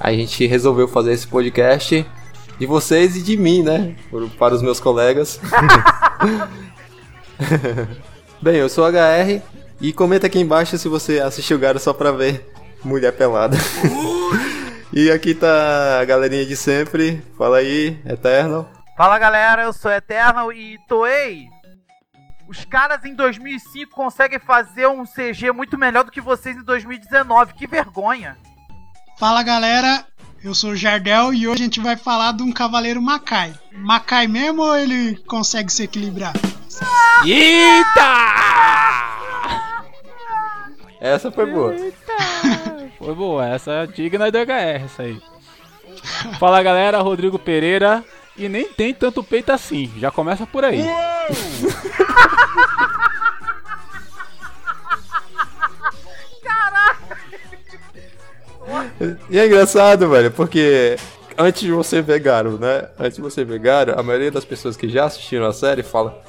[0.00, 2.04] a gente resolveu fazer esse podcast
[2.58, 3.94] de vocês e de mim, né?
[4.38, 5.38] Para os meus colegas.
[8.40, 9.42] Bem, eu sou o HR
[9.80, 12.50] e comenta aqui embaixo se você assistiu Garo só pra ver
[12.82, 13.56] mulher pelada.
[14.92, 17.22] E aqui tá a galerinha de sempre.
[17.38, 18.68] Fala aí, Eternal.
[18.96, 21.46] Fala galera, eu sou Eternal e Toei.
[22.50, 27.54] Os caras em 2005 conseguem fazer um CG muito melhor do que vocês em 2019.
[27.54, 28.36] Que vergonha.
[29.16, 30.04] Fala galera,
[30.42, 33.54] eu sou o Jardel e hoje a gente vai falar de um cavaleiro Macai.
[33.70, 36.32] Macai mesmo ou ele consegue se equilibrar?
[41.00, 41.76] Essa foi boa.
[42.98, 45.22] Foi boa, essa é digna do HR, essa aí.
[46.40, 48.04] Fala galera, Rodrigo Pereira.
[48.36, 50.84] E nem tem tanto peito assim, já começa por aí.
[59.30, 60.96] E é engraçado, velho, porque
[61.36, 62.88] antes de você ver Garo, né?
[62.98, 66.22] Antes de você ver Garo, a maioria das pessoas que já assistiram a série fala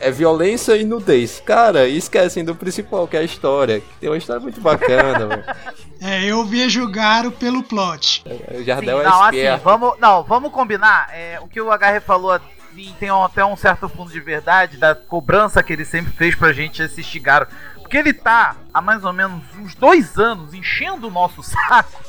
[0.00, 1.42] é violência e nudez.
[1.44, 3.82] Cara, esquecem do principal, que é a história.
[4.00, 5.44] Tem uma história muito bacana, velho.
[6.02, 8.24] É, eu vejo Garo pelo plot.
[8.26, 11.08] O Sim, Jardel é não, assim, vamos, não, vamos combinar.
[11.12, 14.76] é, o que o HR falou assim, tem um- até um certo fundo de verdade
[14.78, 17.46] da cobrança que ele sempre fez pra gente assistir Garo.
[17.76, 22.00] Porque ele tá há mais ou menos uns dois anos enchendo o nosso saco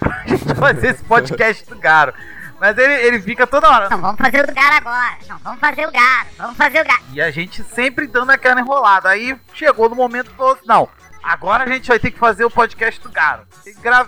[0.00, 2.12] pra gente fazer esse podcast do Garo.
[2.60, 3.88] Mas ele, ele fica toda hora.
[3.88, 5.16] Não, vamos fazer o do Garo agora.
[5.28, 6.26] Não, vamos fazer o Garo.
[6.36, 7.02] Vamos fazer o Garo.
[7.12, 9.10] E a gente sempre dando aquela enrolada.
[9.10, 10.88] Aí chegou no momento que falou assim, não,
[11.28, 13.46] agora a gente vai ter que fazer o podcast do Garo.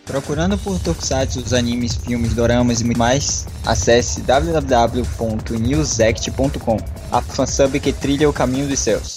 [0.06, 6.78] Procurando por Tokusatsu, os animes, filmes, doramas e muito mais, acesse www.newsect.com,
[7.12, 9.17] a fansub que trilha o caminho dos céus.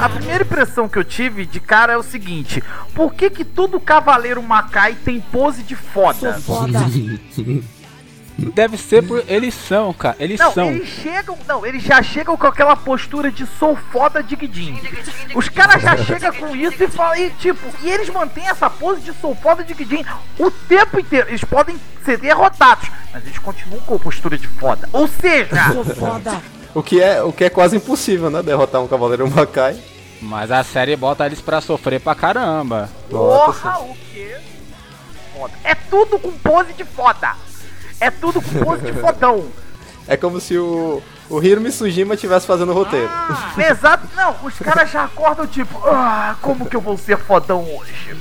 [0.00, 2.62] A primeira impressão que eu tive de cara é o seguinte:
[2.94, 6.38] por que que todo cavaleiro Macai tem pose de foda?
[8.54, 9.22] Deve ser por.
[9.28, 10.16] Eles são, cara.
[10.18, 10.70] Eles Não, são.
[10.70, 11.38] eles chegam.
[11.46, 14.80] Não, eles já chegam com aquela postura de sou foda digidinho.
[15.34, 17.16] Os caras já chegam com isso e falam.
[17.16, 20.04] E, tipo, e eles mantêm essa pose de sou foda digidinho
[20.38, 21.28] o tempo inteiro.
[21.28, 24.88] Eles podem ser derrotados, mas eles continuam com a postura de foda.
[24.92, 25.50] Ou seja,
[26.74, 28.42] O que é, o que é quase impossível, né?
[28.42, 29.78] Derrotar um Cavaleiro Makai.
[30.22, 32.88] Mas a série bota eles pra sofrer pra caramba.
[33.10, 34.36] porra, o quê?
[35.36, 35.52] Foda.
[35.64, 37.34] É tudo com pose de foda.
[38.02, 39.44] É tudo pose de fodão.
[40.08, 41.00] É como se o,
[41.30, 43.08] o Hiro Mitsujima estivesse fazendo o roteiro.
[43.56, 48.16] Exato, não, os caras já acordam tipo, ah, como que eu vou ser fodão hoje?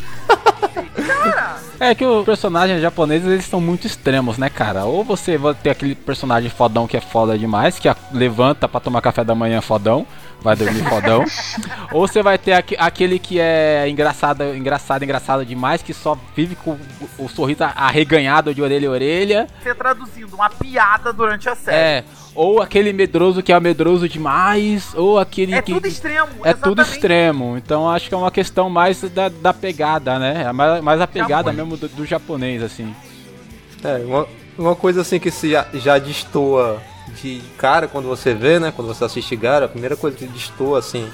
[1.07, 4.85] Cara, É que os personagens japoneses eles são muito extremos, né, cara?
[4.85, 9.01] Ou você vai ter aquele personagem fodão que é foda demais, que levanta pra tomar
[9.01, 10.05] café da manhã fodão,
[10.41, 11.23] vai dormir fodão.
[11.91, 16.55] Ou você vai ter aque- aquele que é engraçado, engraçado, engraçado demais, que só vive
[16.55, 16.71] com
[17.17, 19.47] o, o sorriso arreganhado de orelha a orelha.
[19.61, 21.77] você traduzindo uma piada durante a série.
[21.77, 22.03] É.
[22.33, 25.73] Ou aquele medroso que é medroso demais, ou aquele É que.
[25.73, 26.91] tudo extremo, É tudo exatamente.
[26.95, 30.43] extremo, então acho que é uma questão mais da, da pegada, né?
[30.47, 31.57] É mais, mais a pegada Japonês.
[31.57, 32.95] mesmo do, do japonês, assim.
[33.83, 34.27] É, uma,
[34.57, 36.81] uma coisa assim que se já, já destoa
[37.21, 38.71] de cara quando você vê, né?
[38.75, 41.09] Quando você assiste Gara, a primeira coisa que destoa, assim,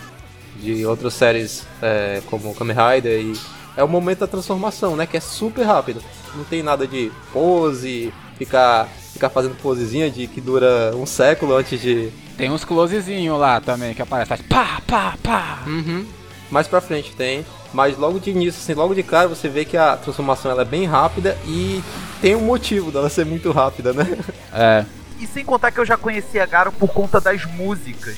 [0.56, 3.34] de outras séries é, como Kamen Rider e
[3.76, 5.06] é o momento da transformação, né?
[5.06, 6.02] Que é super rápido.
[6.36, 11.80] Não tem nada de pose, ficar, ficar fazendo posezinha de que dura um século antes
[11.80, 12.10] de.
[12.36, 15.60] Tem uns closezinhos lá também que aparece, faz pá, pá, pá.
[15.68, 16.06] Uhum.
[16.50, 17.46] Mais pra frente tem.
[17.74, 20.66] Mas logo de início, assim, logo de cara você vê que a transformação ela é
[20.66, 21.84] bem rápida e
[22.22, 24.18] tem um motivo dela ser muito rápida, né?
[24.54, 24.86] É.
[25.20, 28.18] E sem contar que eu já conhecia Garo por conta das músicas.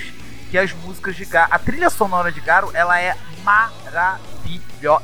[0.51, 1.47] Que as músicas de Garo.
[1.53, 5.03] A trilha sonora de Garo, ela é maravilhosa.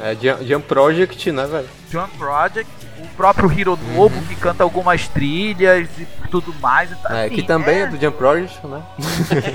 [0.00, 1.68] É Jump Jump Project, né, velho?
[1.90, 6.90] Jump Project, o próprio Hiro Novo, que canta algumas trilhas e tudo mais.
[6.90, 8.82] E tá, É, assim, que também é do Jump Project, né?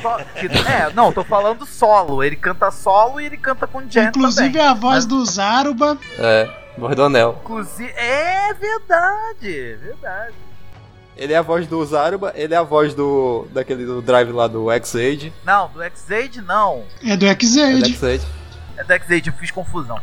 [0.02, 2.24] só- que- é, não, tô falando solo.
[2.24, 4.68] Ele canta solo e ele canta com Jen Inclusive também.
[4.68, 5.98] a voz do Zaruba.
[6.20, 7.40] É, voz do Anel.
[7.44, 10.34] Inclusive, é verdade, verdade.
[11.18, 13.48] Ele é a voz do Zaruba, ele é a voz do.
[13.54, 15.32] daquele do drive lá do X-Aid.
[15.46, 16.84] Não, do X-Aid não.
[17.04, 17.94] É do É do X-Aid.
[17.94, 18.26] X-Aid.
[18.78, 20.00] É do X-Aid, eu fiz confusão.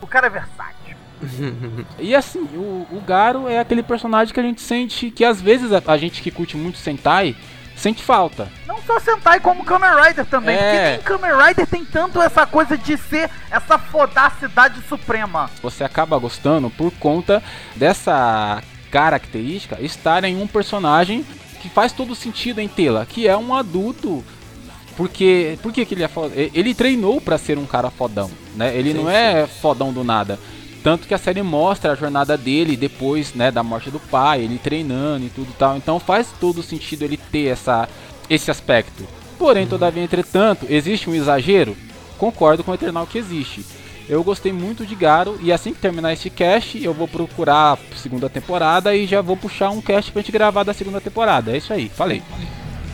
[0.00, 0.96] O cara é versátil.
[1.98, 5.72] E assim, o, o Garo é aquele personagem que a gente sente que às vezes
[5.72, 7.36] a, a gente que curte muito Sentai
[7.76, 8.48] sente falta.
[8.66, 10.56] Não só Sentai como Kamen Rider também.
[10.56, 10.96] É.
[10.98, 15.50] Porque nem Kamen Rider tem tanto essa coisa de ser essa fodacidade suprema.
[15.62, 17.42] Você acaba gostando por conta
[17.76, 18.62] dessa
[18.92, 21.24] característica estar em um personagem
[21.60, 24.22] que faz todo sentido em tê-la, que é um adulto.
[24.96, 26.34] Porque, por que ele é foda?
[26.36, 28.76] Ele treinou pra ser um cara fodão, né?
[28.76, 30.38] Ele Sim, não é fodão do nada.
[30.82, 34.58] Tanto que a série mostra a jornada dele depois, né, da morte do pai, ele
[34.58, 35.76] treinando e tudo tal.
[35.76, 37.88] Então faz todo sentido ele ter essa,
[38.28, 39.06] esse aspecto.
[39.38, 41.76] Porém, todavia, entretanto, existe um exagero?
[42.18, 43.64] Concordo com o Eternal que existe.
[44.08, 47.96] Eu gostei muito de Garo e assim que terminar esse cast, eu vou procurar a
[47.96, 51.52] segunda temporada e já vou puxar um cast pra gente gravar da segunda temporada.
[51.52, 52.22] É isso aí, falei.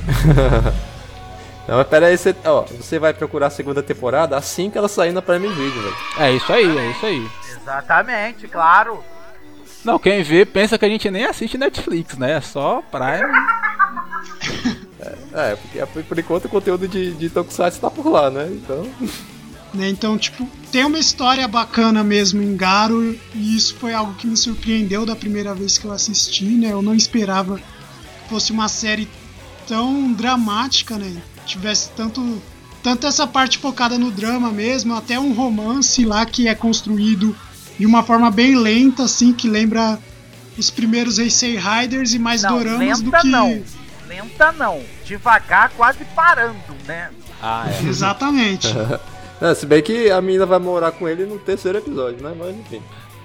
[1.66, 4.88] Não, mas pera aí, você, ó, você vai procurar a segunda temporada assim que ela
[4.88, 5.96] sair na Prime Video, velho.
[6.19, 7.28] É isso aí, é isso aí.
[7.50, 9.05] Exatamente, claro.
[9.84, 12.32] Não, quem vê pensa que a gente nem assiste Netflix, né?
[12.32, 13.32] É só Prime.
[15.32, 18.49] É, porque por, por enquanto o conteúdo de, de Tokusatsu tá por lá, né?
[18.50, 18.90] Então.
[19.75, 19.88] Né?
[19.88, 24.37] Então, tipo, tem uma história bacana mesmo em Garo, e isso foi algo que me
[24.37, 26.72] surpreendeu da primeira vez que eu assisti, né?
[26.72, 29.08] Eu não esperava que fosse uma série
[29.67, 31.20] tão dramática, né?
[31.46, 32.43] Tivesse tanto,
[32.82, 37.37] tanto essa parte focada no drama mesmo, até um romance lá que é construído
[37.79, 39.98] de uma forma bem lenta, assim, que lembra
[40.56, 43.27] os primeiros Heisei Riders e mais Não, doramas do que.
[43.29, 43.63] não.
[44.08, 44.82] Lenta não.
[45.05, 46.56] Devagar, quase parando,
[46.87, 47.10] né?
[47.41, 47.87] Ah, é.
[47.87, 48.67] Exatamente.
[49.41, 52.35] É, se bem que a menina vai morar com ele no terceiro episódio, né?
[52.39, 52.83] Mas enfim.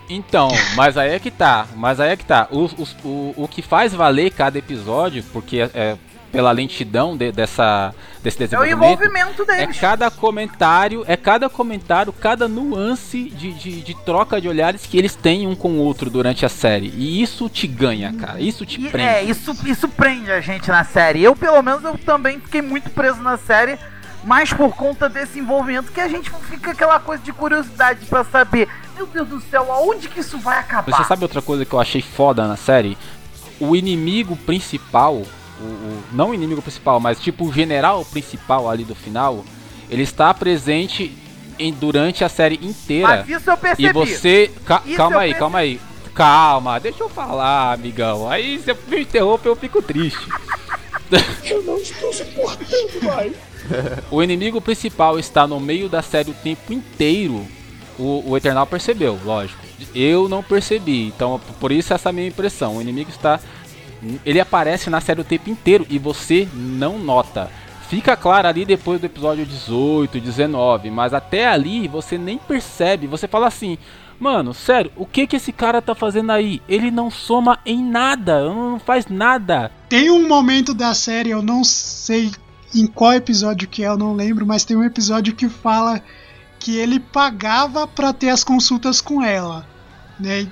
[0.10, 2.48] Então, mas aí é que tá, mas aí é que tá.
[2.52, 2.66] O,
[3.08, 5.98] o, o que faz valer cada episódio, porque é, é
[6.32, 9.80] pela lentidão de- dessa, desse É o desenvolvimento, envolvimento é deles.
[9.80, 15.16] cada comentário, é cada comentário, cada nuance de, de, de troca de olhares que eles
[15.16, 16.92] têm um com o outro durante a série.
[16.98, 18.40] E isso te ganha, cara.
[18.42, 19.08] Isso te E, prende.
[19.10, 21.24] é, isso, isso prende a gente na série.
[21.24, 23.78] Eu, pelo menos, eu também fiquei muito preso na série,
[24.24, 28.68] mas por conta desse envolvimento que a gente fica aquela coisa de curiosidade pra saber,
[28.96, 30.96] meu Deus do céu, aonde que isso vai acabar?
[30.96, 32.98] Você sabe outra coisa que eu achei foda na série?
[33.60, 38.84] O inimigo principal, o, o- não o inimigo principal, mas tipo o general principal ali
[38.84, 39.44] do final,
[39.90, 41.16] ele está presente
[41.60, 43.08] em, durante a série inteira.
[43.28, 43.88] Mas isso eu percebi.
[43.90, 44.52] E você.
[44.66, 45.40] ca- Isso calma aí, percebi.
[45.40, 45.82] calma aí.
[46.16, 48.30] Calma, deixa eu falar, amigão.
[48.30, 50.28] Aí você me interrompe, eu fico triste.
[51.44, 53.34] Eu não estou suportando mais.
[54.12, 57.46] O inimigo principal está no meio da série o tempo inteiro.
[57.98, 59.62] O, o Eternal percebeu, lógico.
[59.94, 62.78] Eu não percebi, então por isso essa minha impressão.
[62.78, 63.40] O inimigo está.
[64.26, 67.50] Ele aparece na série o tempo inteiro e você não nota.
[67.90, 73.08] Fica claro ali depois do episódio 18, 19, mas até ali você nem percebe.
[73.08, 73.78] Você fala assim,
[74.20, 76.62] mano, sério, o que que esse cara tá fazendo aí?
[76.68, 79.72] Ele não soma em nada, não faz nada.
[79.88, 82.32] Tem um momento da série, eu não sei
[82.74, 86.02] em qual episódio que é, eu não lembro, mas tem um episódio que fala
[86.60, 89.68] que ele pagava pra ter as consultas com ela,
[90.20, 90.48] né?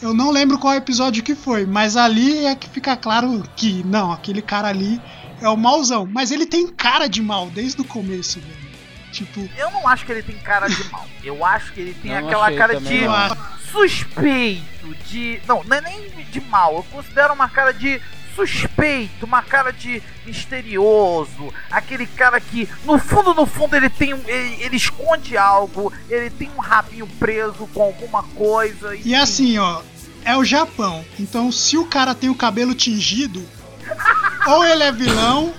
[0.00, 4.12] Eu não lembro qual episódio que foi, mas ali é que fica claro que não,
[4.12, 5.00] aquele cara ali
[5.40, 8.64] é o mauzão, mas ele tem cara de mal desde o começo, velho.
[9.12, 11.06] Tipo, Eu não acho que ele tem cara de mal.
[11.22, 13.36] Eu acho que ele tem Não aquela cara de não.
[13.70, 15.40] suspeito, de.
[15.46, 16.74] Não, não é nem de mal.
[16.76, 18.00] Eu considero uma cara de
[18.34, 24.28] suspeito, uma cara de misterioso, aquele cara que no fundo, no fundo ele tem, um-
[24.28, 28.94] ele, ele esconde algo, ele tem um rabinho preso com alguma coisa.
[28.96, 29.82] E assim, ó,
[30.24, 31.04] é o Japão.
[31.18, 33.46] Então, se o cara tem o cabelo tingido,
[34.46, 35.52] ou ele é vilão,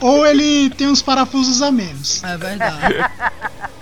[0.00, 2.22] ou ele tem uns parafusos a menos.
[2.24, 2.94] É verdade.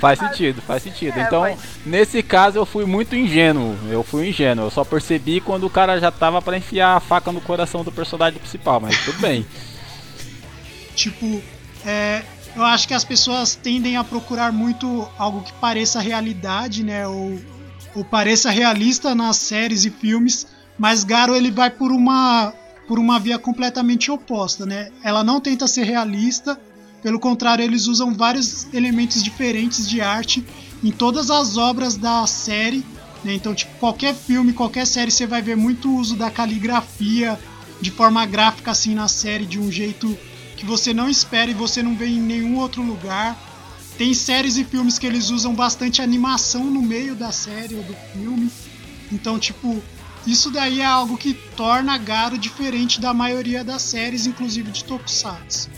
[0.00, 1.18] Faz sentido, faz sentido.
[1.18, 3.76] É, então, mas- nesse caso eu fui muito ingênuo.
[3.90, 4.66] Eu fui ingênuo.
[4.66, 7.90] Eu só percebi quando o cara já tava pra enfiar a faca no coração do
[7.90, 9.46] personagem principal, mas tudo bem.
[10.94, 11.42] Tipo,
[11.84, 12.22] é,
[12.54, 17.06] eu acho que as pessoas tendem a procurar muito algo que pareça realidade, né?
[17.06, 17.38] Ou,
[17.94, 20.46] ou pareça realista nas séries e filmes,
[20.78, 22.52] mas Garo ele vai por uma
[22.88, 24.90] por uma via completamente oposta, né?
[25.02, 26.58] Ela não tenta ser realista,
[27.02, 30.44] pelo contrário, eles usam vários elementos diferentes de arte
[30.82, 32.84] em todas as obras da série.
[33.24, 33.34] Né?
[33.34, 37.38] Então, tipo, qualquer filme, qualquer série, você vai ver muito uso da caligrafia
[37.80, 40.16] de forma gráfica assim na série, de um jeito
[40.56, 43.36] que você não espera e você não vê em nenhum outro lugar.
[43.98, 47.94] Tem séries e filmes que eles usam bastante animação no meio da série ou do
[48.12, 48.50] filme.
[49.10, 49.82] Então, tipo,
[50.26, 55.70] isso daí é algo que torna Garo diferente da maioria das séries, inclusive de Tokusatsu.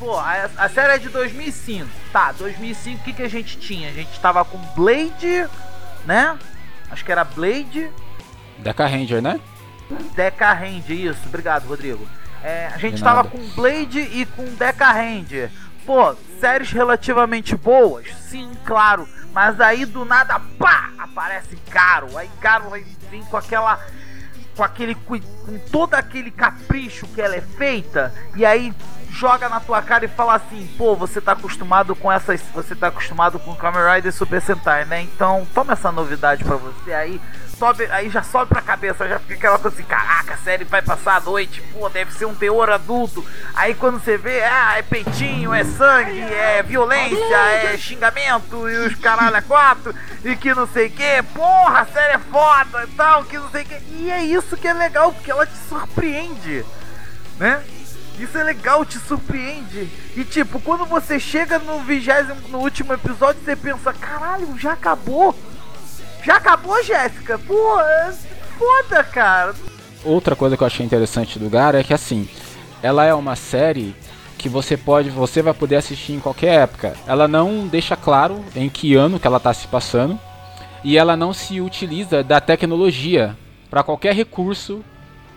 [0.00, 1.86] Pô, a, a série é de 2005.
[2.10, 3.90] Tá, 2005 o que, que a gente tinha?
[3.90, 5.46] A gente tava com Blade,
[6.04, 6.36] né?
[6.90, 7.88] Acho que era Blade,
[8.60, 9.40] Deca Ranger, né?
[10.14, 12.06] Deca Ranger, isso, obrigado, Rodrigo.
[12.42, 15.50] É, a gente tava com Blade e com Deca Ranger.
[15.84, 19.08] Pô, séries relativamente boas, sim, claro.
[19.32, 22.16] Mas aí do nada, pá, aparece Garo.
[22.16, 22.70] Aí Garo
[23.10, 23.78] vem com aquela.
[24.56, 24.94] Com aquele.
[24.94, 25.18] com
[25.70, 28.12] todo aquele capricho que ela é feita.
[28.36, 28.72] E aí
[29.10, 32.40] joga na tua cara e fala assim, pô, você tá acostumado com essas.
[32.54, 35.02] Você tá acostumado com Kamen Rider e Super Sentai, né?
[35.02, 37.20] Então toma essa novidade pra você aí.
[37.58, 40.80] Sobe, aí já sobe pra cabeça, já fica aquela coisa assim, caraca, a série vai
[40.80, 43.22] passar a noite, pô, deve ser um teor adulto.
[43.54, 48.94] Aí quando você vê, ah, é peitinho, é sangue, é violência, é xingamento e os
[48.94, 52.96] caralho a quatro, e que não sei o que, porra, a série é foda e
[52.96, 53.82] tal, que não sei o que.
[53.90, 56.64] E é isso que é legal, porque ela te surpreende,
[57.38, 57.62] né?
[58.20, 59.88] Isso é legal, te surpreende.
[60.14, 65.34] E tipo, quando você chega no vigésimo, no último episódio, você pensa, caralho, já acabou?
[66.22, 67.38] Já acabou, Jéssica?
[67.38, 68.12] Pô, é
[68.58, 69.54] foda, cara.
[70.04, 72.28] Outra coisa que eu achei interessante do Gara é que assim,
[72.82, 73.94] ela é uma série
[74.36, 76.94] que você pode, você vai poder assistir em qualquer época.
[77.06, 80.18] Ela não deixa claro em que ano que ela tá se passando
[80.82, 83.36] e ela não se utiliza da tecnologia
[83.70, 84.82] para qualquer recurso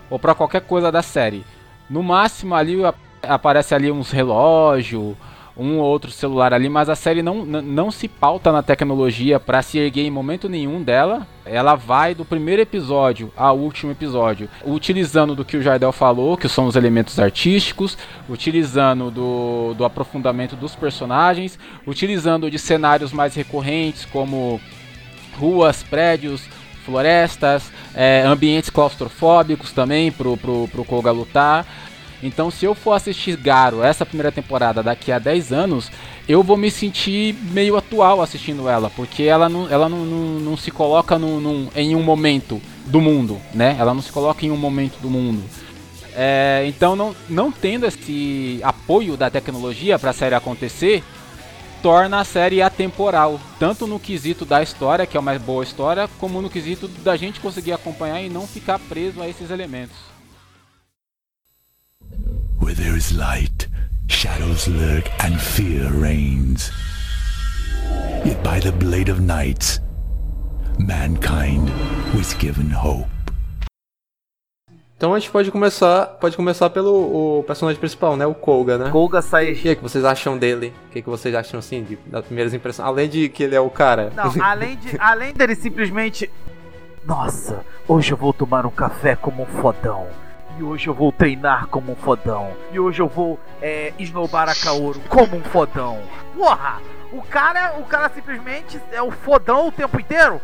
[0.08, 1.44] ou para qualquer coisa da série.
[1.88, 5.16] No máximo ali ap- aparece ali uns relógio,
[5.56, 9.62] um ou outro celular ali, mas a série não, não se pauta na tecnologia para
[9.62, 11.26] se erguer em momento nenhum dela.
[11.46, 16.48] Ela vai do primeiro episódio ao último episódio, utilizando do que o Jardel falou, que
[16.48, 17.96] são os elementos artísticos,
[18.28, 24.60] utilizando do, do aprofundamento dos personagens, utilizando de cenários mais recorrentes como
[25.38, 26.42] ruas, prédios,
[26.84, 27.64] florestas,
[27.94, 31.66] é, ambientes claustrofóbicos também pro, pro, pro Koga lutar.
[32.22, 35.90] Então, se eu for assistir Garo essa primeira temporada daqui a 10 anos,
[36.26, 40.56] eu vou me sentir meio atual assistindo ela, porque ela não, ela não, não, não
[40.56, 43.76] se coloca num, num- em um momento do mundo, né?
[43.78, 45.42] Ela não se coloca em um momento do mundo.
[46.16, 51.02] É, então, não, não tendo esse apoio da tecnologia para a série acontecer,
[51.84, 56.40] torna a série atemporal, tanto no quesito da história, que é uma boa história, como
[56.40, 59.94] no quesito da gente conseguir acompanhar e não ficar preso a esses elementos.
[62.58, 63.68] Where there is light,
[64.08, 66.72] shadows lurk and fear reigns.
[68.24, 69.20] Yet by the blade of
[70.78, 71.70] mankind
[72.16, 73.23] was given hope.
[75.04, 78.24] Então a gente pode começar, pode começar pelo o personagem principal, né?
[78.24, 78.88] O Koga, né?
[78.88, 79.52] Golga sai.
[79.52, 80.72] E aí, o que vocês acham dele?
[80.86, 82.88] O que, que vocês acham, assim, de, das primeiras impressões?
[82.88, 84.10] Além de que ele é o cara.
[84.16, 86.30] Não, além, de, além dele simplesmente.
[87.04, 90.06] Nossa, hoje eu vou tomar um café como um fodão.
[90.58, 92.52] E hoje eu vou treinar como um fodão.
[92.72, 95.98] E hoje eu vou é, esnobar a Kaoru como um fodão.
[96.34, 96.80] Porra!
[97.12, 100.40] O cara, o cara simplesmente é o fodão o tempo inteiro?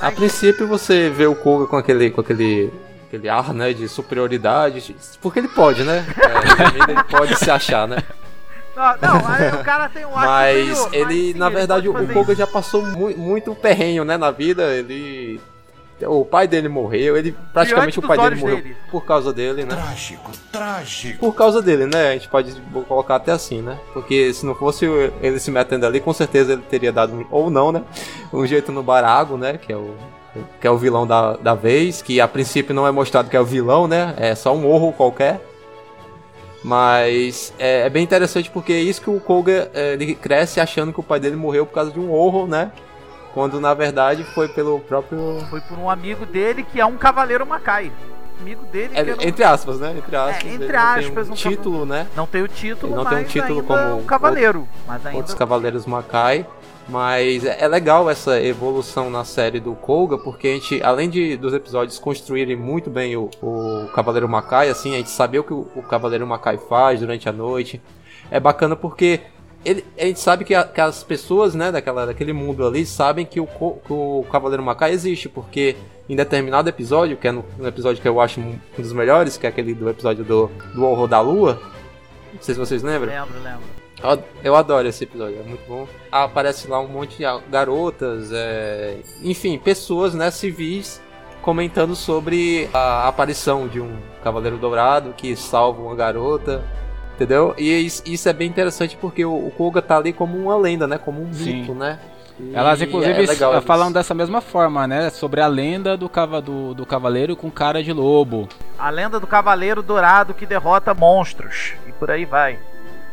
[0.00, 2.72] A princípio você vê o Koga com aquele, com aquele,
[3.10, 6.06] aquele ar, né, de superioridade, porque ele pode, né?
[6.16, 7.98] É, ele pode se achar, né?
[8.76, 11.88] Não, não, aí o cara tem um ar Mas superior, ele, mas sim, na verdade,
[11.90, 12.38] pode o Koga isso.
[12.38, 14.62] já passou mu muito perrenho, né, na vida.
[14.72, 15.40] Ele.
[16.02, 18.76] O pai dele morreu, ele praticamente o pai dele morreu dele.
[18.90, 19.74] por causa dele, né?
[19.74, 21.18] Trágico, trágico.
[21.18, 22.08] Por causa dele, né?
[22.08, 22.54] A gente pode
[22.88, 23.78] colocar até assim, né?
[23.92, 24.86] Porque se não fosse
[25.20, 27.82] ele se metendo ali, com certeza ele teria dado, ou não, né?
[28.32, 29.58] Um jeito no Barago, né?
[29.58, 29.94] Que é o,
[30.60, 33.40] que é o vilão da, da vez, que a princípio não é mostrado que é
[33.40, 34.14] o vilão, né?
[34.16, 35.40] É só um horror qualquer.
[36.62, 40.92] Mas é, é bem interessante porque é isso que o Koga é, ele cresce achando
[40.92, 42.70] que o pai dele morreu por causa de um horror, né?
[43.32, 45.40] Quando na verdade foi pelo próprio.
[45.48, 47.90] Foi por um amigo dele que é um cavaleiro Macai.
[48.40, 49.94] Amigo dele É, não, entre aspas, né?
[49.96, 50.44] Entre aspas.
[50.44, 52.06] entre ele não tem aspas, um um título, né?
[52.16, 54.68] não tem o título, Ele não tem um título como é um cavaleiro.
[54.86, 56.46] Mas ainda outros Cavaleiros Macai.
[56.90, 61.36] Mas é é legal essa evolução na série do Koga, porque a gente, além de
[61.36, 65.52] dos episódios construírem muito bem o, o Cavaleiro Macai, assim, a gente saber o que
[65.52, 67.80] o, o Cavaleiro Macai faz durante a noite.
[68.30, 69.20] É bacana porque
[69.64, 73.26] ele, a gente sabe que, a- que as pessoas, né, daquela, daquele mundo ali, sabem
[73.26, 75.76] que o, que o Cavaleiro Macai existe, porque
[76.08, 79.46] em determinado episódio, que é no, no episódio que eu acho um dos melhores, que
[79.46, 81.60] é aquele do episódio do, do Horror da Lua,
[82.34, 83.12] não sei se vocês lembram.
[83.12, 83.79] lembro, lembro.
[84.42, 85.86] Eu- adoro esse episódio, é muito bom.
[86.10, 91.00] Aparece lá um monte de garotas, é, enfim, pessoas, né, civis
[91.42, 96.62] comentando sobre a aparição de um Cavaleiro Dourado que salva uma garota,
[97.14, 97.54] entendeu?
[97.56, 101.22] E isso, é bem interessante porque o, Koga tá ali como uma lenda, né, como
[101.22, 101.60] um Sim.
[101.60, 101.98] mito, né?
[102.38, 103.94] E Elas, inclusive, é falam isso.
[103.94, 105.10] dessa mesma forma, né?
[105.10, 108.48] Sobre a lenda do, cava, do, do cavaleiro com cara de lobo.
[108.78, 111.74] A lenda do cavaleiro dourado que derrota monstros.
[111.86, 112.58] E por aí vai.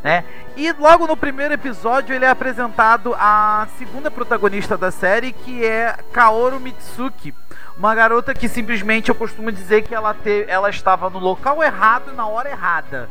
[0.08, 0.24] Né?
[0.56, 5.98] E logo no primeiro episódio ele é apresentado a segunda protagonista da série, que é
[6.14, 7.36] Kaoru Mitsuki.
[7.78, 12.14] Uma garota que simplesmente eu costumo dizer que ela, te, ela estava no local errado
[12.14, 13.10] na hora errada.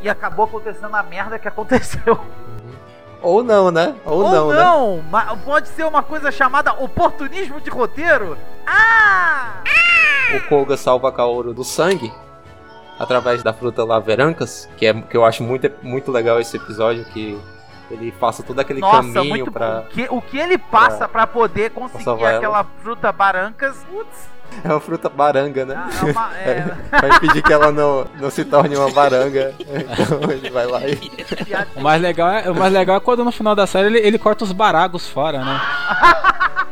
[0.00, 2.18] E acabou acontecendo a merda que aconteceu.
[3.20, 3.94] Ou não, né?
[4.02, 4.56] Ou, Ou não, né?
[4.56, 8.38] não, mas pode ser uma coisa chamada oportunismo de roteiro.
[8.66, 9.62] Ah!
[10.34, 12.10] O Koga salva Kaoru do sangue
[12.98, 17.04] através da fruta lá Verancas, que é que eu acho muito, muito legal esse episódio
[17.06, 17.38] que
[17.90, 19.78] ele passa todo aquele Nossa, caminho bom.
[19.78, 22.36] O que, o que ele passa pra poder conseguir ela.
[22.36, 24.28] aquela fruta barancas, putz,
[24.64, 25.88] é uma fruta baranga, né?
[26.00, 29.54] é uma- é- Vai impedir que ela não, não se torne uma baranga.
[29.98, 30.98] Então ele vai lá e.
[31.76, 34.18] O mais legal é, o mais legal é quando no final da série ele, ele
[34.18, 35.60] corta os baragos fora, né?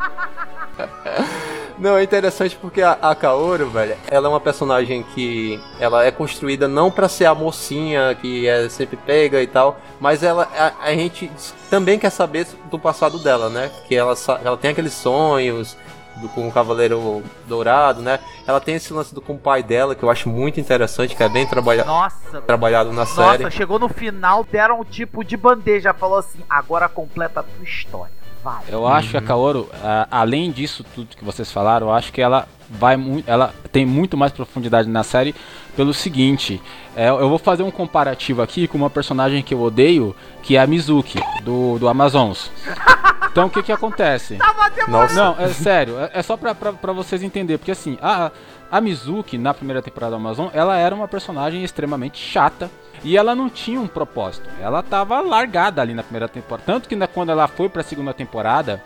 [1.79, 6.11] Não, é interessante porque a, a Kaoru, velho, ela é uma personagem que ela é
[6.11, 10.87] construída não pra ser a mocinha que é sempre pega e tal, mas ela a,
[10.87, 11.31] a gente
[11.69, 13.71] também quer saber do passado dela, né?
[13.89, 15.77] Que ela, ela tem aqueles sonhos
[16.17, 18.21] do, com o Cavaleiro Dourado, né?
[18.47, 21.23] Ela tem esse lance do com o pai dela que eu acho muito interessante, que
[21.23, 23.45] é bem trabalha, Nossa, trabalhado na série.
[23.45, 27.65] nossa, chegou no final, deram um tipo de bandeja, falou assim, agora completa a tua
[27.65, 28.13] história,
[28.45, 28.63] vai.
[28.69, 32.21] Eu acho que a Kaoru, a- além disso tudo que vocês falaram, eu acho que
[32.21, 35.35] ela vai muito, ela tem muito mais profundidade na série
[35.77, 36.63] pelo seguinte,
[36.97, 40.61] é, eu vou fazer um comparativo aqui com uma personagem que eu odeio, que é
[40.61, 42.51] a Mizuki do do Amazons.
[43.35, 44.39] Então o que que acontece?
[44.87, 45.15] Nossa.
[45.17, 48.31] Não, é sério, é, é só pra, pra, pra vocês entenderem, porque assim, a,
[48.71, 52.71] a Mizuki, na primeira temporada do Amazon, ela era uma personagem extremamente chata
[53.05, 54.49] e ela não tinha um propósito.
[54.61, 56.65] Ela tava largada ali na primeira temporada.
[56.67, 58.83] Tanto que na- quando ela foi pra segunda temporada.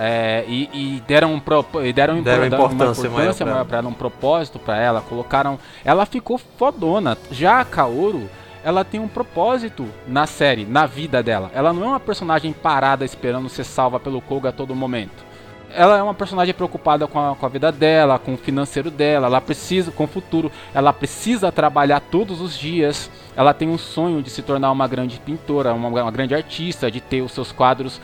[0.00, 3.88] é, e, e deram, um propo- e deram, Deram uma importância maior pra ela.
[3.88, 5.58] um propósito pra ela, colocaram.
[5.84, 7.18] Ela ficou fodona.
[7.32, 8.30] Já a Kaoru,
[8.62, 11.50] ela tem um propósito na série, na vida dela.
[11.52, 15.26] Ela não é uma personagem parada esperando ser salva pelo Koga a todo momento.
[15.70, 19.26] Ela é uma personagem preocupada com a, com a vida dela, com o financeiro dela,
[19.26, 23.10] ela precisa, com o futuro, ela precisa trabalhar todos os dias.
[23.36, 27.00] Ela tem um sonho de se tornar uma grande pintora, uma, uma grande artista, de
[27.00, 28.00] ter os seus quadros,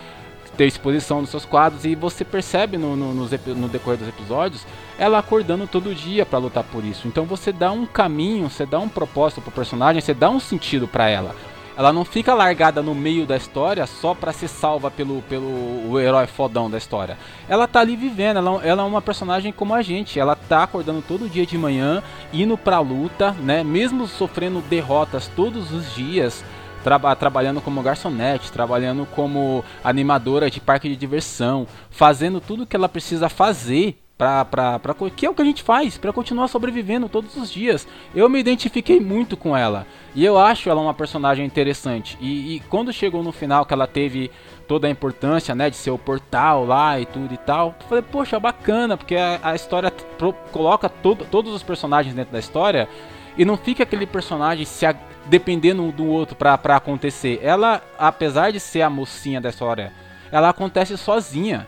[0.56, 1.84] ter exposição dos seus quadros.
[1.84, 4.64] E você percebe no, no, epi- no decorrer dos episódios
[4.96, 7.08] ela acordando todo dia pra lutar por isso.
[7.08, 10.86] Então você dá um caminho, você dá um propósito pro personagem, você dá um sentido
[10.86, 11.34] pra ela.
[11.76, 16.26] Ela não fica largada no meio da história só pra ser salva pelo, pelo herói
[16.26, 17.18] fodão da história.
[17.48, 20.20] Ela tá ali vivendo, ela, ela é uma personagem como a gente.
[20.20, 23.64] Ela tá acordando todo dia de manhã, indo pra luta, né?
[23.64, 26.44] Mesmo sofrendo derrotas todos os dias.
[26.84, 32.90] Traba trabalhando como garçonete, trabalhando como animadora de parque de diversão, fazendo tudo que ela
[32.90, 37.08] precisa fazer Pra, pra, pra, que é o que a gente faz para continuar sobrevivendo
[37.08, 37.86] todos os dias.
[38.14, 42.16] Eu me identifiquei muito com ela e eu acho ela uma personagem interessante.
[42.20, 44.30] E, e quando chegou no final que ela teve
[44.68, 48.04] toda a importância, né, de ser o portal lá e tudo e tal, eu falei,
[48.08, 52.88] poxa, bacana, porque a, a história pro, coloca todo, todos os personagens dentro da história
[53.36, 54.94] e não fica aquele personagem se a,
[55.26, 57.40] dependendo um do outro pra, pra acontecer.
[57.42, 59.92] Ela, apesar de ser a mocinha da história,
[60.30, 61.66] ela acontece sozinha.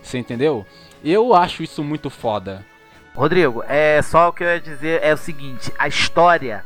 [0.00, 0.64] Você entendeu?
[1.04, 2.64] Eu acho isso muito foda.
[3.14, 6.64] Rodrigo, é só o que eu ia dizer é o seguinte, a história,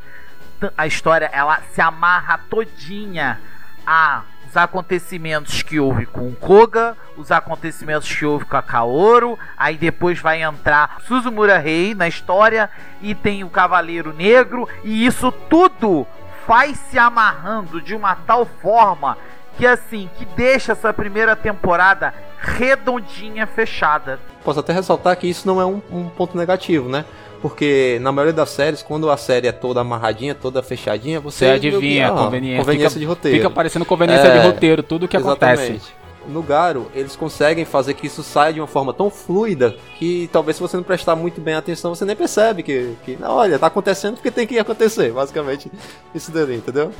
[0.77, 3.39] a história ela se amarra todinha
[3.85, 9.37] a os acontecimentos que houve com o Koga, os acontecimentos que houve com a Kaoru,
[9.57, 12.69] aí depois vai entrar Suzumura Rei na história
[13.01, 16.05] e tem o Cavaleiro Negro e isso tudo
[16.47, 19.17] vai se amarrando de uma tal forma
[19.57, 24.19] que assim, que deixa essa primeira temporada redondinha, fechada.
[24.43, 27.05] Posso até ressaltar que isso não é um, um, ponto negativo, né?
[27.41, 31.51] Porque na maioria das séries, quando a série é toda amarradinha, toda fechadinha, você, você
[31.51, 33.37] adivinha, ah, conveniência, conveniência fica, de roteiro.
[33.37, 35.61] Fica parecendo conveniência é, de roteiro, tudo que exatamente.
[35.61, 36.03] acontece.
[36.25, 40.55] No Garo, eles conseguem fazer que isso saia de uma forma tão fluida que talvez
[40.55, 43.67] se você não prestar muito bem atenção, você nem percebe que, que não, olha, tá
[43.67, 45.69] acontecendo porque tem que acontecer, basicamente
[46.15, 46.93] isso dali, entendeu?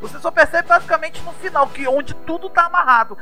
[0.00, 3.16] Você só percebe basicamente no final, que onde tudo tá amarrado.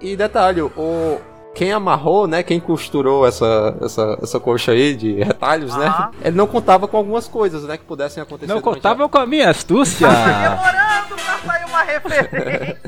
[0.00, 1.20] E detalhe, o,
[1.54, 6.46] quem amarrou, né, quem costurou essa, essa, essa coxa aí de retalhos, né, ele não
[6.46, 8.52] contava com algumas coisas, né, que pudessem acontecer.
[8.52, 9.08] Não contava a...
[9.08, 10.08] com a minha astúcia.
[10.08, 12.80] Tava demorando pra sair uma referência.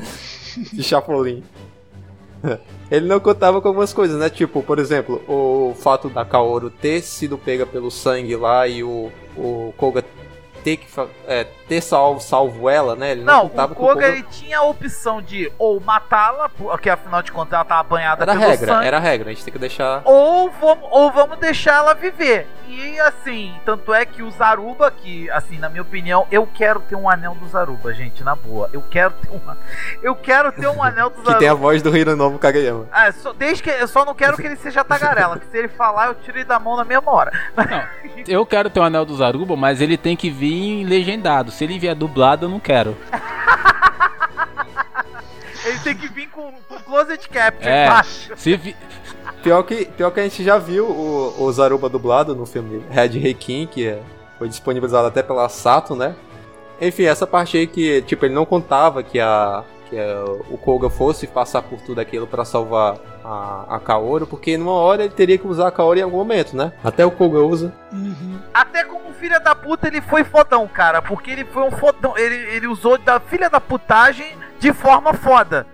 [0.73, 1.43] de Chapolin.
[2.91, 4.29] Ele não contava com algumas coisas, né?
[4.29, 9.11] Tipo, por exemplo, o fato da Kaoru ter sido pega pelo sangue lá e o,
[9.35, 10.03] o Koga
[10.65, 10.87] ter que
[11.27, 13.11] é, ter salvo, salvo ela, né?
[13.11, 17.31] Ele não, não o Koga, ele tinha a opção de ou matá-la, porque afinal de
[17.31, 18.87] contas ela tava banhada era pelo regra, sangue.
[18.87, 20.01] Era regra, a gente tem que deixar.
[20.03, 22.47] Ou vamos, ou vamos deixar ela viver.
[22.67, 26.95] E assim, tanto é que o Zaruba, que assim, na minha opinião, eu quero ter
[26.95, 28.67] um anel do Zaruba, gente, na boa.
[28.73, 29.55] Eu quero ter uma.
[30.01, 31.33] Eu quero ter um anel do Zaruba.
[31.33, 32.87] que tem a voz do Hironobu Kageyama.
[32.91, 35.67] Ah, só, desde que eu só não quero que ele seja tagarela, que se ele
[35.67, 37.31] falar, eu tiro ele da mão na mesma hora.
[37.55, 41.51] Não, eu quero ter um anel do Zaruba, mas ele tem que vir legendado.
[41.51, 42.95] Se ele vier dublado, eu não quero.
[45.65, 48.33] ele tem que vir com, com closet capture é, embaixo.
[48.35, 48.75] Se vi...
[49.43, 53.19] pior, que, pior que a gente já viu o, o Zaruba dublado no filme Red
[53.19, 54.01] Reikin, que é,
[54.37, 56.15] foi disponibilizado até pela Sato, né?
[56.79, 59.95] Enfim, essa parte aí que, tipo, ele não contava que a, que
[60.49, 65.03] o Koga fosse passar por tudo aquilo para salvar a, a Kaoru, porque numa hora
[65.03, 66.73] ele teria que usar a Kaoru em algum momento, né?
[66.83, 67.73] Até o Koga usa.
[67.91, 68.39] Uhum.
[68.53, 72.35] Até como filha da puta ele foi fodão, cara, porque ele foi um fodão, ele,
[72.35, 75.65] ele usou da filha da putagem de forma foda.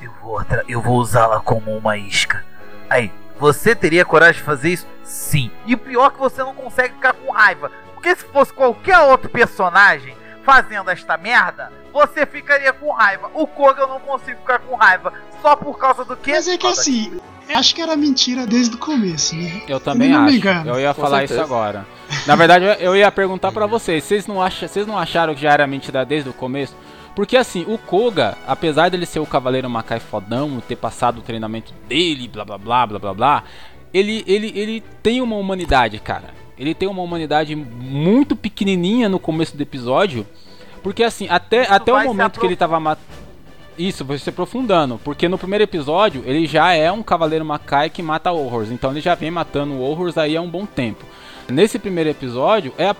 [0.00, 2.44] Eu vou, eu vou usá-la como uma isca.
[2.88, 4.86] Aí, você teria coragem de fazer isso?
[5.02, 5.50] Sim.
[5.66, 7.70] E o pior é que você não consegue ficar com raiva.
[7.94, 13.30] Porque se fosse qualquer outro personagem fazendo esta merda, você ficaria com raiva.
[13.34, 15.12] O Koga eu não consigo ficar com raiva.
[15.40, 16.32] Só por causa do que?
[16.32, 17.18] Mas é que assim,
[17.52, 19.62] acho que era mentira desde o começo, né?
[19.66, 20.68] Eu também eu acho.
[20.68, 21.42] Eu ia com falar certeza.
[21.42, 21.86] isso agora.
[22.26, 24.04] Na verdade, eu ia perguntar para vocês.
[24.04, 26.76] Vocês não, acham, vocês não acharam que já era mentira desde o começo?
[27.14, 31.72] Porque assim, o Koga, apesar dele ser o Cavaleiro Macai fodão, ter passado o treinamento
[31.88, 33.44] dele, blá blá blá blá blá blá,
[33.92, 36.43] ele, ele, ele tem uma humanidade, cara.
[36.58, 40.26] Ele tem uma humanidade muito pequenininha no começo do episódio
[40.84, 43.24] porque assim, até, até o momento que ele tava matando.
[43.76, 45.00] Isso, vai se aprofundando.
[45.02, 48.70] Porque no primeiro episódio, ele já é um Cavaleiro Macai que mata Horrors.
[48.70, 51.06] Então ele já vem matando Horrors aí há um bom tempo.
[51.48, 52.96] Nesse primeiro episódio, é a,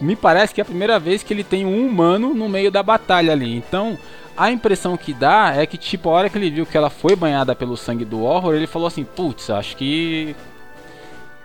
[0.00, 2.82] me parece que é a primeira vez que ele tem um humano no meio da
[2.82, 3.54] batalha ali.
[3.54, 3.98] Então,
[4.34, 7.14] a impressão que dá é que, tipo, a hora que ele viu que ela foi
[7.14, 10.34] banhada pelo sangue do Horror, ele falou assim: Putz, acho que.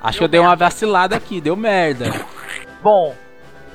[0.02, 2.14] Acho deu que eu dei uma vacilada aqui, deu merda.
[2.82, 3.16] Bom,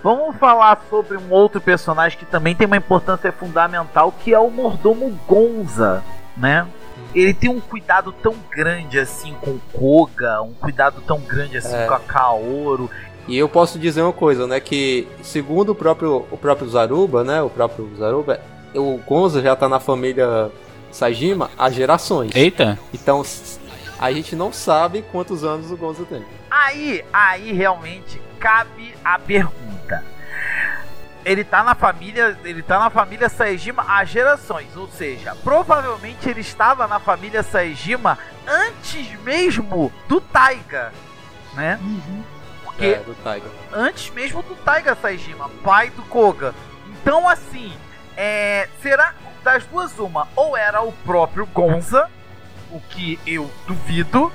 [0.03, 4.51] Vamos falar sobre um outro personagem que também tem uma importância fundamental, que é o
[4.51, 6.03] mordomo Gonza,
[6.37, 6.67] né?
[7.15, 11.77] Ele tem um cuidado tão grande assim com o Koga, um cuidado tão grande assim
[11.77, 11.87] é.
[11.87, 12.91] com a Kaoru.
[13.29, 17.41] E eu posso dizer uma coisa, né, que segundo o próprio o próprio Zaruba, né,
[17.41, 18.41] o próprio Zaruba,
[18.75, 20.51] o Gonza já tá na família
[20.91, 22.33] Sajima há gerações.
[22.35, 22.77] Eita.
[22.93, 23.23] Então
[24.05, 26.25] a gente não sabe quantos anos o Gonza tem.
[26.51, 30.05] Aí, aí realmente cabe a pergunta
[31.25, 36.41] ele tá na família, ele tá na família Saejima há gerações, ou seja, provavelmente ele
[36.41, 40.93] estava na família Saejima antes mesmo do Taiga,
[41.55, 41.79] né?
[41.81, 42.25] Uhum.
[42.65, 43.51] Porque É, do Tiger.
[43.73, 46.55] antes mesmo do Taiga Saejima, pai do Koga.
[46.89, 47.73] Então, assim,
[48.17, 50.29] é, será das duas uma?
[50.35, 52.11] Ou era o próprio Gonza,
[52.73, 54.33] o que eu duvido,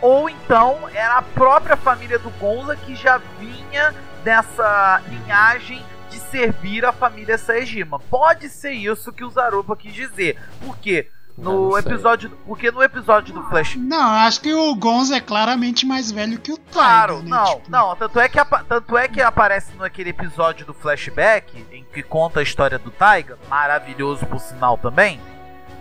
[0.00, 6.84] ou então era a própria família do Gonza que já vinha dessa linhagem de servir
[6.84, 7.98] a família Saejima.
[7.98, 10.38] Pode ser isso que o Zaruba quis dizer.
[10.64, 11.08] Por quê?
[11.36, 15.20] No não episódio, porque no episódio do Flash Não, eu acho que o Gonza é
[15.20, 16.72] claramente mais velho que o Tiger.
[16.72, 17.28] Claro, né?
[17.28, 21.84] não, Tipo, não, tanto é, que tanto é que aparece naquele episódio do flashback, em
[21.84, 25.20] que conta a história do Taiga, maravilhoso por sinal também,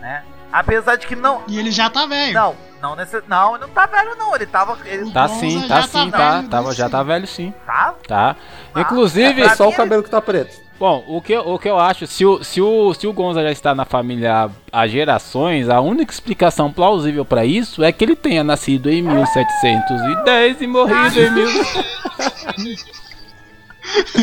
[0.01, 0.25] né?
[0.51, 1.41] Apesar de que não.
[1.47, 2.33] E ele já tá velho.
[2.33, 4.35] Não, não, nesse, não, ele não tá velho, não.
[4.35, 4.77] Ele tava.
[4.85, 6.31] Ele Tá sim, tá tá sim, velho tá.
[6.33, 7.53] desde Tava, já tá velho sim.
[7.65, 7.93] tá.
[8.07, 8.35] Tá.
[8.73, 10.63] Ah, Inclusive, é Só o cabelo que tá preto.
[10.77, 13.41] Bom, o que, eu- o que eu acho, se o, se, o, se o Gonza
[13.41, 18.13] já está na família há gerações, a única explicação plausível pra isso é que ele
[18.13, 21.47] tenha nascido em 1710 e morrido em mil.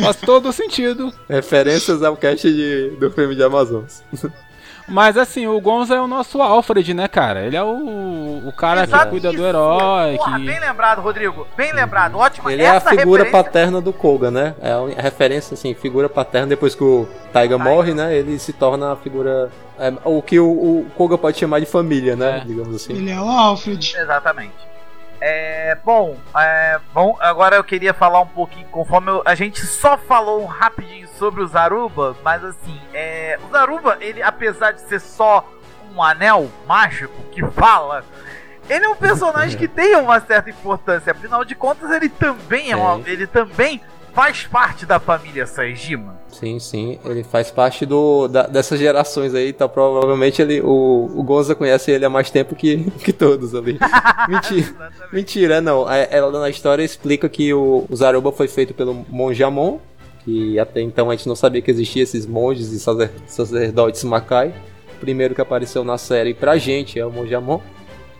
[0.02, 1.10] Faz todo sentido.
[1.28, 4.02] Referências ao cast de, do filme de Amazonas.
[4.88, 7.46] Mas assim, o Gonza é o nosso Alfred, né, cara?
[7.46, 10.16] Ele é o, o cara que Exato, cuida do herói.
[10.16, 10.46] Porra, que...
[10.46, 11.46] bem lembrado, Rodrigo.
[11.56, 12.18] Bem lembrado.
[12.18, 12.50] Ótimo.
[12.50, 14.54] Ele é a Essa figura referência- paterna do Koga, né?
[14.60, 16.48] É a referência, assim, figura paterna.
[16.48, 18.14] Depois que o Taiga morre, né?
[18.14, 19.50] Ele se torna a figura.
[19.78, 22.38] é, o que o, o Koga pode chamar de família, né?
[22.38, 22.44] É.
[22.44, 22.92] Digamos assim.
[22.94, 23.96] Ele é o Alfred.
[23.96, 24.72] Exatamente.
[25.24, 29.96] É, bom, é, bom, agora eu queria falar um pouquinho, conforme eu- a gente só
[29.96, 35.46] falou rapidinho sobre o Zaruba, mas assim, é, o Zaruba, ele apesar de ser só
[35.94, 38.04] um anel mágico que fala,
[38.68, 42.76] ele é um personagem que tem uma certa importância, afinal de contas ele também é
[42.76, 43.12] uma, Tem.
[43.12, 43.80] ele também
[44.14, 46.20] faz parte da família Saejima.
[46.28, 46.98] Sim, sim.
[47.04, 51.90] Ele faz parte do, da- dessas gerações aí, então provavelmente ele, o, o Gonza conhece
[51.90, 53.78] ele há mais tempo que, que todos ali.
[54.28, 54.92] Mentira.
[55.10, 55.90] Mentira, não.
[55.90, 59.78] É- Ela na história explica que o, o Zaruba foi feito pelo monge Amon,
[60.24, 64.54] que até então a gente não sabia que existia esses monges e sacer- sacerdotes Makai.
[64.96, 67.58] O primeiro que apareceu na série pra gente é o monge Amon,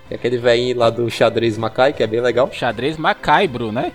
[0.08, 2.50] que é aquele velhinho lá do xadrez Makai, que é bem legal.
[2.52, 3.92] Xadrez macaibro, né?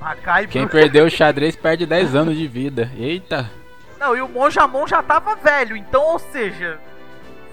[0.00, 2.90] Makai Quem perdeu o xadrez perde 10 anos de vida.
[2.98, 3.50] Eita.
[3.98, 6.78] Não, e o Monjamon já tava velho, então, ou seja,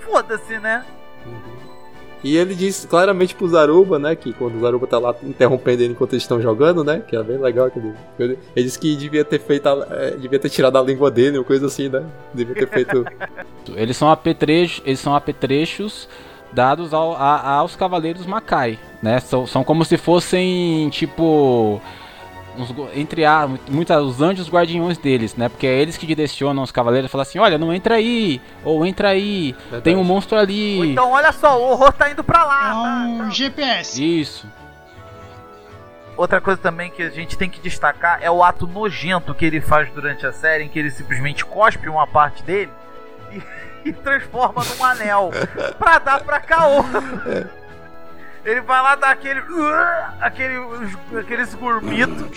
[0.01, 0.83] foda-se, né?
[2.23, 5.91] E ele diz claramente pro Zaruba, né, que quando o Zaruba tá lá interrompendo ele
[5.91, 7.91] enquanto eles estão jogando, né, que é bem legal aquele.
[8.17, 11.37] Ele, ele disse que devia ter feito, a- é, devia ter tirado a língua dele,
[11.37, 13.05] uma coisa assim, né, devia ter feito.
[13.75, 16.07] Eles são apetrechos, eles são apetrechos
[16.51, 19.19] dados ao- a- aos cavaleiros Macai, né?
[19.19, 21.81] São, são como se fossem tipo
[22.57, 25.49] uns entre a muitas os anjos guardiões deles, né?
[25.49, 29.09] Porque é eles que direcionam os cavaleiros, falam assim: "Olha, não entra aí", ou "Entra
[29.09, 30.77] aí, tem um monstro ali".
[30.77, 32.69] Ou então, olha só, o horror tá indo pra lá.
[32.69, 33.23] É tá?
[33.25, 34.21] um GPS.
[34.21, 34.47] Isso.
[36.15, 39.59] Outra coisa também que a gente tem que destacar é o ato nojento que ele
[39.59, 42.71] faz durante a série, em que ele simplesmente cospe uma parte dele
[43.33, 45.31] e, e transforma num anel
[45.79, 46.83] pra dar pra Caô.
[48.45, 49.41] Ele vai lá dar aquele.
[50.19, 50.55] aquele
[51.17, 52.27] aqueles gourmito.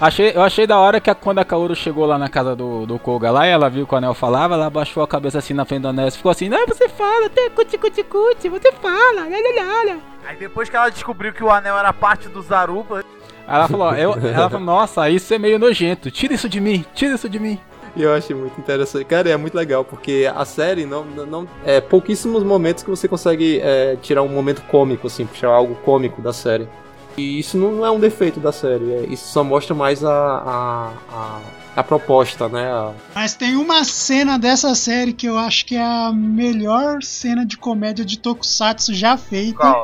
[0.00, 2.86] Achei, eu achei da hora que a- quando a Kaoru chegou lá na casa do,
[2.86, 5.52] do Koga lá, e ela viu que o anel falava, ela abaixou a cabeça assim
[5.52, 8.72] na frente do anel e ficou assim, não, você fala, até cuti cuti cuti, você
[8.72, 9.98] fala, olha, olha, olha.
[10.26, 13.04] Aí depois que ela descobriu que o anel era parte do Zaruba,
[13.46, 16.84] Aí ela falou, eu, ela falou, nossa, isso é meio nojento, tira isso de mim,
[16.94, 17.58] tira isso de mim.
[17.96, 19.04] E eu achei muito interessante.
[19.04, 21.04] Cara, é muito legal, porque a série não.
[21.04, 25.74] não é pouquíssimos momentos que você consegue é, tirar um momento cômico, assim, puxar algo
[25.84, 26.68] cômico da série.
[27.16, 30.92] E isso não é um defeito da série, é- isso só mostra mais a, a,
[31.12, 31.40] a,
[31.76, 32.70] a proposta, né?
[32.70, 37.44] a- Mas tem uma cena dessa série que eu acho que é a melhor cena
[37.44, 39.74] de comédia de Tokusatsu já feita.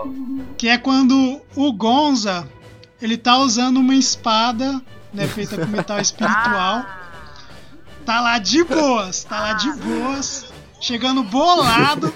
[0.56, 2.46] Que é quando o Gonza
[3.02, 4.80] ele tá usando uma espada,
[5.12, 6.84] né, feita com metal espiritual.
[8.06, 12.14] Tá lá de boas, tá lá de boas, chegando bolado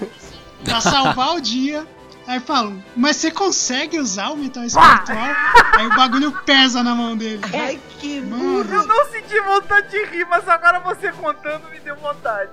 [0.63, 1.85] pra salvar o dia.
[2.25, 5.17] Aí falam, mas você consegue usar o metal espiritual?
[5.77, 7.41] Aí o bagulho pesa na mão dele.
[7.53, 8.73] Ai, que Mano.
[8.73, 12.51] Eu não senti vontade de rir, mas agora você contando me deu vontade.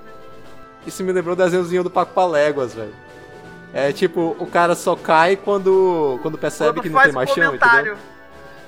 [0.84, 2.94] Isso me lembrou o desenhozinho do Paco Paléguas, velho.
[3.72, 7.54] É tipo, o cara só cai quando, quando percebe Quando que não tem mais chão,
[7.54, 7.96] entendeu?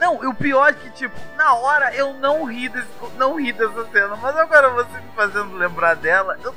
[0.01, 3.53] Não, e o pior é que, tipo, na hora eu não ri, desse, não ri
[3.53, 6.55] dessa cena, mas agora você me fazendo lembrar dela, eu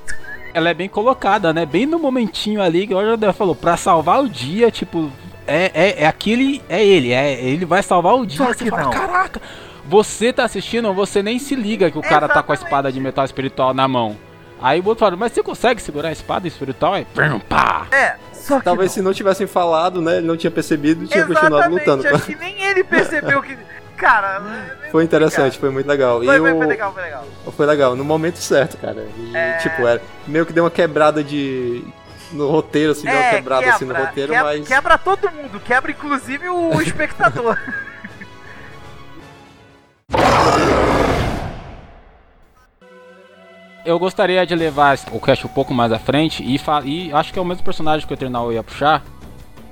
[0.53, 4.23] Ela é bem colocada, né, bem no momentinho ali, que o ela falou, pra salvar
[4.23, 5.12] o dia, tipo,
[5.45, 8.38] é, é, é aquele, é ele, é, ele vai salvar o dia.
[8.38, 8.91] Só Aí você que fala, não.
[8.91, 9.41] caraca,
[9.84, 12.99] você tá assistindo, você nem se liga que o cara tá com a espada de
[13.01, 14.17] metal espiritual na mão.
[14.62, 16.93] Aí o outro fala, mas você consegue segurar a espada espiritual?
[16.93, 17.88] Aí, pum, pá!
[17.91, 20.17] É, só que Talvez se não tivessem falado, né?
[20.17, 22.15] Ele não tinha percebido e tinha continuado Exatamente, lutando.
[22.15, 23.58] acho que nem ele percebeu que...
[23.97, 24.41] Cara...
[24.91, 26.21] Foi interessante, foi muito legal.
[26.23, 27.25] Foi, e foi, o- foi legal, foi legal.
[27.56, 29.03] Foi legal, no momento certo, cara.
[29.17, 29.53] E, É.
[29.58, 31.84] tipo, era, meio que deu uma quebrada de.
[32.32, 34.67] No roteiro, assim, deu uma quebrada assim no roteiro, É, quebra, mas.
[34.67, 37.58] quebra todo mundo, quebra inclusive o espectador.
[43.85, 47.39] Eu gostaria de levar o cast um pouco mais à frente e, e acho que
[47.39, 49.03] é o mesmo personagem que o Eternal ia puxar.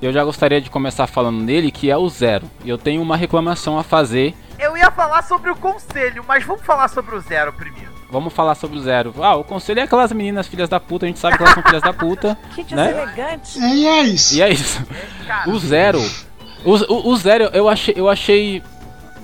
[0.02, 2.50] Eu já gostaria de começar falando nele, que é o Zero.
[2.66, 4.34] E eu tenho uma reclamação a fazer.
[4.60, 7.92] Eu ia falar sobre o conselho, mas vamos falar sobre o zero primeiro.
[8.12, 9.14] Vamos falar sobre o Zero.
[9.22, 11.64] Ah, o conselho é aquelas meninas filhas da puta, a gente sabe que elas são
[11.64, 12.38] filhas da puta.
[12.54, 12.88] Que né?
[12.88, 13.60] deselegante.
[13.60, 14.36] É, e é isso.
[14.36, 14.86] E é isso.
[15.26, 16.00] Cara, O Zero.
[16.66, 18.62] O, o, o Zero, eu achei, eu achei.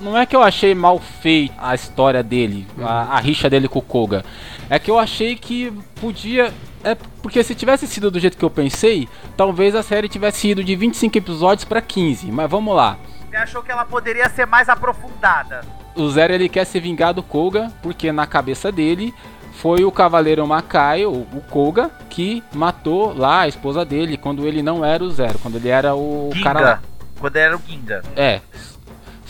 [0.00, 3.78] Não é que eu achei mal feito a história dele, a, a rixa dele com
[3.78, 4.24] o Koga.
[4.70, 6.52] É que eu achei que podia.
[6.84, 10.62] É porque se tivesse sido do jeito que eu pensei, talvez a série tivesse ido
[10.62, 12.30] de 25 episódios pra 15.
[12.30, 12.96] Mas vamos lá.
[13.28, 15.60] Você achou que ela poderia ser mais aprofundada?
[15.94, 19.12] O Zero ele quer se vingar do Koga, porque na cabeça dele
[19.54, 24.62] foi o Cavaleiro Makai, o, o Koga, que matou lá a esposa dele quando ele
[24.62, 26.74] não era o Zero, quando ele era o cara lá.
[26.76, 26.82] Ginga.
[27.18, 28.02] Quando era o Ginga.
[28.16, 28.40] É.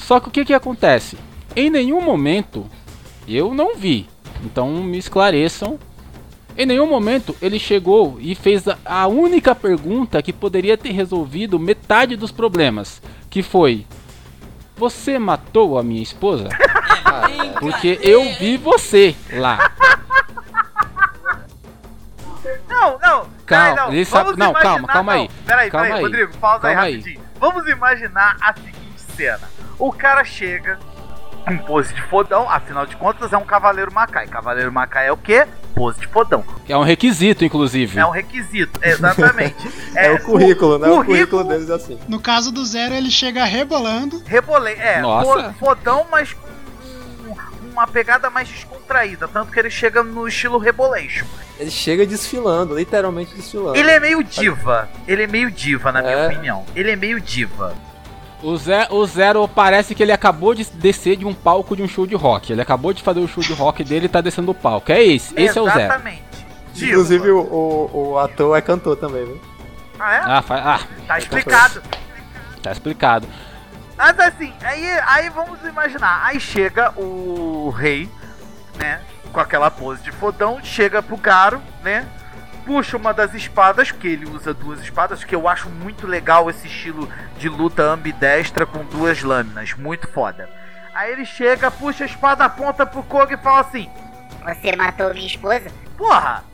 [0.08, 1.18] Só que o que que acontece?
[1.54, 2.66] Em nenhum momento
[3.28, 4.08] eu não vi.
[4.42, 5.78] Então me esclareçam.
[6.56, 11.58] Em nenhum momento ele chegou e fez a, a única pergunta que poderia ter resolvido
[11.58, 13.84] metade dos problemas, que foi:
[14.78, 16.48] Você matou a minha esposa?
[17.60, 19.70] Porque eu vi você lá.
[22.66, 23.26] Não, não.
[23.44, 23.92] Calma, não.
[23.92, 25.28] ele sabe- não, imaginar- calma, calma aí.
[25.28, 26.02] não, Peraí, Calma peraí, aí.
[26.04, 26.96] Rodrigo, pausa Calma aí aí.
[27.00, 27.24] rapidinho.
[27.38, 29.57] Vamos imaginar a seguinte cena.
[29.78, 30.78] O cara chega
[31.48, 34.26] em pose de fodão, afinal de contas é um Cavaleiro Macai.
[34.26, 35.46] Cavaleiro Macai é o quê?
[35.74, 36.44] Pose de fodão.
[36.68, 37.98] É um requisito, inclusive.
[37.98, 39.56] É um requisito, exatamente.
[39.96, 40.86] É, o currículo, né?
[40.88, 41.98] O currículo currículo deles é assim.
[42.08, 44.22] No caso do Zero, ele chega rebolando.
[44.26, 45.52] Rebolei, é, Nossa.
[45.54, 46.46] fo- fodão, mas com
[47.30, 49.26] um- uma pegada mais descontraída.
[49.26, 51.24] Tanto que ele chega no estilo rebolation.
[51.58, 53.76] Ele chega desfilando, literalmente desfilando.
[53.76, 54.88] Ele é meio diva.
[55.06, 56.26] Ele é meio diva, na minha É.
[56.26, 56.64] opinião.
[56.76, 57.74] Ele é meio diva.
[58.42, 61.88] O, Zé, o Zero parece que ele acabou de descer de um palco de um
[61.88, 62.53] show de rock.
[62.53, 64.92] Ele acabou de fazer o show de rock dele e tá descendo o palco.
[64.92, 65.81] É esse, esse é o Zero.
[65.81, 66.22] Exatamente.
[66.77, 69.40] Inclusive, o, o, o ator é cantor também, viu?
[69.98, 70.18] Ah, é?
[70.24, 71.83] Ah, fa- ah, Tá explicado.
[72.62, 73.27] tá explicado.
[73.96, 76.20] Mas assim, aí, aí vamos imaginar.
[76.24, 78.09] Aí chega o rei,
[78.77, 79.01] né?
[79.33, 82.07] Com aquela pose de fodão, chega pro Garo, né?
[82.68, 86.66] Puxa uma das espadas, porque ele usa duas espadas, que eu acho muito legal esse
[86.66, 89.72] estilo de luta ambidestra com duas lâminas.
[89.72, 90.50] Muito foda.
[90.94, 93.88] Aí ele chega, puxa a espada, aponta pro Koga e fala assim:
[94.44, 95.72] Você matou minha esposa?
[95.96, 96.44] Porra!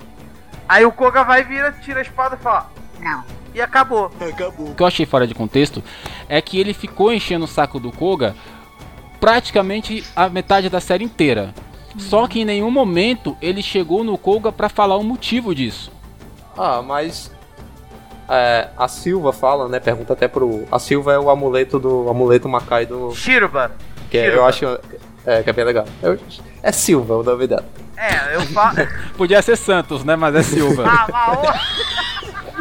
[0.68, 3.24] Aí o Koga vai, vira, tira a espada e fala: Não.
[3.52, 4.12] E acabou.
[4.56, 5.82] O que eu achei fora de contexto
[6.28, 8.36] é que ele ficou enchendo o saco do Koga
[9.18, 11.52] praticamente a metade da série inteira.
[11.98, 15.93] Só que em nenhum momento ele chegou no Koga pra falar o motivo disso.
[16.56, 17.30] Ah, mas.
[18.28, 19.80] é, a Silva fala, né?
[19.80, 20.66] Pergunta até pro.
[20.70, 22.08] A Silva é o amuleto do.
[22.08, 23.14] amuleto Macai do.
[23.14, 23.72] Shiruba.
[24.10, 24.64] Que é- eu acho.
[25.26, 25.86] É, que é bem legal.
[26.02, 26.18] Eu-
[26.62, 27.64] é Silva o nome dela.
[27.96, 28.76] É, eu falo.
[29.16, 30.16] Podia ser Santos, né?
[30.16, 30.84] Mas é Silva.
[30.86, 31.54] ah.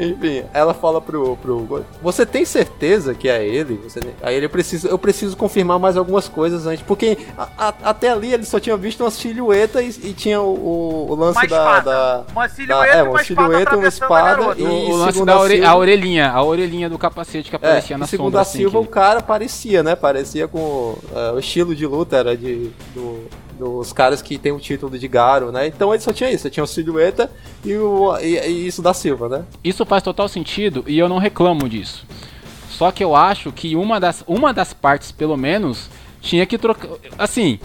[0.00, 1.84] Enfim, ela fala pro, pro.
[2.02, 3.78] Você tem certeza que é ele?
[3.84, 4.88] Você Aí ele precisa.
[4.88, 6.82] Eu preciso confirmar mais algumas coisas antes.
[6.82, 11.08] Porque a- a- até ali ele só tinha visto uma silhueta e, e tinha o,
[11.10, 13.88] o- lance Uma da, da- Uma da- silhueta é, e uma uma espada silhueta, uma
[13.88, 17.50] espada e o, o lance da a ore- Silva- a orelhinha, a orelhinha do capacete
[17.50, 18.38] que aparecia É, na segundo sombra.
[18.40, 19.94] a assim, Silva, que- o cara parecia, né?
[19.94, 23.24] Parecia com é, o estilo de luta era de do-
[23.60, 25.66] dos caras que tem o título de Garo, né?
[25.66, 27.30] Então ele só tinha isso, tinha o silhueta
[27.64, 29.44] e, o, e, e isso da Silva, né?
[29.62, 32.04] Isso faz total sentido e eu não reclamo disso.
[32.68, 36.88] Só que eu acho que uma das, uma das partes, pelo menos, tinha que trocar.
[37.18, 37.60] Assim,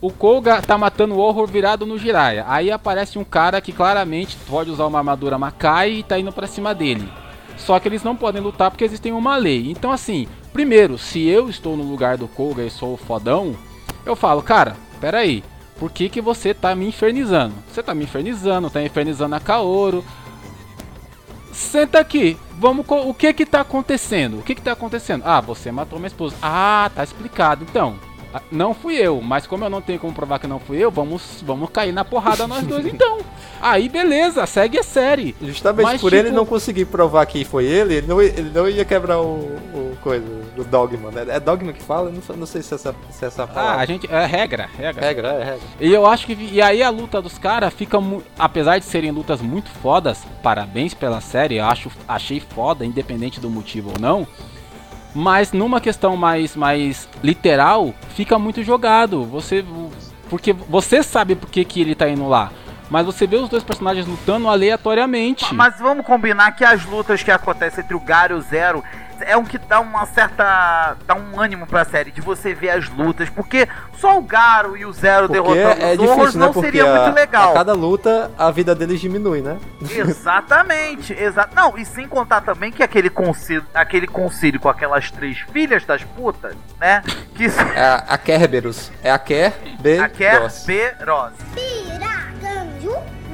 [0.00, 2.46] o Koga tá matando o horror virado no Jiraiya.
[2.48, 6.46] Aí aparece um cara que claramente pode usar uma armadura Makai e tá indo pra
[6.46, 7.06] cima dele.
[7.58, 9.70] Só que eles não podem lutar porque existem uma lei.
[9.70, 13.54] Então, assim, primeiro, se eu estou no lugar do Koga e sou o fodão,
[14.06, 15.42] eu falo, cara, peraí.
[15.78, 17.54] Por que, que você tá me infernizando?
[17.72, 20.04] Você tá me infernizando, tá infernizando a Kaoru,
[21.52, 22.36] Senta aqui.
[22.58, 24.38] Vamos o que que tá acontecendo?
[24.38, 25.22] O que que tá acontecendo?
[25.24, 26.36] Ah, você matou minha esposa.
[26.40, 27.64] Ah, tá explicado.
[27.68, 27.96] Então,
[28.32, 30.90] ah, não fui eu, mas como eu não tenho como provar que não fui eu,
[30.90, 33.18] vamos vamos cair na porrada nós dois então.
[33.60, 35.36] Aí beleza, segue a série.
[35.42, 38.68] Justamente Mas, por tipo- ele não conseguir provar que foi ele, ele não, ele não
[38.68, 39.34] ia quebrar o,
[39.74, 40.24] o coisa,
[40.56, 41.26] o dogma, né?
[41.28, 42.10] É dogma que fala?
[42.10, 43.82] Não, não sei se é essa, se é essa Ah, palavra.
[43.82, 44.10] a gente.
[44.10, 45.06] É regra, regra.
[45.06, 45.60] Regra, é regra.
[45.80, 46.32] E eu acho que.
[46.32, 47.98] E aí a luta dos caras fica.
[48.38, 53.50] Apesar de serem lutas muito fodas, parabéns pela série, eu acho, achei foda, independente do
[53.50, 54.26] motivo ou não.
[55.14, 59.24] Mas numa questão mais, mais literal, fica muito jogado.
[59.24, 59.64] Você.
[60.28, 62.52] Porque você sabe por que, que ele tá indo lá.
[62.90, 65.54] Mas você vê os dois personagens lutando aleatoriamente.
[65.54, 68.82] Mas vamos combinar que as lutas que acontecem entre o Garo e o Zero
[69.22, 70.96] é um que dá uma certa.
[71.06, 73.28] dá um ânimo pra série de você ver as lutas.
[73.28, 73.68] Porque
[73.98, 76.46] só o Garo e o Zero Porque derrotando é os Horrors difícil, né?
[76.46, 77.50] não Porque seria a, muito legal.
[77.50, 79.58] a cada luta a vida deles diminui, né?
[79.90, 81.54] Exatamente, exato.
[81.54, 86.02] Não, e sem contar também que aquele conselho, aquele conselho com aquelas três filhas das
[86.02, 87.02] putas, né?
[87.34, 88.90] Que É a, Kerberos.
[89.02, 90.64] É a Ker, B, a Ker, Ross.
[90.64, 91.89] B, Rose.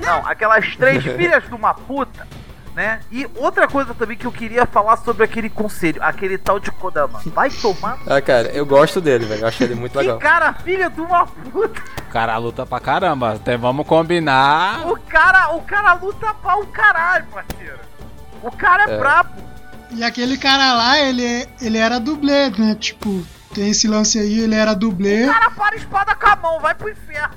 [0.06, 2.26] Não, aquelas três filhas de uma puta,
[2.74, 3.00] né?
[3.10, 7.20] E outra coisa também que eu queria falar sobre aquele conselho, aquele tal de Kodama.
[7.26, 7.98] Vai tomar.
[8.06, 9.42] Ah, cara, eu gosto dele, velho.
[9.42, 10.18] Eu acho ele muito Que legal.
[10.18, 11.80] cara, filha de uma puta.
[12.08, 13.32] O cara luta pra caramba.
[13.34, 14.86] Até vamos combinar.
[14.86, 17.78] O cara, o cara luta pra o caralho, parceiro.
[18.42, 18.98] O cara é, É.
[18.98, 19.30] brabo.
[19.92, 22.74] E aquele cara lá, ele, ele era dublê, né?
[22.74, 25.24] Tipo, tem esse lance aí, ele era dublê.
[25.24, 27.34] O cara para a espada com a mão, vai pro inferno.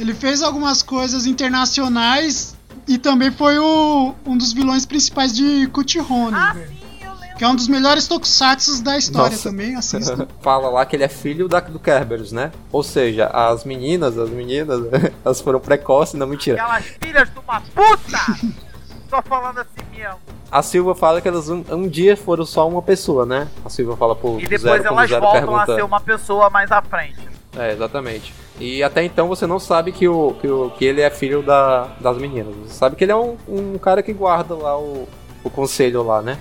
[0.00, 2.56] Ele fez algumas coisas internacionais
[2.88, 6.68] e também foi o, um dos vilões principais de Kuchihone, Ah, velho.
[6.68, 7.36] sim, eu lembro.
[7.36, 9.50] Que é um dos melhores tokusatsu da história Nossa.
[9.50, 10.26] também, assista.
[10.40, 12.50] Fala lá que ele é filho da, do Kerberos, né?
[12.72, 14.80] Ou seja, as meninas, as meninas,
[15.22, 16.62] elas foram precoces, não mentira.
[16.62, 18.38] Aquelas filhas de uma puta!
[19.10, 20.18] Tô falando assim mesmo.
[20.50, 23.48] A Silva fala que elas um, um dia foram só uma pessoa, né?
[23.64, 25.72] A Silva fala pro E depois Zero, elas Zero voltam pergunta.
[25.72, 27.28] a ser uma pessoa mais à frente.
[27.56, 28.32] É, exatamente.
[28.58, 31.84] E até então você não sabe que, o, que, o, que ele é filho da,
[32.00, 32.54] das meninas.
[32.66, 35.08] Você sabe que ele é um, um cara que guarda lá o,
[35.42, 36.38] o conselho lá, né?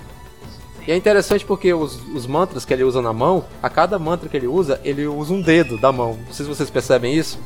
[0.88, 4.28] E é interessante porque os, os mantras que ele usa na mão, a cada mantra
[4.28, 6.18] que ele usa, ele usa um dedo da mão.
[6.26, 7.40] Não sei se vocês percebem isso.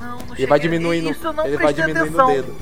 [0.00, 2.54] Não, não Ele vai diminuindo, Isso não ele vai diminuindo o dedo.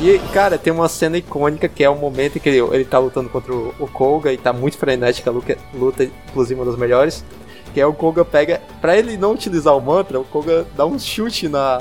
[0.00, 2.98] E, cara, tem uma cena icônica que é o momento em que ele, ele tá
[2.98, 6.76] lutando contra o, o Koga e tá muito frenética a luta, luta, inclusive uma das
[6.76, 7.24] melhores.
[7.72, 8.60] Que é o Koga pega.
[8.80, 11.80] Pra ele não utilizar o mantra, o Koga dá um chute na,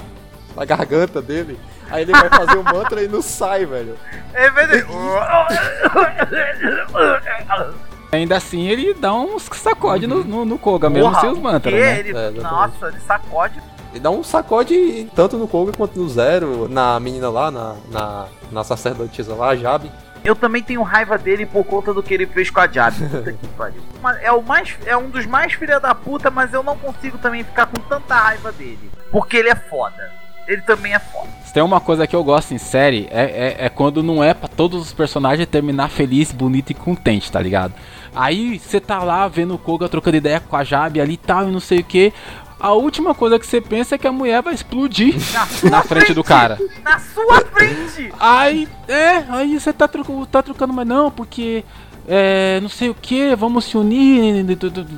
[0.56, 1.60] na garganta dele.
[1.90, 3.98] Aí ele vai fazer o mantra e não sai, velho.
[4.34, 4.86] É verdade.
[8.12, 11.74] Ainda assim, ele dá uns sacode no, no, no Koga, mesmo Porra, sem os mantras,
[11.74, 12.00] né?
[12.00, 13.62] Ele- É, nossa, ele sacode.
[13.92, 18.26] Ele dá um sacode tanto no Koga quanto no Zero, na menina lá, na, na,
[18.52, 19.90] na sacerdotisa lá, a Jabe.
[20.24, 22.96] Eu também tenho raiva dele por conta do que ele fez com a Jab.
[23.10, 23.82] Puta que pariu.
[24.22, 27.44] É, o mais, é um dos mais filha da puta, mas eu não consigo também
[27.44, 28.92] ficar com tanta raiva dele.
[29.12, 30.12] Porque ele é foda.
[30.48, 31.28] Ele também é foda.
[31.46, 33.24] Se tem uma coisa que eu gosto em série, é,
[33.60, 37.40] é, é quando não é pra todos os personagens terminar feliz, bonito e contente, tá
[37.40, 37.74] ligado?
[38.16, 41.48] Aí você tá lá vendo o Koga trocando ideia com a Jabe ali e tal,
[41.48, 42.14] e não sei o que.
[42.62, 45.16] A última coisa que você pensa é que a mulher vai explodir
[45.64, 46.60] Na, na frente do cara.
[46.84, 48.14] Na sua frente!
[48.20, 49.90] Aí, é, aí você tá,
[50.32, 51.66] tá trocando, mas não, porque
[52.08, 54.46] é, não sei o que, vamos se unir,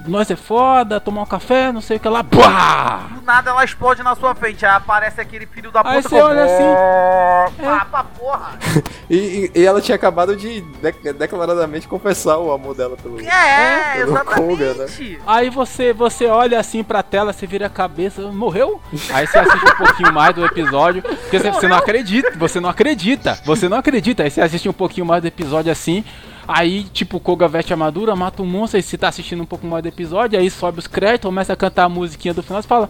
[0.08, 3.08] nós é foda, tomar um café, não sei o que lá, Pá!
[3.14, 4.66] Do nada ela explode na sua frente.
[4.66, 7.56] Aí aparece aquele filho da puta Aí você olha assim,
[7.92, 8.52] pra porra.
[9.10, 13.20] E, e- ela tinha acabado de de- declaradamente confessar o amor dela pelo.
[13.20, 14.86] É, pelo Koga, né?
[14.86, 15.20] exatamente.
[15.28, 18.82] Aí você, você olha assim pra tela, você vira a cabeça, morreu?
[19.12, 22.70] Aí você assiste um pouquinho mais do episódio, porque você, você não acredita, você não
[22.70, 24.24] acredita, você não acredita.
[24.24, 26.04] Aí você assiste um pouquinho mais do episódio assim,
[26.48, 29.46] aí tipo o Koga veste a armadura, mata um monstro, aí você tá assistindo um
[29.46, 32.62] pouco mais do episódio, aí sobe os créditos, começa a cantar a musiquinha do final,
[32.62, 32.90] você fala,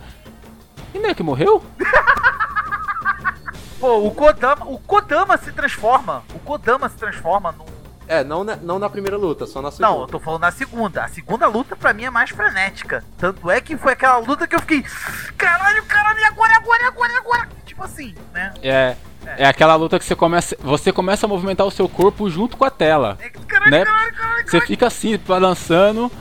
[0.94, 1.64] e não é que morreu?
[3.84, 6.24] Pô, o Kodama, o Kodama se transforma.
[6.34, 7.73] O Kodama se transforma num.
[8.08, 9.88] É, não na, não na primeira luta, só na segunda.
[9.90, 11.04] Não, eu tô falando na segunda.
[11.04, 13.04] A segunda luta pra mim é mais frenética.
[13.18, 14.84] Tanto é que foi aquela luta que eu fiquei.
[15.38, 17.50] Caralho, caralho, e agora, e agora, e agora, e agora?
[17.66, 18.54] Tipo assim, né?
[18.62, 18.96] É,
[19.38, 22.66] é aquela luta que você começa, você começa a movimentar o seu corpo junto com
[22.66, 23.86] a tela, É, Caralho, né?
[23.86, 26.12] caralho, caralho, Você fica assim, balançando,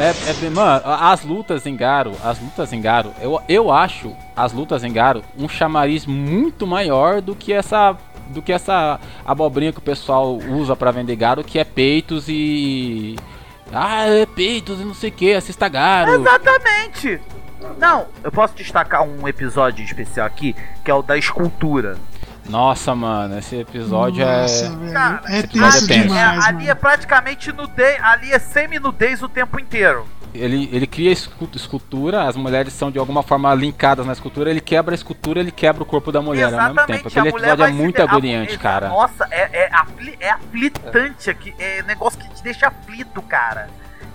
[0.00, 4.50] É, é, mano, as lutas em Garo, as lutas em Garo, eu, eu acho as
[4.50, 7.94] lutas em Garo um chamariz muito maior do que essa
[8.30, 13.16] do que essa abobrinha que o pessoal usa pra vender Garo, que é peitos e
[13.70, 16.14] Ah, é peitos e não sei o que, assista Garo.
[16.14, 17.20] Exatamente!
[17.78, 20.54] Não, eu posso destacar um episódio especial aqui,
[20.84, 21.96] que é o da escultura.
[22.48, 24.92] Nossa, mano, esse episódio Nossa, é.
[24.92, 26.08] Cara, é episódio tenso é tenso.
[26.08, 30.04] demais, É, ali é praticamente nudez, ali é semi-nudez o tempo inteiro.
[30.32, 34.60] Ele, ele cria escu- escultura, as mulheres são de alguma forma linkadas na escultura, ele
[34.60, 37.08] quebra a escultura, ele quebra o corpo da mulher ao mesmo tempo.
[37.08, 38.88] Aquele episódio é muito agoniante, a- cara.
[38.88, 43.68] Nossa, é, é, afli- é aflitante aqui, é negócio que te deixa aflito, cara.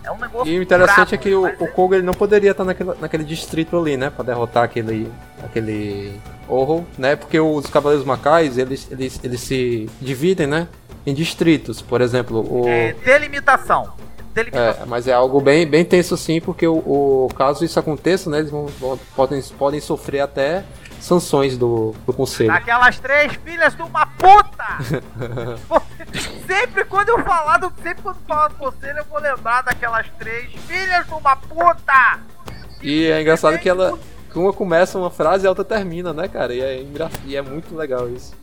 [0.06, 2.52] É um negócio E o interessante é que o, mas o Koga ele não poderia
[2.52, 4.10] estar naquele, naquele distrito ali, né?
[4.10, 5.12] Pra derrotar aquele.
[5.44, 6.20] aquele.
[6.48, 7.16] Horror, né?
[7.16, 10.68] Porque os Cavaleiros Macais, eles, eles, eles se dividem, né?
[11.06, 11.82] Em distritos.
[11.82, 12.68] Por exemplo, o.
[12.68, 13.92] É, delimitação.
[14.34, 14.84] Delimitação.
[14.84, 18.40] É, mas é algo bem, bem tenso sim, porque o, o- caso isso aconteça, né,
[18.40, 18.68] eles vão-
[19.16, 20.64] podem, podem sofrer até
[21.06, 22.52] sanções do, do conselho.
[22.52, 24.66] Aquelas três filhas de uma puta!
[26.48, 27.72] Sempre quando eu falar do.
[27.82, 32.20] Sempre quando falar do conselho, eu vou lembrar daquelas três filhas de uma puta!
[32.82, 33.98] E é engraçado que ela.
[34.34, 36.54] Uma começa uma frase e a outra termina, né, cara?
[36.54, 37.10] E é, engra...
[37.24, 38.34] e é muito legal isso.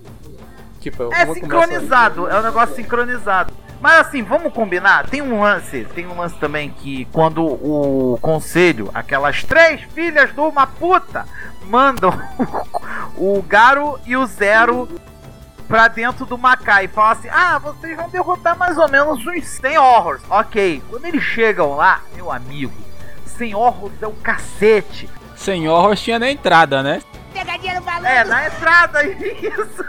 [0.83, 3.55] Tipo, É sincronizado, é um negócio sincronizado.
[3.81, 5.09] Mas assim, vamos combinar?
[5.09, 10.41] Tem um lance, tem um lance também que quando o conselho, aquelas três filhas de
[10.41, 11.27] uma puta,
[11.65, 12.13] mandam
[13.17, 14.89] o Garo e o Zero
[15.67, 19.49] pra dentro do Macai e falam assim: Ah, vocês vão derrotar mais ou menos uns
[19.49, 20.23] 100 horrors.
[20.29, 22.75] Ok, quando eles chegam lá, meu amigo,
[23.25, 25.09] 100 horrors é o cacete.
[25.37, 27.03] Sem horror tinha na entrada, né?
[27.33, 28.07] Pegadinha no balão.
[28.07, 29.85] É, na entrada, isso.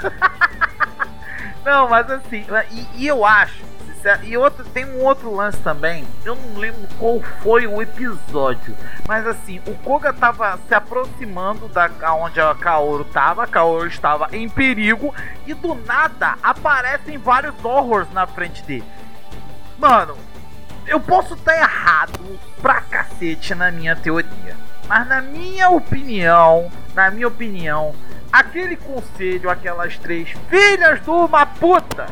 [1.66, 3.64] não, mas assim, e, e eu acho,
[4.24, 8.76] e outro, tem um outro lance também, eu não lembro qual foi o episódio,
[9.08, 14.28] mas assim, o Koga tava se aproximando da onde a Kaoru tava, a Kaoru estava
[14.34, 15.14] em perigo,
[15.48, 18.84] e do nada aparecem vários horrors na frente dele.
[19.78, 20.18] Mano,
[20.86, 24.56] eu posso estar errado pra cacete na minha teoria.
[24.94, 27.96] Mas na minha opinião, na minha opinião,
[28.32, 32.06] aquele conselho, aquelas três filhas de uma puta,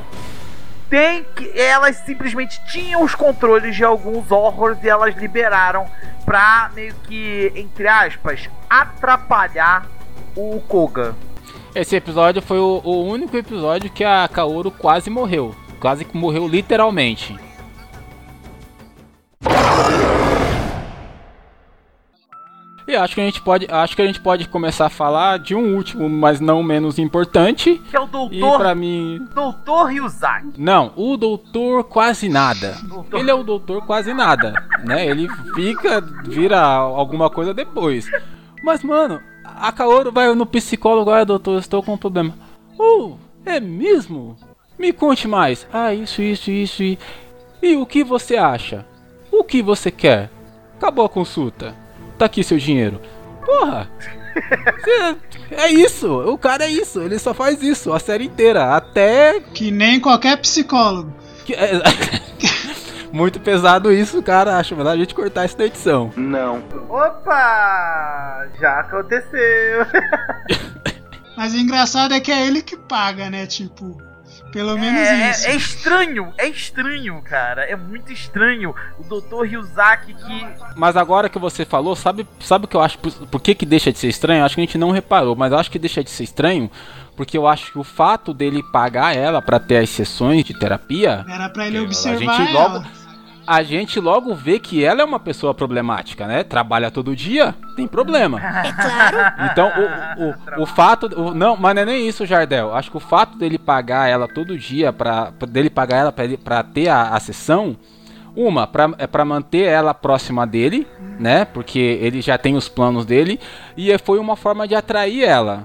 [0.90, 1.52] tem que.
[1.56, 5.86] Elas simplesmente tinham os controles de alguns horrors e elas liberaram
[6.26, 9.86] pra meio que, entre aspas, atrapalhar
[10.36, 11.16] o Koga.
[11.76, 15.56] Esse episódio foi o, o único episódio que a Kaoru quase morreu.
[15.80, 17.38] Quase que morreu literalmente.
[22.92, 25.56] E acho que a gente pode, acho que a gente pode começar a falar de
[25.56, 27.82] um último, mas não menos importante.
[27.90, 28.60] Que é o E doutor.
[28.60, 30.48] pra mim, Doutor Ryuzaki.
[30.58, 32.78] não, o doutor quase nada.
[32.84, 35.06] Doutor- Ele é o doutor quase nada, né?
[35.08, 38.12] Ele fica, vira alguma coisa depois.
[38.64, 42.34] Mas, mano, a Kaoru vai no psicólogo, ah, doutor, estou com um problema.
[42.78, 43.14] Oh,
[43.46, 44.36] é mesmo?
[44.78, 45.66] Me conte mais.
[45.72, 47.00] Ah, isso, isso, isso e...
[47.64, 48.86] E o que você acha?
[49.32, 50.30] O que você quer?
[50.78, 51.74] Acabou a consulta.
[52.22, 53.02] Tá aqui seu dinheiro.
[53.44, 53.90] Porra!
[54.84, 55.16] Cê-
[55.58, 59.72] É isso, o cara é isso, ele só faz isso a série inteira, até Que
[59.72, 61.12] nem qualquer psicólogo.
[61.44, 61.82] que- é-
[63.12, 64.58] Muito pesado isso, cara.
[64.58, 66.14] Acho melhor a gente cortar isso da edição.
[66.88, 68.48] Opa!
[68.60, 69.86] Já aconteceu.
[71.36, 73.48] Mas o engraçado é que é ele que paga, né?
[73.48, 73.98] Tipo,
[74.52, 75.48] pelo menos É, isso.
[75.48, 77.64] é, é estranho, é estranho, cara.
[77.64, 78.74] É muito estranho.
[79.00, 79.44] O Dr.
[79.46, 80.48] Ryuzaki que.
[80.76, 82.98] Mas agora que você falou, sabe, sabe o que eu acho?
[83.00, 84.44] Por, por que, que deixa de ser estranho?
[84.44, 86.70] Acho que a gente não reparou, mas eu acho que deixa de ser estranho
[87.16, 91.24] porque eu acho que o fato dele pagar ela pra ter as sessões de terapia,
[91.30, 92.84] Era pra ele a observar gente ela.
[93.54, 96.44] A gente logo vê que ela é uma pessoa problemática, né?
[96.44, 98.40] Trabalha todo dia, tem problema.
[98.64, 99.18] É claro.
[99.52, 99.72] Então,
[100.18, 101.08] o, o, o fato.
[101.20, 102.74] o- não, mas não é nem isso, Jardel.
[102.76, 106.64] Acho que o fato dele pagar ela todo dia, pra, dele pagar ela pra, pra
[106.64, 107.76] ter a, a sessão,
[108.36, 110.88] uma, pra, é pra manter ela próxima dele,
[111.20, 111.44] né?
[111.46, 113.40] Porque ele já tem os planos dele.
[113.76, 115.64] E foi uma forma de atrair ela.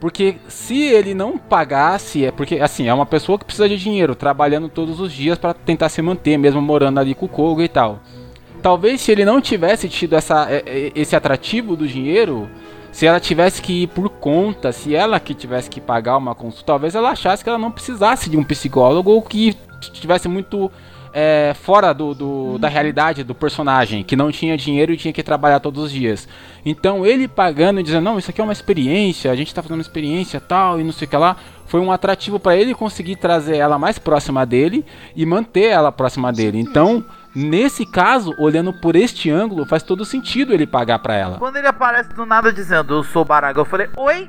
[0.00, 4.14] Porque se ele não pagasse, é porque assim, é uma pessoa que precisa de dinheiro,
[4.14, 7.68] trabalhando todos os dias pra tentar se manter, mesmo morando ali com o Koga e
[7.68, 8.00] tal.
[8.60, 12.48] Talvez se ele não tivesse tido essa, é, é, esse atrativo do dinheiro,
[12.90, 16.66] se ela tivesse que ir por conta, se ela que tivesse que pagar uma consulta,
[16.66, 20.70] talvez ela achasse que ela não precisasse de um psicólogo ou que estivesse muito
[21.16, 25.22] é, fora do, do- da realidade do personagem, que não tinha dinheiro e tinha que
[25.22, 26.26] trabalhar todos os dias.
[26.66, 29.78] Então ele pagando e dizendo, não, isso aqui é uma experiência, a gente tá fazendo
[29.78, 31.36] uma experiência tal e não sei o que lá,
[31.66, 34.84] foi um atrativo para ele conseguir trazer ela mais próxima dele
[35.14, 36.58] e manter ela próxima dele.
[36.58, 37.04] Então,
[37.34, 41.38] nesse caso, olhando por este ângulo, faz todo sentido ele pagar pra ela.
[41.38, 44.28] Quando ele aparece do nada dizendo eu sou Baraga, eu falei, oi?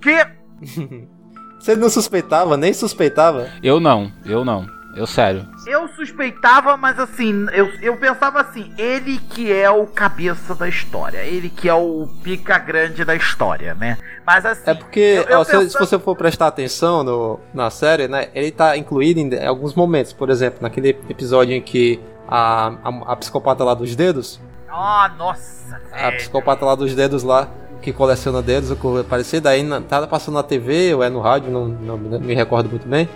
[0.00, 0.26] Que?
[1.60, 3.48] Você não suspeitava, nem suspeitava?
[3.62, 4.66] Eu não, eu não.
[4.96, 5.46] Eu sério.
[5.66, 11.18] Eu suspeitava, mas assim, eu, eu pensava assim, ele que é o cabeça da história,
[11.18, 13.98] ele que é o pica grande da história, né?
[14.26, 14.70] Mas assim.
[14.70, 18.06] É porque, eu- eu ó, se, pensava- se você for prestar atenção no, na série,
[18.08, 20.12] né, ele tá incluído em alguns momentos.
[20.12, 25.80] Por exemplo, naquele episódio em que a, a, a psicopata lá dos dedos, Ah, nossa.
[25.92, 26.16] a velho.
[26.18, 27.48] psicopata lá dos dedos lá,
[27.82, 31.20] que coleciona dedos, ou coisa parecida, aí na, tá passando na TV ou é no
[31.20, 33.06] rádio, não, não me recordo muito bem,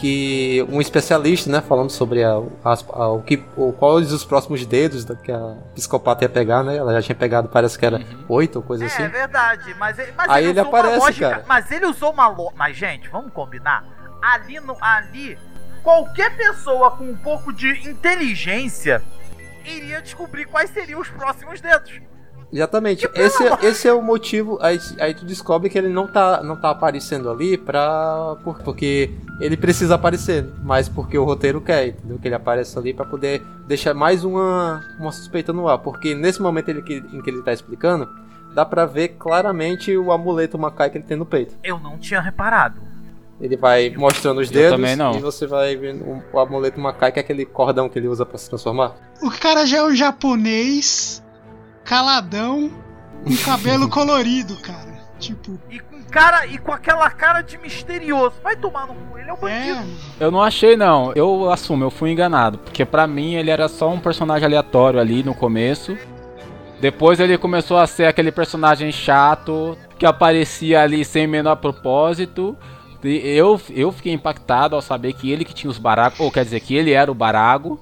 [0.00, 4.64] que um especialista, né, falando sobre a, as- a- o que, o, quais os próximos
[4.64, 8.00] dedos da, que a psicopata ia pegar, né, ela já tinha pegado, parece que era
[8.28, 9.02] oito ou coisa É, assim.
[9.02, 11.44] é verdade, mas, ele- mas Aí ele usou uma aparece, lógica, cara.
[11.46, 12.54] Mas ele usou uma lógica.
[12.56, 13.84] Mas, gente, vamos combinar?
[14.22, 15.38] Ali, no, ali,
[15.82, 19.02] qualquer pessoa com um pouco de inteligência
[19.64, 22.00] iria descobrir quais seriam os próximos dedos.
[22.52, 23.08] Exatamente.
[23.14, 24.58] Esse, amor- esse é o motivo.
[24.60, 28.36] Aí, aí tu descobre que ele não tá, não tá aparecendo ali pra.
[28.42, 32.18] por- porque ele precisa aparecer, mas porque o roteiro quer, entendeu?
[32.18, 35.78] Que ele apareça ali pra poder deixar mais uma, uma suspeita no ar.
[35.78, 36.80] Porque nesse momento ele,
[37.12, 38.08] em que ele tá explicando,
[38.52, 41.54] dá pra ver claramente o amuleto Macai que ele tem no peito.
[41.62, 42.80] Eu não tinha reparado.
[43.40, 45.12] Ele vai mostrando os dedos também não.
[45.14, 48.26] e você vai vendo o, o amuleto Macai, que é aquele cordão que ele usa
[48.26, 48.94] pra se transformar.
[49.22, 51.19] O cara já é um japonês,
[51.90, 52.70] caladão,
[53.24, 55.00] com cabelo colorido, cara.
[55.18, 58.36] Tipo, E com cara e com aquela cara de misterioso.
[58.44, 59.80] Vai tomar no cu, ele é um bandido.
[60.20, 60.24] é.
[60.24, 61.12] Eu não achei, não.
[61.14, 62.58] Eu assumo, eu fui enganado.
[62.58, 65.98] Porque pra mim ele era só um personagem aleatório ali no começo.
[66.80, 72.56] Depois ele começou a ser aquele personagem chato que aparecia ali sem menor propósito.
[73.02, 76.44] E eu, eu fiquei impactado ao saber que ele que tinha os baragos, ou quer
[76.44, 77.78] dizer, que ele era o barago.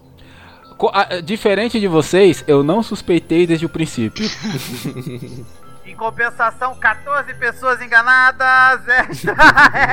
[1.24, 4.24] Diferente de vocês, eu não suspeitei desde o princípio.
[5.85, 8.81] Em compensação, 14 pessoas enganadas.
[9.11, 9.35] Extra,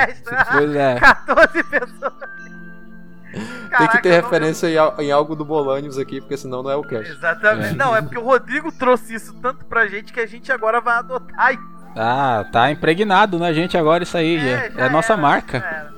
[0.10, 0.46] extra.
[0.52, 1.00] Pois é.
[1.00, 2.14] 14 pessoas.
[3.78, 6.70] Tem que ter não- referência em, al- em algo do Bolanius aqui, porque senão não
[6.70, 7.12] é o cast.
[7.12, 7.70] Exatamente.
[7.74, 7.74] É.
[7.76, 10.98] Não, é porque o Rodrigo trouxe isso tanto pra gente que a gente agora vai
[10.98, 11.54] adotar.
[11.96, 14.36] Ah, tá impregnado na gente agora isso aí.
[14.38, 15.94] É, já é a nossa era, marca.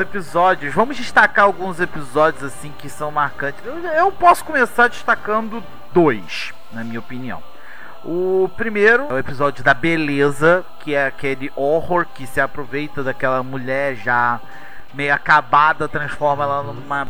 [0.00, 0.74] Episódios.
[0.74, 3.62] Vamos destacar alguns episódios assim que são marcantes.
[3.64, 7.42] Eu, eu posso começar destacando dois, na minha opinião.
[8.04, 13.42] O primeiro é o episódio da beleza, que é aquele horror que se aproveita daquela
[13.42, 14.40] mulher já
[14.94, 17.06] meio acabada, transforma ela numa,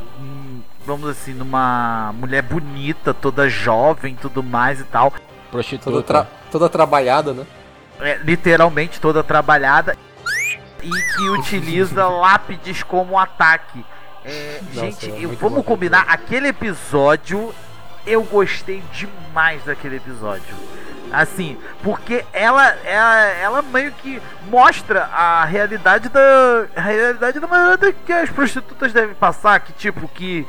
[0.85, 5.13] vamos assim, numa mulher bonita, toda jovem, tudo mais e tal.
[5.51, 5.91] Prostituta.
[5.91, 7.47] Toda, tra- toda trabalhada, né?
[8.01, 9.97] É, literalmente toda trabalhada
[10.83, 13.85] e que utiliza lápides como ataque.
[14.25, 17.55] É, Nossa, gente, é eu- vamos combinar, aquele episódio
[18.07, 20.55] eu gostei demais daquele episódio.
[21.13, 26.21] Assim, porque ela, ela, ela meio que mostra a realidade da.
[26.77, 30.47] A realidade da maneira que as prostitutas devem passar, que tipo, que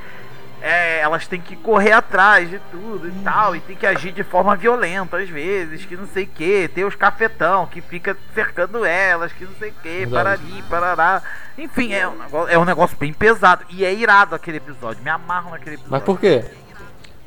[0.61, 4.23] é, elas têm que correr atrás de tudo e tal, e tem que agir de
[4.23, 8.85] forma violenta às vezes, que não sei o que, tem os cafetão que fica cercando
[8.85, 11.23] elas, que não sei o que, parari, parará.
[11.57, 13.65] Enfim, é um, negócio, é um negócio bem pesado.
[13.69, 15.91] E é irado aquele episódio, me amarro naquele episódio.
[15.91, 16.45] Mas por quê?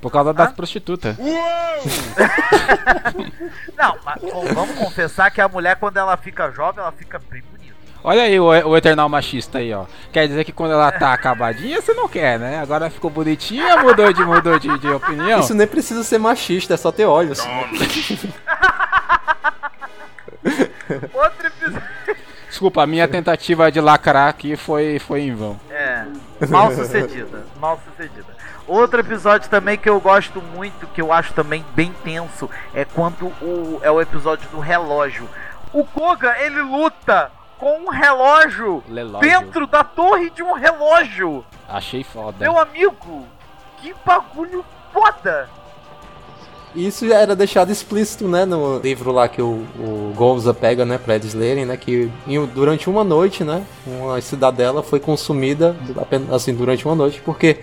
[0.01, 1.17] Por causa das prostitutas.
[3.77, 7.43] Não, mas bom, vamos confessar que a mulher, quando ela fica jovem, ela fica bem
[7.43, 7.64] bonita.
[8.07, 9.87] Olha aí o, o eternal machista aí, ó.
[10.13, 12.61] Quer dizer que quando ela tá acabadinha, você não quer, né?
[12.61, 15.41] Agora ficou bonitinha, mudou de, mudou de, de opinião.
[15.41, 17.41] Isso nem precisa ser machista, é só ter olhos.
[21.15, 21.83] Outro episódio.
[22.47, 25.59] Desculpa, a minha tentativa de lacrar aqui foi, foi em vão.
[25.71, 26.05] É,
[26.49, 28.37] mal sucedida, mal sucedida.
[28.67, 33.29] Outro episódio também que eu gosto muito, que eu acho também bem tenso, é quando
[33.41, 35.27] o é o episódio do relógio.
[35.73, 39.21] O Koga, ele luta com um relógio Relógio.
[39.21, 41.45] dentro da torre de um relógio.
[41.69, 42.37] Achei foda.
[42.41, 43.27] Meu amigo,
[43.81, 45.49] que bagulho foda.
[46.75, 50.99] Isso já era deixado explícito, né, no livro lá que o, o Gonza pega, né,
[50.99, 56.33] pra eles lerem, né, que em- durante uma noite, né, uma cidadela foi consumida, apenas,
[56.33, 57.61] assim, durante uma noite, porque,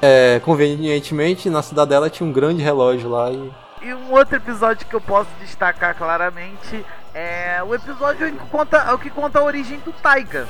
[0.00, 3.52] é, convenientemente, na cidadela tinha um grande relógio lá e
[3.82, 6.82] E um outro episódio que eu posso destacar claramente
[7.14, 10.46] é o episódio que conta, o que conta a origem do Taiga,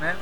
[0.00, 0.16] né?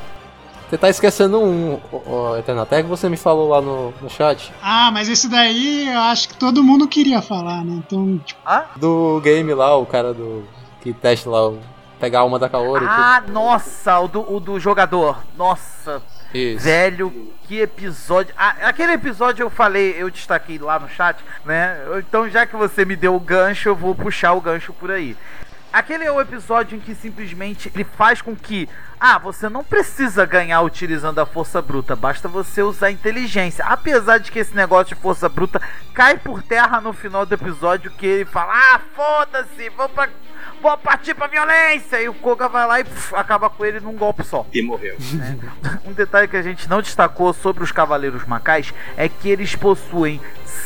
[0.68, 4.52] Você tá esquecendo um, o Eternatec, que você me falou lá no, no chat.
[4.60, 7.82] Ah, mas esse daí eu acho que todo mundo queria falar, né?
[7.86, 8.64] Então, tipo, Ah?
[8.74, 10.44] Do game lá, o cara do.
[10.80, 11.60] que testa lá, o,
[12.00, 15.22] pegar a alma da Kaori e Ah, nossa, o do, o do jogador.
[15.36, 16.16] Nossa, tudo.
[16.34, 16.64] Isso.
[16.64, 18.34] velho, que episódio.
[18.36, 21.78] Ah, aquele episódio eu falei, eu destaquei lá no chat, né?
[21.98, 25.16] Então, já que você me deu o gancho, eu vou puxar o gancho por aí.
[25.76, 28.66] Aquele é o episódio em que simplesmente ele faz com que,
[28.98, 33.62] ah, você não precisa ganhar utilizando a força bruta, basta você usar inteligência.
[33.62, 35.60] Apesar de que esse negócio de força bruta
[35.92, 40.08] cai por terra no final do episódio, que ele fala, ah, foda-se, vou, pra,
[40.68, 42.00] vou partir pra violência.
[42.02, 44.44] E o Koga vai lá e puf, acaba com ele num golpe só.
[44.52, 44.96] E morreu.
[45.84, 50.20] Um detalhe que a gente não destacou sobre os Cavaleiros Macais é que eles possuem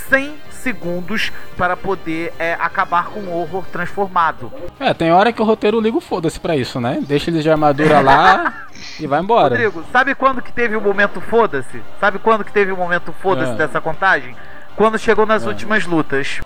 [0.09, 4.53] 100 segundos para poder é, acabar com o horror transformado.
[4.78, 6.98] É, tem hora que o roteiro liga o foda-se pra isso, né?
[7.07, 8.66] Deixa eles de armadura lá
[8.98, 9.55] e vai embora.
[9.55, 11.82] Rodrigo, sabe quando que teve o momento foda-se?
[11.98, 13.55] Sabe quando que teve o momento foda-se É.
[13.55, 14.36] dessa contagem?
[14.76, 15.48] Quando chegou nas É.
[15.48, 16.40] últimas lutas.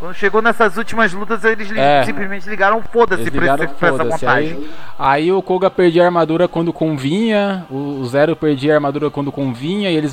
[0.00, 2.02] Quando chegou nessas últimas lutas, eles É.
[2.04, 4.10] simplesmente ligaram foda-se pra, esse- essa foda-se.
[4.24, 4.52] contagem.
[4.98, 9.30] Aí, aí o Koga perdia a armadura quando convinha, o Zero perdia a armadura quando
[9.30, 10.12] convinha, e eles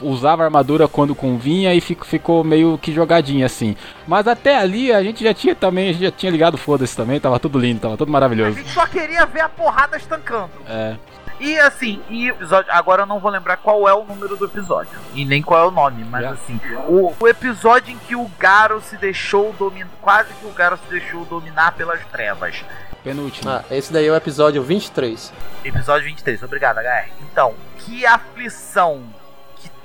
[0.00, 3.76] usavam a armadura quando convinha e fico- ficou meio que jogadinho assim.
[4.06, 7.20] Mas até ali a gente já tinha também, a gente já tinha ligado foda-se também,
[7.20, 8.56] tava tudo lindo, tava tudo A maravilhoso.
[8.56, 10.48] gente só queria ver a porrada estancando.
[10.66, 10.94] É.
[11.40, 14.44] E assim, e o episódio, agora eu não vou lembrar qual é o número do
[14.46, 14.98] episódio.
[15.14, 16.30] E nem qual é o nome, mas Já.
[16.30, 19.88] assim, o, o episódio em que o Garo se deixou dominar.
[20.00, 22.64] Quase que o Garo se deixou dominar pelas trevas.
[23.04, 23.50] Penúltimo.
[23.50, 25.32] Ah, esse daí é o episódio 23.
[25.64, 27.08] Episódio 23, obrigado, HR.
[27.22, 29.02] Então, que aflição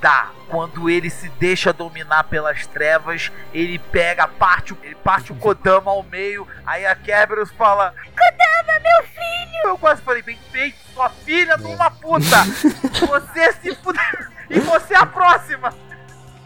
[0.03, 5.35] dá quando ele se deixa dominar pelas trevas, ele pega, parte, o- ele parte o
[5.35, 9.67] Kodama ao meio, aí a Kerberos fala: Kodama, meu filho!
[9.69, 12.43] Eu quase falei, bem feito, sua filha de uma puta!
[13.07, 14.03] Você se fudeu!
[14.49, 15.73] E você é a próxima!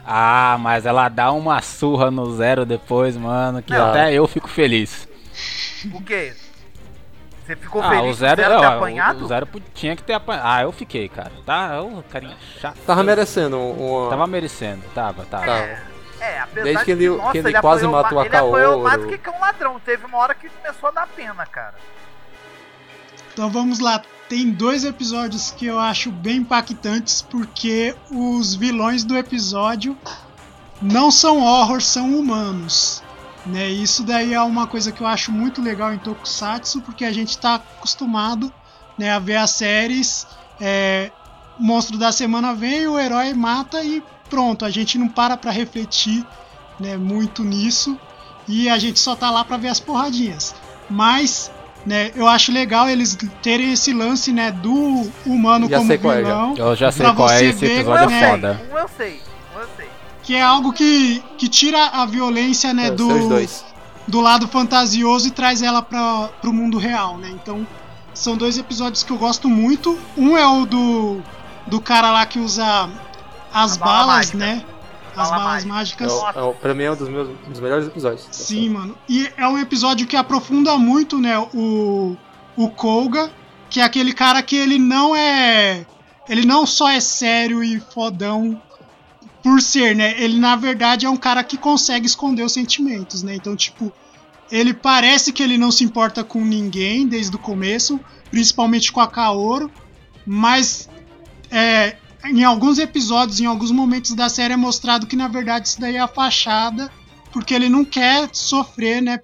[0.06, 3.90] Ah, mas ela dá uma surra no Zero depois, mano, que Não.
[3.90, 5.08] até eu fico feliz.
[5.94, 6.34] O quê?
[7.48, 9.24] Você ficou ah, feliz o Zero, Zero ter ó, o- apanhado?
[9.24, 10.46] O, Zero tinha que ter apanhado.
[10.46, 11.32] Ah, eu fiquei, cara.
[11.46, 12.78] Tá, ô, carinha chato.
[12.86, 14.10] Tava merecendo um.
[14.10, 15.46] Tava merecendo, tava, tava.
[15.46, 15.52] Tá.
[16.20, 18.36] É, apesar Desde de que ele- nossa, que ele quase apanhou matou ma- a Ele
[18.36, 19.80] apanhou mais do que que um ladrão.
[19.80, 21.76] Teve uma hora que começou a dar pena, cara.
[23.34, 24.02] Então vamos lá.
[24.28, 29.98] Tem dois episódios que eu acho bem impactantes porque os vilões do episódio
[30.82, 33.02] não são horror, são humanos.
[33.48, 33.70] Né?
[33.70, 37.30] Isso daí é uma coisa que eu acho muito legal em Tokusatsu, porque a gente
[37.30, 38.52] está acostumado
[38.98, 40.28] né, a ver as séries.
[40.60, 41.12] é,
[41.60, 44.64] o monstro da semana vem, o herói mata e pronto.
[44.66, 46.26] A gente não para pra refletir
[46.80, 47.98] né, muito nisso
[48.48, 50.54] e a gente só tá lá pra ver as porradinhas.
[50.90, 51.50] Mas
[51.86, 56.14] né, eu acho legal eles terem esse lance né, do humano Já como sei qual
[56.14, 56.24] é, já.
[56.28, 56.54] vilão.
[56.58, 58.62] Eu já sei Pra qual é esse ver, episódio é foda.
[58.72, 59.22] Eu sei.
[60.28, 63.08] Que é algo que, que tira a violência né, É, do,
[64.08, 67.30] do lado fantasioso e traz ela para pro mundo real, né?
[67.32, 67.66] Então,
[68.14, 69.98] são dois episódios que eu gosto muito.
[70.18, 71.22] Um é o do
[71.66, 72.90] do cara lá que usa
[73.54, 74.38] as bala balas, mágica.
[74.38, 74.66] né?
[75.16, 76.06] As Bala balas mágica.
[76.06, 76.12] mágicas.
[76.12, 78.28] É, o- é, o- pra mim é um dos meus um dos melhores episódios.
[78.32, 78.98] Sim, mano.
[79.10, 82.16] E é um episódio que aprofunda muito, né, o
[82.58, 83.32] o Koga,
[83.70, 85.86] que é aquele cara que ele não é
[86.28, 88.62] ele não só é sério e fodão
[89.48, 90.22] por ser, né?
[90.22, 93.34] Ele na verdade é um cara que consegue esconder os sentimentos, né?
[93.34, 93.94] Então, tipo,
[94.52, 97.98] ele parece que ele não se importa com ninguém desde o começo,
[98.30, 99.72] principalmente com a Kaoru,
[100.26, 100.90] mas
[101.50, 101.96] é,
[102.26, 105.96] em alguns episódios, em alguns momentos da série é mostrado que na verdade isso daí
[105.96, 106.92] é a fachada,
[107.32, 109.22] porque ele não quer sofrer, né?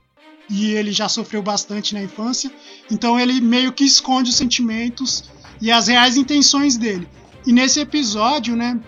[0.50, 2.50] E ele já sofreu bastante na infância,
[2.90, 5.26] então ele meio que esconde os sentimentos
[5.62, 7.10] e as reais intenções dele.
[7.46, 8.80] E nesse episódio, né,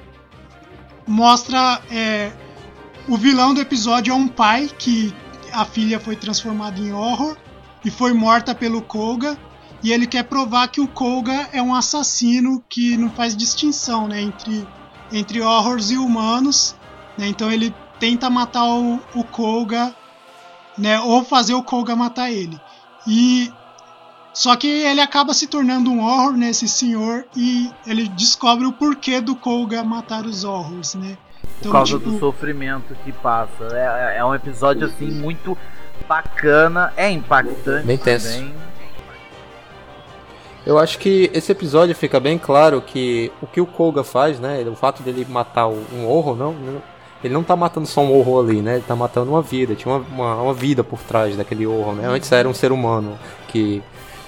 [1.08, 2.32] mostra é,
[3.08, 5.14] o vilão do episódio é um pai que
[5.52, 7.38] a filha foi transformada em horror
[7.84, 9.38] e foi morta pelo Koga
[9.84, 14.20] e ele quer provar que o Koga é um assassino que não faz distinção né,
[14.22, 14.68] entre,
[15.12, 16.76] entre horrors e humanos.
[17.18, 19.96] Né, então ele tenta matar o, o Koga
[20.76, 22.60] né, ou fazer o Koga matar ele.
[23.08, 23.54] E
[24.36, 29.20] só que ele acaba se tornando um horror nesse senhor e ele descobre o porquê
[29.22, 31.18] do Koga matar os horrors, né?
[31.64, 33.70] Por causa do sofrimento que passa.
[33.72, 35.58] É, é um episódio assim muito
[36.08, 38.28] bacana, é impactante Bem tenso.
[38.28, 38.54] também.
[40.66, 44.64] Eu acho que esse episódio fica bem claro que o que o Koga faz, né?
[44.68, 46.82] O fato dele matar um horror, não, não-
[47.24, 48.76] ele não tá matando só um horror ali, né?
[48.76, 52.08] Ele tá matando uma vida, tinha uma, uma, uma vida por trás daquele horror, né?
[52.08, 53.18] Antes era um ser humano
[53.48, 53.82] que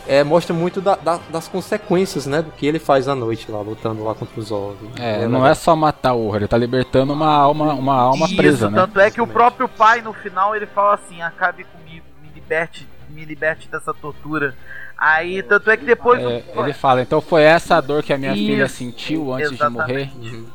[0.08, 2.42] é, mostra muito da- da- das consequências, né?
[2.42, 4.78] Do que ele faz à noite lá, lutando lá contra os ovos.
[5.00, 8.36] É, não é só matar o horror, ele tá libertando uma alma, uma alma Isso,
[8.36, 8.78] presa, né?
[8.80, 9.34] tanto é que o Exatamente.
[9.34, 14.56] próprio pai no final ele fala assim: acabe comigo, me liberte, me liberte dessa tortura.
[14.98, 16.20] Aí, tanto é que depois.
[16.22, 19.32] É, o- ele fala, então foi essa a dor que a minha filha Isso, sentiu
[19.34, 20.10] antes de morrer?
[20.12, 20.46] exatamente.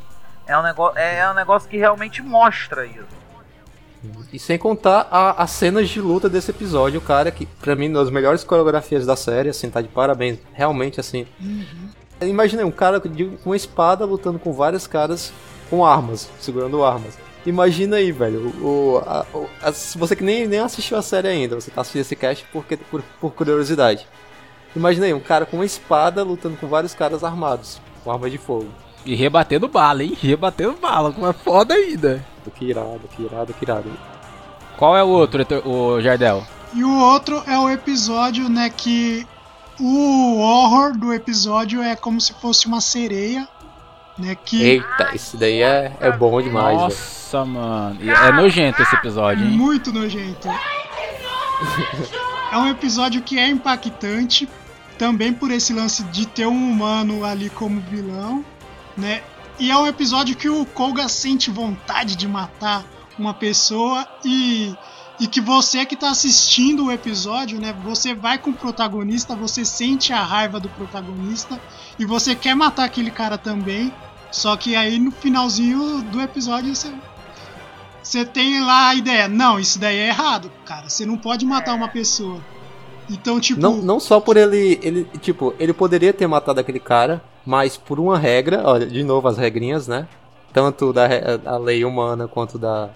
[0.47, 3.22] É um, negócio, é um negócio que realmente mostra isso.
[4.33, 8.11] E sem contar as cenas de luta desse episódio, cara, que pra mim, uma das
[8.11, 10.39] melhores coreografias da série, assim, tá de parabéns.
[10.53, 11.27] Realmente, assim.
[12.21, 13.09] Imagina um cara com
[13.47, 15.33] uma espada lutando com vários caras
[15.69, 17.19] com armas, segurando armas.
[17.45, 21.27] Imagina aí, velho, o, o- a- o- a- você que nem, nem assistiu a série
[21.29, 24.07] ainda, você tá assistindo esse cast porque, por, por curiosidade.
[24.77, 28.39] Imagina aí, um cara com uma espada lutando com vários caras armados, com armas de
[28.39, 28.69] fogo.
[29.05, 30.17] E rebatendo bala, hein?
[30.21, 32.25] Rebatendo bala, como é foda ainda.
[32.55, 33.91] Que irado, que irado, que irado.
[34.77, 36.45] Qual é o outro, o Jardel?
[36.75, 39.27] E o outro é o episódio, né, que
[39.79, 43.47] o horror do episódio é como se fosse uma sereia,
[44.19, 46.79] né, que Eita, esse daí é, é bom demais.
[46.79, 47.99] Nossa, mano.
[48.01, 49.51] E É nojento esse episódio, hein?
[49.51, 50.49] muito nojento.
[52.51, 54.49] É um episódio que é impactante,
[54.99, 58.45] também por esse lance de ter um humano ali como vilão,
[58.97, 59.23] né?
[59.59, 62.85] E é um episódio que o Koga sente vontade de matar
[63.19, 64.75] uma pessoa e,
[65.21, 67.73] e que você que tá assistindo o episódio, né?
[67.85, 71.61] Você vai com o protagonista, você sente a raiva do protagonista
[71.99, 73.93] e você quer matar aquele cara também.
[74.31, 76.93] Só que aí no finalzinho do episódio você
[78.03, 80.89] você tem lá a ideia, não, isso daí é errado, cara.
[80.89, 82.43] Você não pode matar uma pessoa.
[83.13, 87.23] Então, tipo, Não, não só por ele, ele, tipo, ele poderia ter matado aquele cara,
[87.45, 90.09] mas por uma regra, olha, de novo as regrinhas, né?
[90.53, 91.07] Tanto da
[91.45, 92.91] a lei humana quanto da,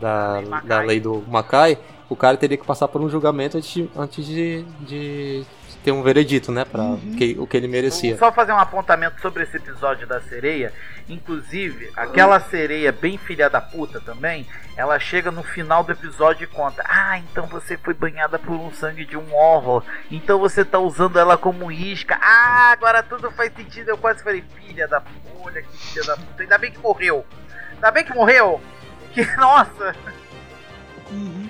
[0.00, 3.70] da, Lei da lei do Makai, o cara teria que passar por um julgamento antes
[3.72, 5.44] de, antes de, de
[5.84, 6.64] ter um veredito, né?
[6.64, 7.14] Pra Uhum.
[7.16, 8.16] que, o que ele merecia.
[8.16, 10.72] Só fazer um apontamento sobre esse episódio da sereia.
[11.08, 16.46] Inclusive, aquela sereia bem filha da puta também, ela chega no final do episódio e
[16.46, 19.84] conta: Ah, então você foi banhada por um sangue de um horror.
[20.10, 22.18] Então você tá usando ela como isca.
[22.20, 23.90] Ah, agora tudo faz sentido.
[23.90, 26.42] Eu quase falei: Filha da folha, que filha da puta.
[26.42, 27.26] Ainda bem que morreu.
[27.74, 28.60] Ainda bem que morreu.
[29.14, 29.94] Que, nossa.
[31.12, 31.48] uhum.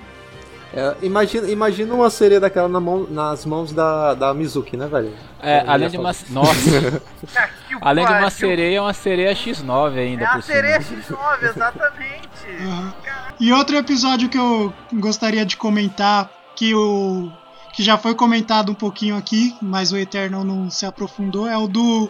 [0.75, 5.13] É, imagina, imagina uma sereia daquela na mão, nas mãos da, da Mizuki, né, velho?
[5.41, 6.11] É, Eu além de uma.
[6.29, 7.01] Nossa,
[7.35, 7.49] Ah,
[7.81, 11.01] além de uma sereia, é uma sereia X9 ainda É a por sereia cima.
[11.01, 12.27] X9, exatamente.
[12.61, 12.93] Aham.
[13.39, 17.31] E outro episódio que eu gostaria de comentar, que o
[17.73, 21.67] que já foi comentado um pouquinho aqui, mas o Eternal não se aprofundou, é o
[21.67, 22.09] do,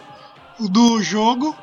[0.60, 1.56] o do jogo.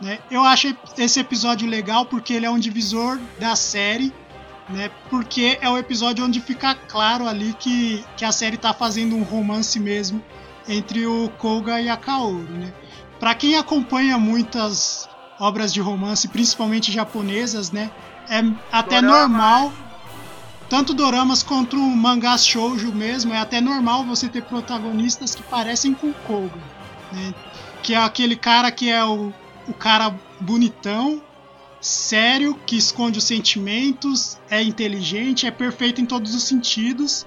[0.00, 0.18] Né?
[0.30, 4.14] Eu acho esse episódio legal porque ele é um divisor da série,
[4.72, 4.90] né?
[5.08, 9.22] porque é o episódio onde fica claro ali que, que a série está fazendo um
[9.22, 10.22] romance mesmo
[10.68, 12.42] entre o Koga e a Kaoru.
[12.50, 12.72] Né?
[13.18, 15.08] Para quem acompanha muitas
[15.38, 17.90] obras de romance, principalmente japonesas, né?
[18.30, 18.38] é
[18.70, 19.18] até Dorama.
[19.18, 19.72] normal,
[20.68, 26.12] tanto doramas quanto mangás shoujo mesmo, é até normal você ter protagonistas que parecem com
[26.12, 26.60] Koga,
[27.12, 27.34] né?
[27.82, 29.32] Que é aquele cara que é o,
[29.66, 31.20] o cara bonitão,
[31.80, 37.26] sério, que esconde os sentimentos, é inteligente, é perfeito em todos os sentidos.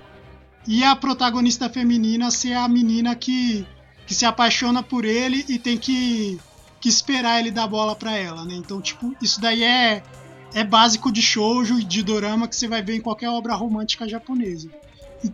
[0.67, 3.65] E a protagonista feminina ser a menina que,
[4.05, 6.39] que se apaixona por ele e tem que,
[6.79, 8.55] que esperar ele dar bola pra ela, né?
[8.55, 10.03] Então, tipo, isso daí é,
[10.53, 14.07] é básico de shoujo e de dorama que você vai ver em qualquer obra romântica
[14.07, 14.69] japonesa.
[15.23, 15.31] E,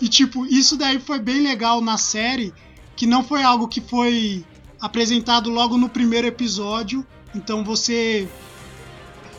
[0.00, 2.52] e, tipo, isso daí foi bem legal na série,
[2.96, 4.44] que não foi algo que foi
[4.80, 8.28] apresentado logo no primeiro episódio, então você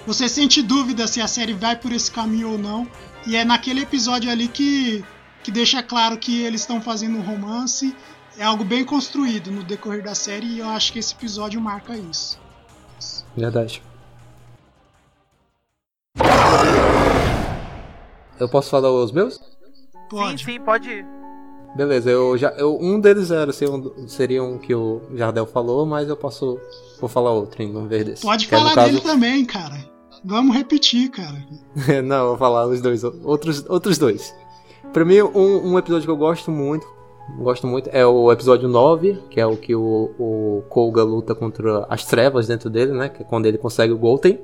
[0.06, 2.88] você sente dúvida se a série vai por esse caminho ou não,
[3.26, 5.04] e é naquele episódio ali que
[5.44, 7.94] que deixa claro que eles estão fazendo um romance,
[8.38, 11.98] é algo bem construído no decorrer da série e eu acho que esse episódio marca
[11.98, 12.40] isso.
[13.36, 13.84] Verdade.
[18.40, 19.40] Eu posso falar os meus?
[20.10, 20.44] Pode.
[20.44, 21.06] Sim, sim, pode ir.
[21.76, 22.50] Beleza, eu já.
[22.52, 26.60] Eu, um deles era, seria um, seria um que o Jardel falou, mas eu posso.
[27.00, 28.22] Vou falar outro em vez desse.
[28.22, 29.92] Pode Que é, falar caso- dele também, cara.
[30.24, 31.46] Vamos repetir, cara.
[32.04, 33.04] Não, vou falar os dois.
[33.04, 34.34] Outros, outros dois.
[34.94, 36.88] Pra mim, um, um episódio que eu gosto muito.
[37.38, 37.90] Gosto muito.
[37.92, 42.48] É o episódio 9, que é o que o, o Koga luta contra as trevas
[42.48, 43.10] dentro dele, né?
[43.10, 44.40] Que é quando ele consegue o Golden.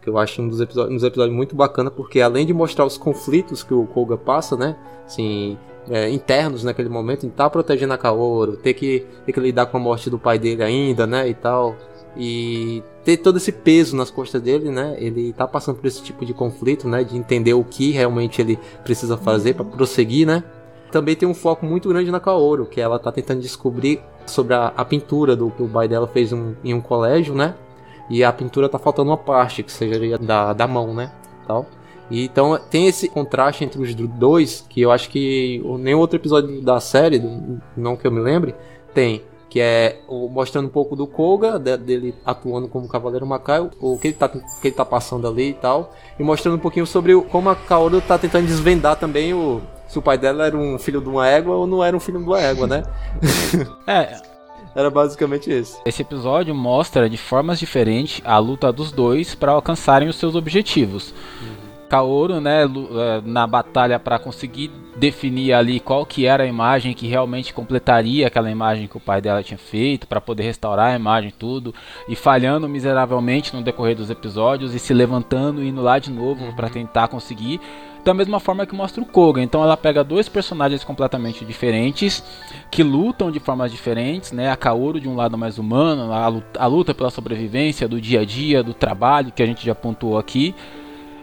[0.00, 2.84] Que eu acho um dos episódios, um dos episódios muito bacana, porque além de mostrar
[2.84, 4.76] os conflitos que o Koga passa, né?
[5.06, 5.56] Assim,
[5.88, 9.76] é, internos naquele momento, em estar protegendo a Kaoru, ter que, ter que lidar com
[9.76, 11.28] a morte do pai dele ainda, né?
[11.28, 11.76] E tal.
[12.16, 14.94] E ter todo esse peso nas costas dele, né?
[14.98, 17.02] Ele tá passando por esse tipo de conflito, né?
[17.02, 20.44] De entender o que realmente ele precisa fazer para prosseguir, né?
[20.90, 24.72] Também tem um foco muito grande na Kaoru, que ela tá tentando descobrir sobre a,
[24.76, 27.54] a pintura do que o pai dela fez um, em um colégio, né?
[28.10, 31.10] E a pintura tá faltando uma parte, que seja da, da mão, né?
[31.46, 31.66] Tal.
[32.10, 36.60] E, então tem esse contraste entre os dois, que eu acho que nenhum outro episódio
[36.60, 37.22] da série,
[37.74, 38.54] não que eu me lembre,
[38.92, 39.22] tem
[39.52, 40.00] que é
[40.30, 44.26] mostrando um pouco do Koga, de, dele atuando como Cavaleiro Macaio, o que ele, tá,
[44.26, 48.00] que ele tá passando ali e tal, e mostrando um pouquinho sobre como a Kaoru
[48.00, 51.54] tá tentando desvendar também o se o pai dela era um filho de uma égua
[51.54, 52.82] ou não era um filho de uma égua, né?
[53.86, 54.22] É,
[54.74, 55.82] era basicamente isso.
[55.84, 61.12] esse episódio mostra de formas diferentes a luta dos dois para alcançarem os seus objetivos.
[61.92, 67.06] Kaoru, né, eh, na batalha para conseguir definir ali qual que era a imagem que
[67.06, 71.28] realmente completaria aquela imagem que o pai dela tinha feito para poder restaurar a imagem
[71.28, 71.74] e tudo,
[72.08, 76.56] e falhando miseravelmente no decorrer dos episódios e se levantando e indo lá de novo
[76.56, 77.60] para tentar conseguir.
[78.02, 79.42] Da mesma forma que mostra o Koga.
[79.42, 82.24] Então ela pega dois personagens completamente diferentes
[82.70, 84.50] que lutam de formas diferentes, né?
[84.50, 88.22] A Kaoru de um lado mais humano, a luta, a luta pela sobrevivência do dia
[88.22, 90.54] a dia, do trabalho, que a gente já pontuou aqui.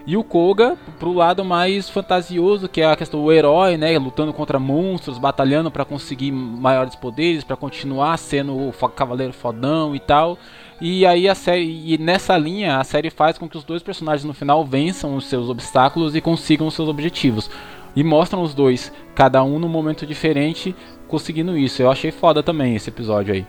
[0.06, 4.32] E o Koga pro lado mais fantasioso, que é a questão do herói, né, lutando
[4.32, 10.38] contra monstros, batalhando para conseguir maiores poderes, para continuar sendo o cavaleiro fodão e tal.
[10.80, 14.24] E aí a série, e nessa linha, a série faz com que os dois personagens
[14.24, 17.50] no final vençam os seus obstáculos e consigam os seus objetivos.
[17.94, 20.74] E mostram os dois, cada um num momento diferente,
[21.06, 21.82] conseguindo isso.
[21.82, 23.46] Eu achei foda também esse episódio aí.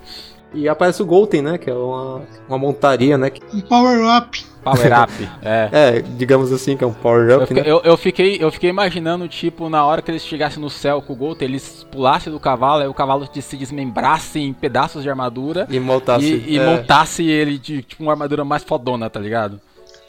[0.53, 1.57] E aparece o Golden, né?
[1.57, 3.29] Que é uma, uma montaria, né?
[3.29, 4.45] que- Um power-up.
[4.63, 5.69] Power up, é.
[5.71, 7.69] é, digamos assim, que é um Eu, power-up, fiquei- né?
[7.71, 11.13] eu- eu fiquei, eu fiquei imaginando, tipo, na hora que eles chegassem no céu com
[11.13, 15.65] o Gold, eles pulassem do cavalo, aí o cavalo se desmembrasse em pedaços de armadura
[15.67, 16.25] E montasse.
[16.25, 19.59] e, e é, montasse ele de tipo uma armadura mais fodona, tá ligado?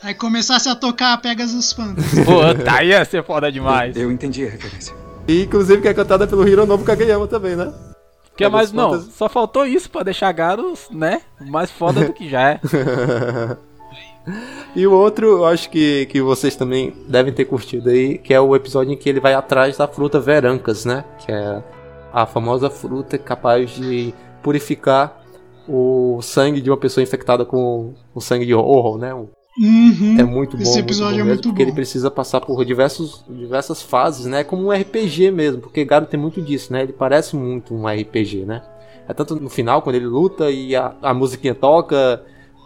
[0.02, 2.02] Aí começasse a tocar a Pegasus Phantom.
[2.26, 3.96] Puta, aí ia ser foda demais.
[3.96, 4.94] Eu entendi a referência.
[5.26, 7.72] E inclusive que é cantada pelo Hironobu Kageyama também, né?
[8.36, 12.28] Que é mais, não, só faltou isso pra deixar Garos, né, mais foda do que
[12.28, 12.60] já é.
[14.74, 18.40] E o outro, eu acho que, que vocês também devem ter curtido aí, que é
[18.40, 21.04] o episódio em que ele vai atrás da fruta Verancas, né?
[21.18, 21.62] Que é
[22.12, 25.20] a famosa fruta capaz de purificar
[25.68, 29.12] o sangue de uma pessoa infectada com o sangue de horror, né?
[29.58, 30.16] Uhum.
[30.18, 30.62] É muito bom.
[30.62, 31.68] Esse episódio muito bom é muito porque bom.
[31.68, 34.42] ele precisa passar por diversos, diversas fases, né?
[34.44, 36.82] Como um RPG mesmo, porque Garo tem muito disso, né?
[36.82, 38.62] Ele parece muito um RPG, né?
[39.06, 42.22] É tanto no final, quando ele luta e a, a musiquinha toca,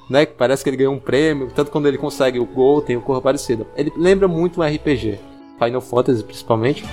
[0.09, 0.26] né?
[0.26, 1.49] Que parece que ele ganhou um prêmio.
[1.55, 3.66] Tanto quando ele consegue o gol, tem o cor parecida.
[3.76, 5.18] Ele lembra muito um RPG.
[5.59, 6.84] Final Fantasy, principalmente.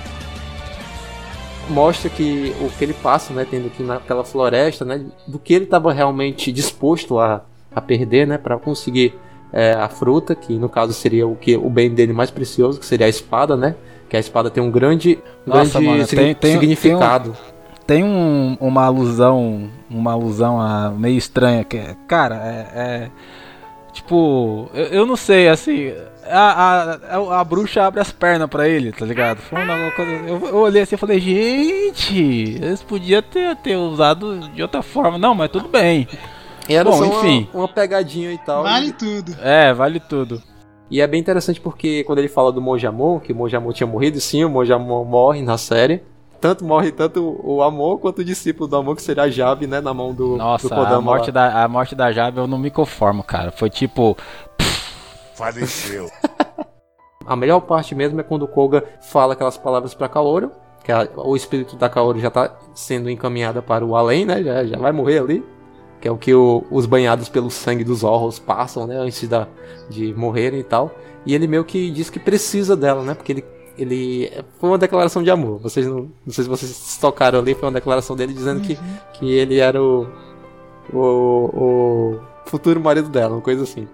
[1.69, 3.45] Mostra que o que ele passa, né?
[3.49, 5.05] Tendo aqui naquela floresta, né?
[5.27, 8.37] Do que ele estava realmente disposto a, a perder, né?
[8.37, 9.13] Pra conseguir
[9.53, 12.85] é, a fruta, que no caso seria o que o bem dele mais precioso, que
[12.85, 13.75] seria a espada, né?
[14.09, 17.35] Que a espada tem um grande, um Nossa, grande mano, signi- tem- tem- significado.
[17.85, 23.09] Tem um- uma alusão, uma alusão a, meio estranha que, é- cara, é, é-
[23.91, 25.93] tipo, eu, eu não sei, assim,
[26.25, 29.37] a, a, a bruxa abre as pernas pra ele, tá ligado?
[29.39, 34.39] Foi uma coisa, eu, eu olhei assim e falei, gente, eles podiam ter, ter usado
[34.49, 36.07] de outra forma, não, mas tudo bem.
[36.67, 37.49] E era Bom, só enfim.
[37.53, 38.63] Uma, uma pegadinha e tal.
[38.63, 39.35] Vale tudo.
[39.41, 40.41] É, vale tudo.
[40.89, 44.19] E é bem interessante porque quando ele fala do Mojamon, que o Mojamon tinha morrido,
[44.21, 46.03] sim, o Mojamon morre na série.
[46.39, 49.79] Tanto morre tanto o Amon quanto o discípulo do Amon, que seria a Jabe, né,
[49.79, 51.31] na mão do, do Nossa, Kodama a morte, lá.
[51.31, 53.49] da, a morte da Jabe eu não me conformo, cara.
[53.51, 54.17] Foi tipo,
[55.35, 56.09] Faleceu.
[57.25, 60.51] A melhor parte mesmo é quando o Koga fala aquelas palavras pra Kaoru,
[60.83, 64.65] que a- o espírito da Kaoru já tá sendo encaminhada para o além, né, já,
[64.65, 65.45] já vai morrer ali.
[66.03, 69.47] Que é o que o- os banhados pelo sangue dos Horros passam, né, antes da,
[69.89, 70.91] de morrerem e tal.
[71.25, 73.45] E ele meio que diz que precisa dela, né, porque ele
[73.77, 74.29] ele
[74.59, 75.59] foi uma declaração de amor.
[75.59, 78.77] Vocês não, não sei se vocês se tocaram ali, foi uma declaração dele dizendo que,
[79.13, 80.05] que ele era o,
[80.93, 83.87] o, o futuro marido dela, uma coisa assim.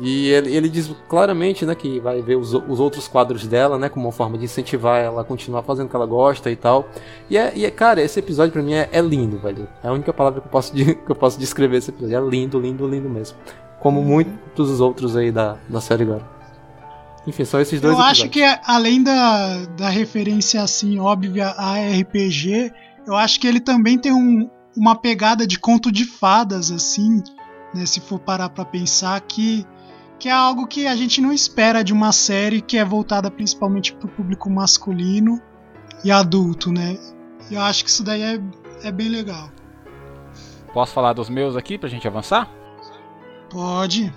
[0.00, 3.88] E ele, ele diz claramente, né, que vai ver os, os outros quadros dela, né,
[3.88, 6.88] como uma forma de incentivar ela a continuar fazendo o que ela gosta e tal.
[7.30, 9.68] E é, e é cara, esse episódio pra mim é, é lindo, velho.
[9.84, 12.16] É a única palavra que eu posso, de- que eu posso descrever esse episódio.
[12.16, 13.38] É lindo, lindo, lindo mesmo.
[13.80, 16.22] Como muitos dos outros aí da, da série agora.
[17.26, 18.54] Enfim, são esses dois Eu acho episódios.
[18.56, 22.72] que além da, da referência assim óbvia a RPG,
[23.06, 27.22] eu acho que ele também tem um, uma pegada de conto de fadas assim,
[27.72, 29.64] né, se for parar pra pensar que
[30.24, 33.92] que é algo que a gente não espera de uma série que é voltada principalmente
[33.92, 35.38] pro público masculino
[36.02, 36.96] e adulto, né?
[37.50, 38.40] Eu acho que isso daí é,
[38.82, 39.50] é bem legal.
[40.72, 42.48] posso falar dos meus aqui pra gente avançar?
[43.50, 44.10] Pode.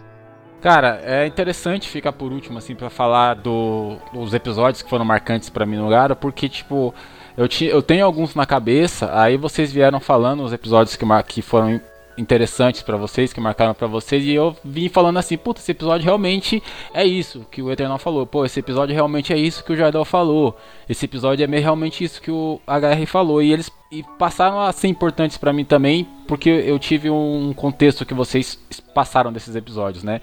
[0.61, 5.49] Cara, é interessante ficar por último, assim, pra falar do, dos episódios que foram marcantes
[5.49, 6.95] pra mim no Gara, porque, tipo,
[7.35, 11.41] eu, ti, eu tenho alguns na cabeça, aí vocês vieram falando os episódios que, que
[11.41, 11.81] foram
[12.17, 16.03] interessantes pra vocês, que marcaram pra vocês, e eu vim falando assim, puta, esse episódio
[16.03, 16.61] realmente
[16.93, 20.03] é isso que o Eternal falou, pô, esse episódio realmente é isso que o Jardel
[20.03, 20.57] falou,
[20.89, 24.87] esse episódio é realmente isso que o HR falou, e eles e passaram a ser
[24.87, 28.59] importantes pra mim também, porque eu tive um contexto que vocês
[28.93, 30.19] passaram desses episódios, né?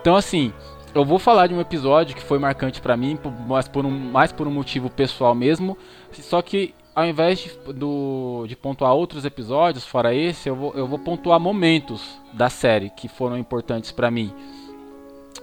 [0.00, 0.52] Então, assim,
[0.94, 4.32] eu vou falar de um episódio que foi marcante pra mim, mas por um, mais
[4.32, 5.76] por um motivo pessoal mesmo.
[6.12, 10.86] Só que ao invés de, do, de pontuar outros episódios, fora esse, eu vou, eu
[10.86, 14.32] vou pontuar momentos da série que foram importantes pra mim.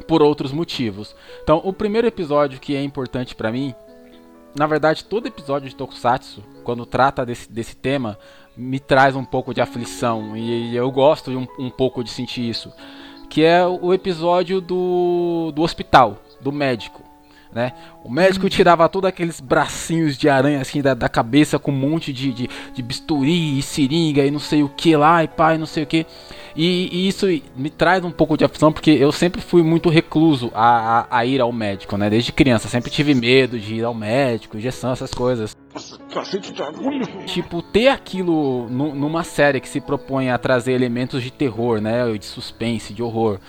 [0.07, 1.15] Por outros motivos.
[1.43, 3.73] Então, o primeiro episódio que é importante pra mim.
[4.55, 8.17] Na verdade, todo episódio de Tokusatsu, quando trata desse, desse tema,
[8.55, 10.37] me traz um pouco de aflição.
[10.37, 12.71] E, eu gosto um, um pouco de sentir isso
[13.29, 17.03] que é o episódio do, do hospital, do médico.
[17.51, 17.73] Né?
[18.03, 22.13] O médico tirava todos aqueles bracinhos de aranha assim da, da cabeça com um monte
[22.13, 25.65] de, de, de, bisturi e seringa e não sei o que lá e pai não
[25.65, 26.05] sei o que.
[26.55, 27.25] E, e, isso
[27.55, 31.25] me traz um pouco de aflição porque eu sempre fui muito recluso a, a, a,
[31.25, 32.07] ir ao médico, né?
[32.07, 35.55] Desde criança, sempre tive medo de ir ao médico, injeção, essas coisas.
[37.25, 42.11] Tipo, ter aquilo numa série que se propõe a trazer elementos de terror, né?
[42.11, 43.39] De suspense, de horror.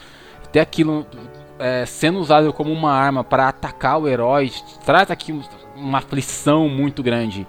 [0.53, 1.07] Ter aquilo
[1.61, 4.51] é, sendo usado como uma arma para atacar o herói
[4.85, 5.39] traz aqui
[5.77, 7.47] uma aflição muito grande.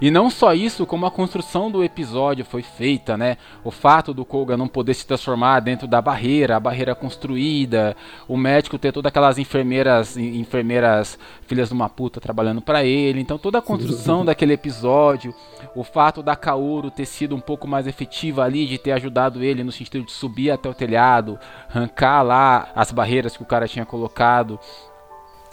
[0.00, 3.36] E não só isso, como a construção do episódio foi feita, né?
[3.64, 7.96] O fato do Koga não poder se transformar dentro da barreira, a barreira construída,
[8.28, 13.20] o médico ter todas aquelas enfermeiras, enfermeiras filhas de uma puta trabalhando para ele.
[13.20, 15.34] Então toda a construção daquele episódio,
[15.74, 19.64] o fato da Kaoru ter sido um pouco mais efetiva ali, de ter ajudado ele
[19.64, 21.38] no sentido de subir até o telhado,
[21.68, 24.60] arrancar lá as barreiras que o cara tinha colocado.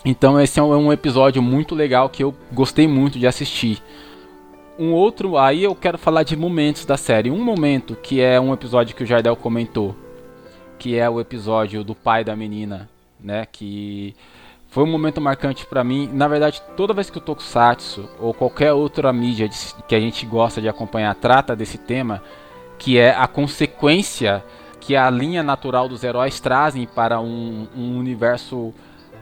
[0.08, 3.82] Então esse é um episódio muito legal que eu gostei muito de assistir
[4.78, 7.32] um outro, aí eu quero falar de momentos da série.
[7.32, 9.96] Um momento que é um episódio que o Jardel comentou,
[10.78, 14.16] que é o episódio do pai da menina, né, que
[14.68, 16.10] foi um momento marcante para mim.
[16.12, 19.50] Na verdade, toda vez que o Tokusatsu ou qualquer outra mídia
[19.88, 22.22] que a gente gosta de acompanhar trata desse tema,
[22.78, 24.44] que é a consequência
[24.82, 28.74] que a linha natural dos heróis trazem para um, um universo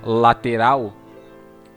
[0.04, 0.91] lateral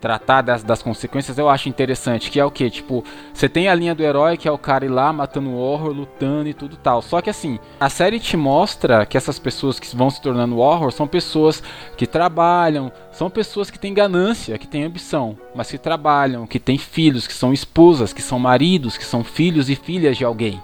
[0.07, 2.31] tratar das, das consequências, eu acho interessante.
[2.31, 2.71] Que é o que?
[2.71, 3.03] Tipo,
[3.35, 5.91] você tem a linha do herói, que é o cara ir lá matando o horror,
[5.91, 7.03] lutando e tudo tal.
[7.03, 10.93] Só que assim, a série te mostra que essas pessoas que vão se tornando horror
[10.93, 11.61] são pessoas
[11.97, 16.79] que trabalham, são pessoas que têm ganância, que têm ambição, mas que trabalham, que têm
[16.79, 20.63] filhos, que são esposas, que são maridos, que são filhos e filhas de alguém,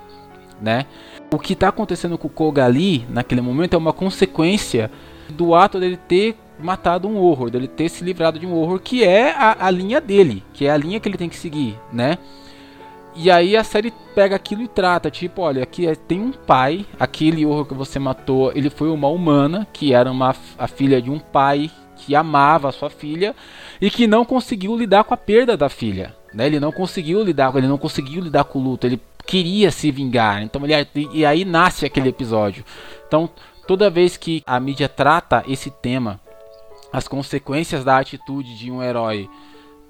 [0.60, 0.86] né?
[1.32, 4.88] O que está acontecendo com o Koga ali, naquele momento, é uma consequência
[5.30, 9.04] do ato dele ter matado um horror, dele ter se livrado de um horror que
[9.04, 12.18] é a, a linha dele, que é a linha que ele tem que seguir, né?
[13.14, 16.86] E aí a série pega aquilo e trata, tipo, olha, aqui é, tem um pai,
[16.98, 21.10] aquele horror que você matou, ele foi uma humana, que era uma, a filha de
[21.10, 23.34] um pai que amava a sua filha
[23.80, 26.46] e que não conseguiu lidar com a perda da filha, né?
[26.46, 30.42] Ele não conseguiu lidar, ele não conseguiu lidar com o luto, ele queria se vingar.
[30.42, 32.64] Então ele e aí nasce aquele episódio.
[33.06, 33.28] Então,
[33.66, 36.18] toda vez que a mídia trata esse tema
[36.92, 39.28] as consequências da atitude de um herói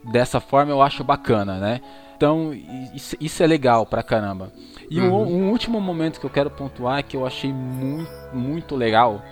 [0.04, 1.80] dessa forma eu acho bacana, né?
[2.16, 2.52] Então
[2.94, 4.52] isso, isso é legal pra caramba.
[4.88, 5.22] E uhum.
[5.22, 9.22] um, um, último momento que eu quero pontuar que eu achei muito, muito legal.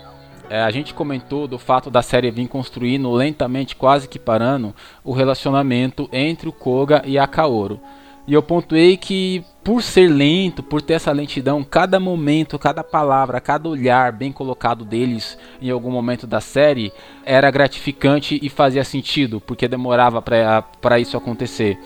[0.49, 5.13] É, a gente comentou do fato da série vir construindo lentamente, quase que parando, o
[5.13, 7.81] relacionamento entre o Koga e a Kaoru.
[8.27, 13.41] E eu pontuei que por ser lento, por ter essa lentidão, cada momento, cada palavra,
[13.41, 16.93] cada olhar bem colocado deles em algum momento da série
[17.25, 21.79] era gratificante e fazia sentido, porque demorava para isso acontecer.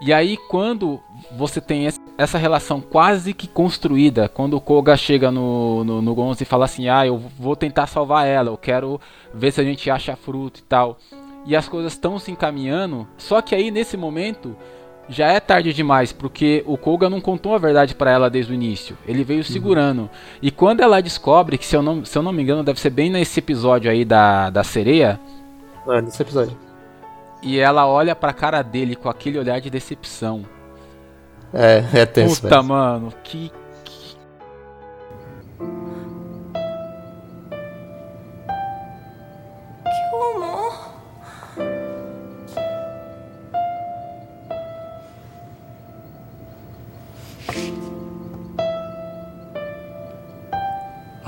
[0.00, 1.00] E aí quando
[1.32, 6.42] você tem essa relação quase que construída, quando o Koga chega no, no, no Gonzo
[6.42, 9.00] e fala assim, ah, eu vou tentar salvar ela, eu quero
[9.32, 10.98] ver se a gente acha fruto e tal.
[11.46, 14.56] E as coisas estão se encaminhando, só que aí nesse momento
[15.08, 18.54] já é tarde demais, porque o Koga não contou a verdade para ela desde o
[18.54, 18.96] início.
[19.06, 19.44] Ele veio uhum.
[19.44, 20.10] segurando.
[20.42, 22.90] E quando ela descobre, que se eu, não, se eu não me engano, deve ser
[22.90, 25.20] bem nesse episódio aí da, da sereia.
[25.88, 26.56] É, nesse episódio.
[27.42, 30.44] E ela olha pra cara dele com aquele olhar de decepção.
[31.54, 32.42] É, é tenso.
[32.42, 32.74] Puta, mesmo.
[32.74, 33.52] mano, que,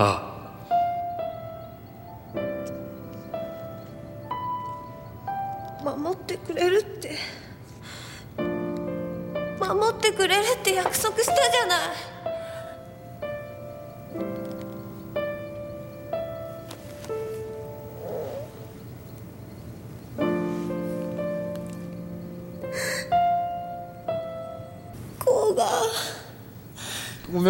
[0.01, 0.23] あ
[5.83, 5.93] あ。
[5.97, 7.17] 守ってくれるって。
[9.59, 11.79] 守ってくれるって約束したじゃない。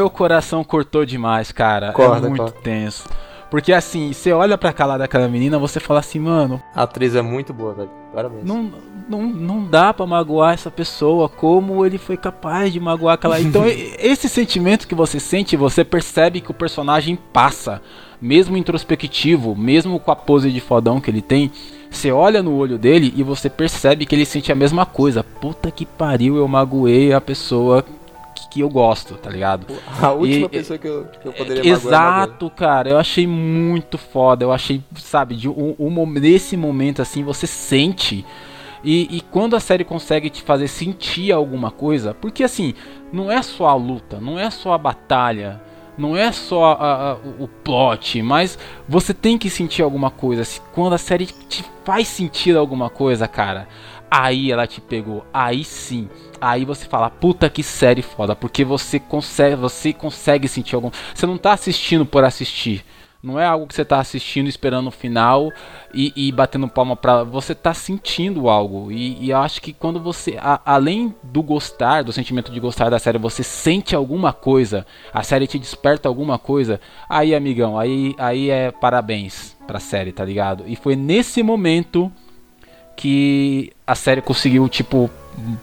[0.10, 1.94] Meu coração cortou demais, cara.
[1.94, 2.60] Corta, é muito corta.
[2.62, 3.08] tenso.
[3.50, 7.22] Porque assim, você olha pra cara daquela menina, você fala assim, mano, A atriz é
[7.22, 7.90] muito boa, velho.
[8.14, 8.44] Parabéns.
[8.44, 8.72] não,
[9.08, 13.40] não, não dá pra magoar essa pessoa, como ele foi capaz de magoar aquela.
[13.42, 17.82] Então, esse sentimento que você sente, você percebe que o personagem passa,
[18.22, 21.52] mesmo introspectivo, mesmo com a pose de fodão que ele tem.
[21.90, 25.24] Você olha no olho dele e você percebe que ele sente a mesma coisa.
[25.24, 27.84] Puta que pariu, eu magoei a pessoa
[28.50, 29.66] que, eu gosto, tá ligado?
[30.02, 31.94] A última E- pessoa que eu, que eu poderia é magoar.
[32.28, 32.90] Exato, cara.
[32.90, 34.44] Eu achei muito foda.
[34.44, 38.26] Eu achei, sabe, de um, um, nesse momento assim, você sente.
[38.84, 42.74] E, e quando a série consegue te fazer sentir alguma coisa, porque assim,
[43.12, 45.62] não é só a luta, não é só a batalha,
[45.98, 48.58] não é só a- a- o plot, mas
[48.88, 50.46] você tem que sentir alguma coisa.
[50.46, 53.68] Se- Quando a série te faz sentir alguma coisa, cara,
[54.10, 56.10] aí ela te pegou, aí sim.
[56.42, 60.90] Aí você fala, puta que série foda, porque você consegue, você consegue sentir algum.
[61.14, 62.84] Você não tá assistindo por assistir.
[63.22, 65.52] Não é algo que você tá assistindo esperando o final
[65.94, 67.22] e, e batendo palma pra.
[67.26, 68.90] Você tá sentindo algo.
[68.90, 70.38] E, e eu acho que quando você.
[70.40, 75.22] a- além do gostar, do sentimento de gostar da série, você sente alguma coisa, a
[75.22, 76.80] série te desperta alguma coisa.
[77.10, 80.64] Aí, amigão, aí, aí é parabéns pra série, tá ligado?
[80.66, 82.10] E foi nesse momento
[83.00, 85.10] que a série conseguiu, tipo,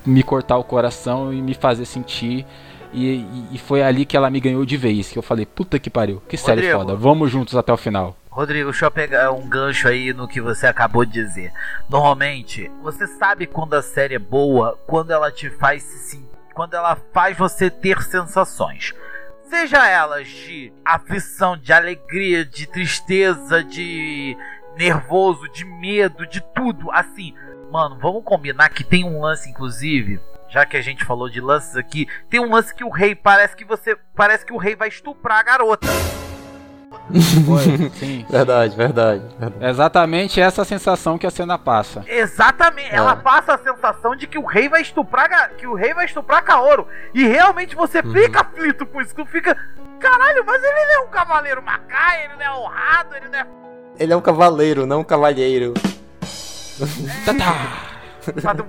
[0.07, 2.47] me cortar o coração e me fazer sentir.
[2.95, 5.11] E, e- foi ali que ela me ganhou de vez.
[5.13, 6.79] Que eu falei, puta que pariu, que série Rodrigo.
[6.79, 8.17] foda, vamos juntos até o final.
[8.31, 11.53] Rodrigo, deixa eu pegar um gancho aí no que você acabou de dizer.
[11.91, 16.73] Normalmente, você sabe quando a série é boa, quando ela te faz se sentir, quando
[16.73, 18.95] ela faz você ter sensações.
[19.51, 24.37] Seja elas de aflição, de alegria, de tristeza, de
[24.77, 26.90] nervoso, de medo, de tudo.
[26.93, 27.35] Assim,
[27.70, 31.77] mano, vamos combinar que tem um lance, inclusive, já que a gente falou de lances
[31.77, 33.97] aqui, tem um lance que o rei parece que você.
[34.15, 35.89] Parece que o rei vai estuprar a garota.
[37.44, 38.27] Foi, sim.
[38.28, 39.65] Verdade, verdade, verdade.
[39.65, 42.05] É Exatamente essa sensação que a cena passa.
[42.07, 46.05] Exatamente, ela passa a sensação de que o rei vai estuprar que o rei vai
[46.05, 46.86] estuprar Kaoru.
[47.15, 49.57] E realmente você fica aflito com isso, tu fica,
[50.01, 53.47] caralho, mas ele não é um cavaleiro macai, ele não é honrado, ele não é
[53.98, 55.74] Ele é um cavaleiro, não um cavalheiro.
[57.24, 58.66] Tá, tá.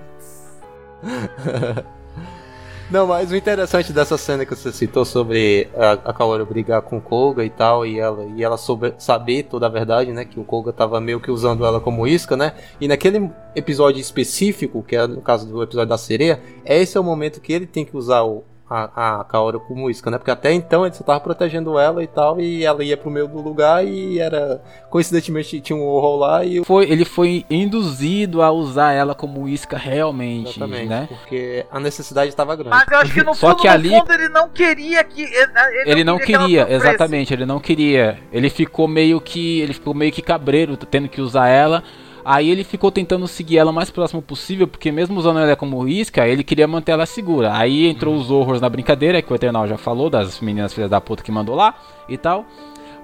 [2.90, 6.98] Não, mas o interessante dessa cena que você citou sobre a, a Kaoru brigar com
[6.98, 10.24] o Koga e tal, e ela, e ela soube, saber toda a verdade, né?
[10.24, 12.54] Que o Koga tava meio que usando ela como isca, né?
[12.80, 17.04] E naquele episódio específico, que é no caso do episódio da sereia, esse é o
[17.04, 20.18] momento que ele tem que usar o, a, a Kaoru como isca, né?
[20.18, 23.28] Porque até então ele só tava protegendo ela e tal, e ela ia pro meio
[23.28, 24.62] do lugar e era.
[24.90, 26.64] Coincidentemente tinha um horror lá e.
[26.66, 31.08] Foi, ele foi induzido a usar ela como isca realmente, Exatamente, né?
[31.10, 32.70] porque a necessidade estava grande.
[32.72, 35.22] Mas eu acho que no Só fundo, que no ali- fundo ele não queria que
[35.24, 35.52] ele,
[35.86, 36.86] Ele não que ela queria, sofresse.
[36.88, 38.20] exatamente, ele não queria.
[38.32, 39.62] Ele ficou meio que.
[39.62, 41.84] Ele ficou meio que cabreiro, tendo que usar ela.
[42.30, 45.88] Aí ele ficou tentando seguir ela o mais próximo possível, porque mesmo usando ela como
[45.88, 47.56] isca, ele queria manter ela segura.
[47.56, 51.00] Aí entrou os horrors na brincadeira, que o Eternal já falou, das meninas filhas da
[51.00, 51.74] puta que mandou lá
[52.10, 52.46] e tal.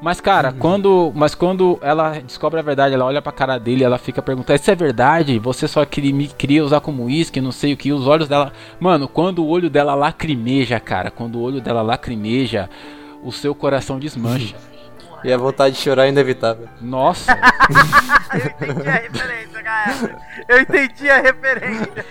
[0.02, 1.14] Mas, cara, quando.
[1.16, 4.70] Mas quando ela descobre a verdade, ela olha pra cara dele, ela fica perguntando: Isso
[4.70, 5.40] é verdade?
[5.40, 7.94] Você só queria, me queria usar como isca, e não sei o que.
[7.94, 8.52] Os olhos dela.
[8.78, 12.70] Mano, quando o olho dela lacrimeja, cara, quando o olho dela lacrimeja,
[13.24, 14.54] o seu coração desmancha.
[15.24, 16.68] E a vontade de chorar é inevitável.
[16.82, 17.38] Nossa,
[18.34, 20.22] Eu entendi a referência, galera.
[20.48, 22.06] Eu entendi a referência.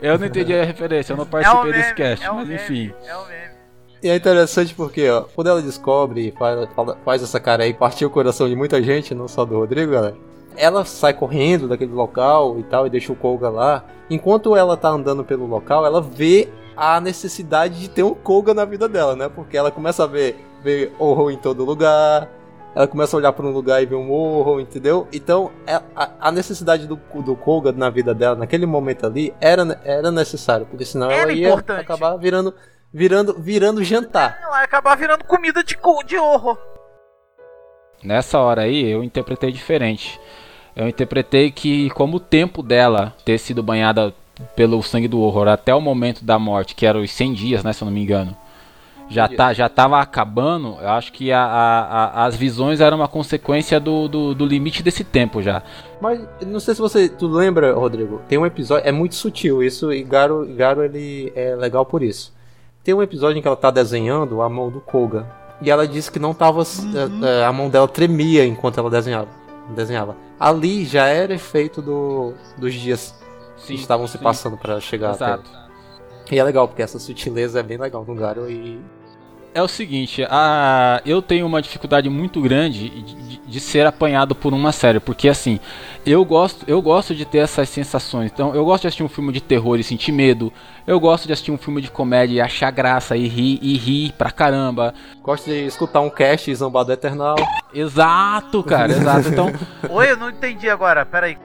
[0.00, 2.34] eu não entendi a referência, eu não É um participei meme, desse cast, é um
[2.36, 2.94] mas meme, enfim.
[3.04, 3.54] É um meme.
[4.02, 6.68] E é interessante porque, ó, quando ela descobre e faz,
[7.04, 10.16] faz essa cara aí, partiu o coração de muita gente, não só do Rodrigo, galera.
[10.56, 13.84] Ela sai correndo daquele local e tal, e deixa o Koga lá.
[14.10, 18.64] Enquanto ela tá andando pelo local, ela vê a necessidade de ter um Koga na
[18.64, 19.28] vida dela, né?
[19.28, 22.28] Porque ela começa a ver, ver horror em todo lugar.
[22.74, 25.06] Ela começa a olhar para um lugar e ver um horror, entendeu?
[25.12, 29.80] Então, é- a, a necessidade do, do Koga na vida dela, naquele momento ali, era,
[29.84, 30.66] era necessário.
[30.66, 31.80] Porque senão Era ela ia importante.
[31.82, 32.52] acabar virando,
[32.92, 34.38] virando, virando jantar.
[34.42, 35.76] Ela vai acabar virando comida de,
[36.06, 36.58] de horror.
[38.02, 40.20] Nessa hora aí, eu interpretei diferente.
[40.74, 44.12] Eu interpretei que, como o tempo dela ter sido banhada
[44.56, 47.72] pelo sangue do horror até o momento da morte, que era os 100 dias, né,
[47.72, 48.36] se eu não me engano.
[49.08, 53.08] Já, tá, já tava acabando, eu acho que a, a, a, as visões eram uma
[53.08, 55.62] consequência do, do, do, limite desse tempo já.
[56.00, 59.92] Mas não sei se você tu lembra, Rodrigo, tem um episódio, é muito sutil isso,
[59.92, 62.32] e Garo, Garo ele é legal por isso.
[62.82, 65.26] Tem um episódio em que ela tá desenhando a mão do Koga.
[65.62, 66.60] E ela disse que não tava.
[66.60, 67.24] Uhum.
[67.42, 69.28] A, a mão dela tremia enquanto ela desenhava.
[69.74, 70.16] desenhava.
[70.38, 73.14] Ali já era efeito do, dos dias
[73.56, 75.48] sim, que estavam se passando para chegar Exato.
[75.48, 75.63] até.
[76.30, 78.80] E é legal, porque essa sutileza é bem legal no Garo e.
[79.54, 84.34] É o seguinte, a, eu tenho uma dificuldade muito grande de, de, de, ser apanhado
[84.34, 85.60] por uma série, porque assim,
[86.04, 88.32] eu gosto, eu gosto de ter essas sensações.
[88.32, 90.52] Então, eu gosto de assistir um filme de terror e sentir medo.
[90.84, 94.12] Eu gosto de assistir um filme de comédia e achar graça e rir e rir
[94.18, 94.92] pra caramba.
[95.22, 97.36] Gosto de escutar um cast zombado eternal.
[97.72, 99.28] Exato, cara, exato.
[99.28, 99.52] Então,
[99.88, 101.06] Oi, eu não entendi agora.
[101.06, 101.38] Pera aí.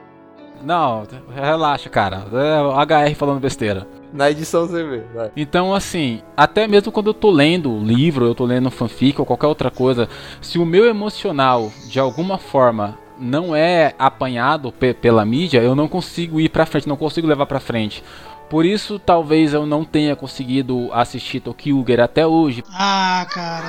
[0.64, 2.24] Não, relaxa, cara.
[2.32, 3.86] É o HR falando besteira.
[4.12, 5.02] Na edição você vê.
[5.14, 5.30] Vai.
[5.36, 9.46] Então, assim, até mesmo quando eu tô lendo livro, eu tô lendo fanfic ou qualquer
[9.46, 10.08] outra coisa,
[10.40, 16.40] se o meu emocional, de alguma forma, não é apanhado pela mídia, eu não consigo
[16.40, 18.02] ir pra frente, não consigo levar pra frente.
[18.50, 22.64] Por isso, talvez eu não tenha conseguido assistir Tokyo até hoje.
[22.72, 23.68] Ah, cara.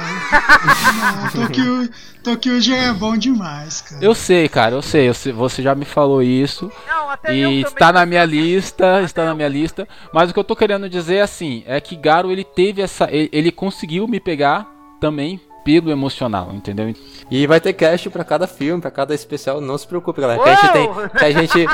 [1.32, 1.90] Tokyo,
[2.24, 4.04] Tokyo é bom demais, cara.
[4.04, 5.08] Eu sei, cara, eu sei.
[5.08, 6.72] Eu sei você já me falou isso.
[6.88, 9.88] Não, até e está na minha lista, está na minha lista.
[10.12, 13.30] Mas o que eu tô querendo dizer assim é que Garo ele teve essa, ele,
[13.32, 14.68] ele conseguiu me pegar
[15.00, 16.94] também pelo emocional, entendeu?
[17.30, 20.42] E vai ter cast para cada filme, para cada especial, não se preocupe, galera.
[20.42, 21.68] Que a gente tem, que a gente,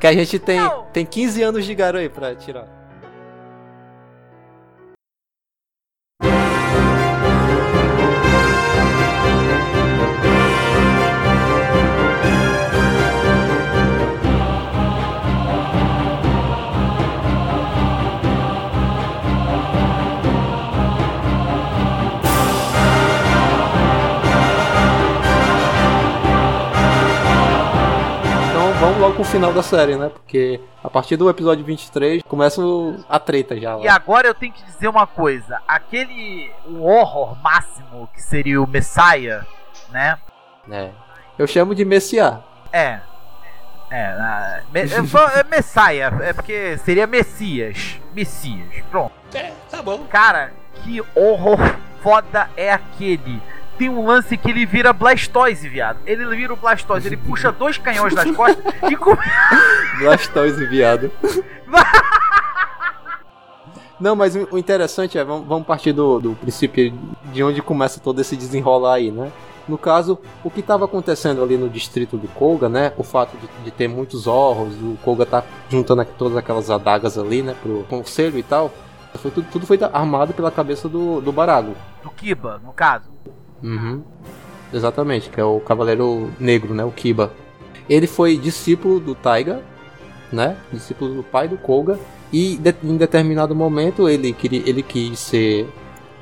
[0.00, 0.60] que a gente tem,
[0.92, 2.83] tem 15 anos de Garo aí para tirar.
[29.04, 30.08] Logo pro final da série, né?
[30.08, 32.62] Porque a partir do episódio 23 começa
[33.08, 33.76] a treta já.
[33.76, 33.84] Lá.
[33.84, 38.66] E agora eu tenho que dizer uma coisa: aquele o horror máximo que seria o
[38.66, 39.46] Messiah,
[39.90, 40.18] né?
[40.70, 40.90] É.
[41.38, 42.40] Eu chamo de Messiah.
[42.72, 43.00] É.
[43.90, 48.00] É, me, é, é Messiah, é porque seria Messias.
[48.14, 49.12] Messias, pronto.
[49.34, 50.04] É, tá bom.
[50.08, 50.52] Cara,
[50.82, 51.58] que horror
[52.02, 53.40] foda é aquele?
[53.78, 55.98] Tem um lance que ele vira Blastoise, viado.
[56.06, 59.18] Ele vira o Blastoise, ele puxa dois canhões nas costas e come...
[59.98, 61.10] Blastoise, viado.
[63.98, 66.92] Não, mas o interessante é, vamos partir do, do princípio
[67.32, 69.32] de onde começa todo esse desenrolar aí, né?
[69.66, 72.92] No caso, o que estava acontecendo ali no distrito do Koga, né?
[72.98, 77.42] O fato de, de ter muitos orros, o Koga tá juntando todas aquelas adagas ali,
[77.42, 77.56] né?
[77.62, 78.70] Pro conselho e tal.
[79.14, 81.74] Foi, tudo, tudo foi armado pela cabeça do, do Barago.
[82.02, 83.08] Do Kiba, no caso.
[83.64, 84.02] Uhum.
[84.72, 86.84] Exatamente, que é o Cavaleiro Negro, né?
[86.84, 87.32] O Kiba.
[87.88, 89.62] Ele foi discípulo do Taiga,
[90.30, 90.56] né?
[90.72, 91.98] Discípulo do pai do Koga.
[92.32, 95.68] E de, em determinado momento ele, queria, ele quis ser,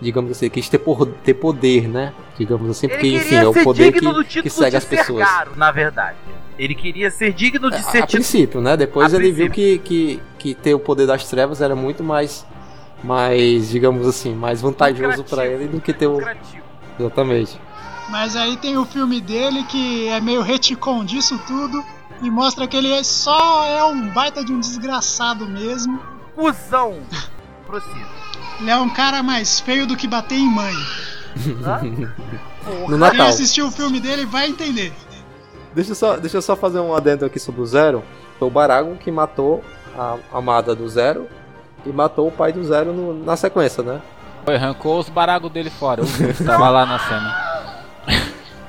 [0.01, 2.13] digamos assim, quis ter, por, ter poder, né?
[2.39, 5.27] Digamos assim, porque enfim, é o poder que, que segue as pessoas.
[5.27, 6.17] Caro, na verdade.
[6.59, 8.77] Ele queria ser digno de é, ser A princípio, né?
[8.77, 9.47] Depois a ele princípio.
[9.47, 12.47] viu que, que, que ter o poder das trevas era muito mais,
[13.03, 16.21] mais digamos assim, mais vantajoso para ele do que ter o.
[16.99, 17.59] Exatamente.
[18.09, 21.83] Mas aí tem o filme dele que é meio retcon disso tudo
[22.21, 26.01] e mostra que ele é só é um baita de um desgraçado mesmo.
[26.35, 26.99] Cusão!
[27.67, 28.07] Prossiga.
[28.61, 30.75] Ele é um cara mais feio do que bater em mãe.
[32.89, 33.17] no Natal.
[33.17, 34.93] Quem assistiu o filme dele vai entender.
[35.75, 38.05] Deixa eu só, deixa eu só fazer um adendo aqui sobre o Zero.
[38.39, 39.65] Foi o Baragon que matou
[39.97, 41.27] a amada do Zero
[41.85, 44.01] e matou o pai do Zero no, na sequência, né?
[44.45, 46.03] Foi, arrancou os baragos dele fora.
[46.03, 47.53] Eu tava lá na cena.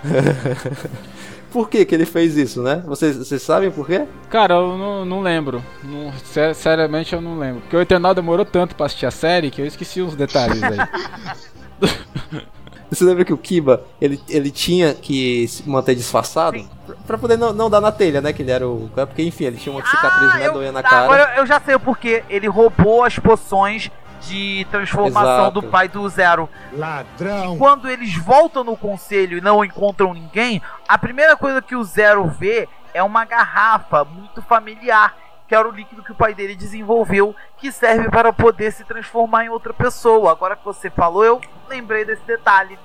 [1.51, 2.83] por que, que ele fez isso, né?
[2.85, 4.05] Vocês, vocês sabem por quê?
[4.29, 5.63] Cara, eu não, não lembro.
[5.83, 7.61] Não, ser, seriamente eu não lembro.
[7.61, 10.77] Porque o Eternal demorou tanto pra assistir a série que eu esqueci uns detalhes aí.
[12.93, 16.57] Você lembra que o Kiba, ele, ele tinha que se manter disfarçado?
[16.57, 16.69] Sim.
[17.07, 18.31] Pra poder não, não dar na telha, né?
[18.31, 18.87] Que ele era o.
[18.93, 21.03] Porque, enfim, ele tinha uma cicatriz ah, medonha na tá, cara.
[21.05, 22.23] Agora eu já sei o porquê.
[22.29, 23.89] Ele roubou as poções
[24.27, 25.61] de transformação Exato.
[25.61, 26.49] do pai do Zero.
[26.73, 27.55] Ladrão.
[27.55, 31.83] E quando eles voltam no conselho e não encontram ninguém, a primeira coisa que o
[31.83, 35.15] Zero vê é uma garrafa muito familiar,
[35.47, 39.45] que era o líquido que o pai dele desenvolveu, que serve para poder se transformar
[39.45, 40.31] em outra pessoa.
[40.31, 42.77] Agora que você falou, eu lembrei desse detalhe.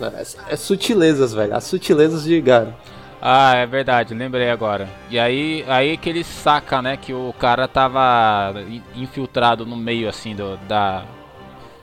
[0.00, 1.54] É, é sutilezas, velho.
[1.54, 2.74] As sutilezas de Garo.
[3.26, 4.86] Ah, é verdade, lembrei agora.
[5.08, 8.52] E aí, aí que ele saca, né, que o cara tava
[8.94, 11.04] infiltrado no meio assim do da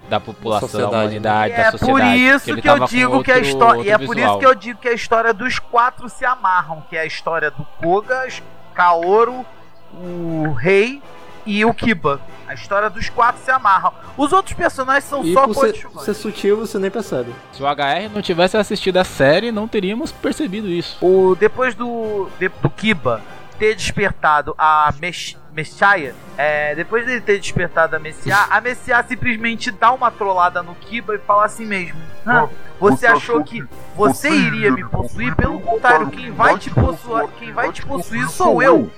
[0.08, 1.00] da população, da Sociedade, né?
[1.06, 2.00] humanidade, E da é sociedade.
[2.00, 3.76] por isso ele que eu digo que a outro- história.
[3.78, 4.40] E outro é por isso visual.
[4.40, 7.66] que eu digo que a história dos quatro se amarram, que é a história do
[7.82, 8.44] Kogas,
[8.74, 9.46] Kaoru,
[9.94, 11.02] o Rei
[11.46, 12.20] e o Kiba.
[12.52, 13.94] A história dos quatro se amarram.
[14.18, 16.04] Os outros personagens são E só ser, coadjuvantes.
[16.04, 17.34] ser sutil, você nem percebe.
[17.54, 20.98] Se o HR não tivesse assistido a série, não teríamos percebido isso.
[21.02, 23.22] O, depois do, de- do Kiba
[23.58, 29.72] ter despertado a Mesh, Messiah, é, depois dele ter despertado a Messiah, a Messiah simplesmente
[29.72, 32.50] dá uma trollada no Kiba e fala assim mesmo: "Ah,
[32.82, 33.64] Você achou que
[33.96, 35.34] você iria me possuir?
[35.38, 38.92] Pelo contrário, quem vai te possuir, quem vai te possuir sou eu.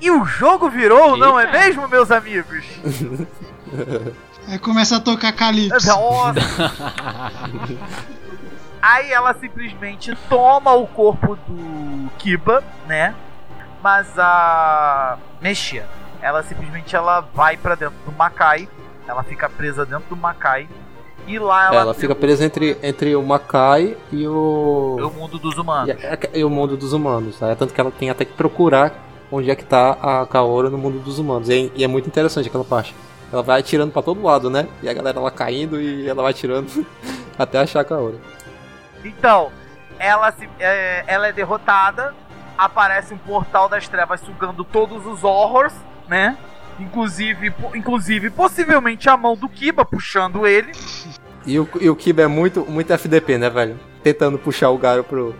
[0.00, 1.58] E o jogo virou, não é Eita.
[1.58, 2.64] mesmo, meus amigos?
[4.48, 5.86] Aí começa a tocar Calypso.
[5.86, 6.40] Nossa!
[8.82, 13.14] Aí ela simplesmente toma o corpo do Kiba, né?
[13.82, 15.86] Mas a Mexia,
[16.22, 18.68] ela simplesmente ela vai pra dentro do Makai,
[19.06, 20.68] ela fica presa dentro do Makai
[21.26, 24.96] e lá ela, Ela fica presa entre, entre o Makai e o.
[25.00, 25.94] o mundo dos humanos.
[26.34, 27.38] E, e o mundo dos humanos.
[27.38, 27.54] Tá?
[27.54, 28.92] Tanto que ela tem até que procurar
[29.30, 31.48] onde é que tá a Kaora no mundo dos humanos.
[31.48, 32.94] E, é- e é muito interessante aquela parte.
[33.32, 34.66] Ela vai atirando pra todo lado, né?
[34.82, 36.84] E a galera lá caindo e ela vai atirando
[37.38, 38.16] até achar a Kaora.
[39.04, 39.50] Então,
[39.98, 42.14] ela, se, é, ela é derrotada,
[42.58, 45.72] aparece um portal das trevas sugando todos os horrors,
[46.08, 46.36] né?
[46.78, 50.72] Inclusive, inclusive possivelmente a mão do Kiba puxando ele.
[51.46, 53.78] E o, e o Kiba é muito, muito FDP, né, velho?
[54.02, 55.34] Tentando puxar o Garo pro,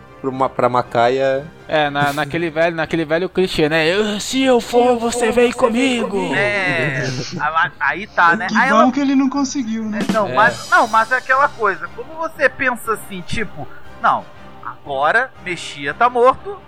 [0.55, 1.47] pra Macaia.
[1.67, 3.87] É, na, naquele velho, naquele velho clichê, né?
[3.87, 6.35] Eu- se eu for, você vem comigo.
[6.35, 7.03] É,
[7.41, 8.47] a- aí tá, né?
[8.49, 10.01] Que Aí bom ela, que ele não conseguiu, né?
[10.13, 10.35] não, É.
[10.35, 11.89] mas não, mas é aquela coisa.
[11.95, 13.67] Quando você pensa assim, tipo,
[14.03, 14.25] não,
[14.65, 16.61] agora Mexia tá morto,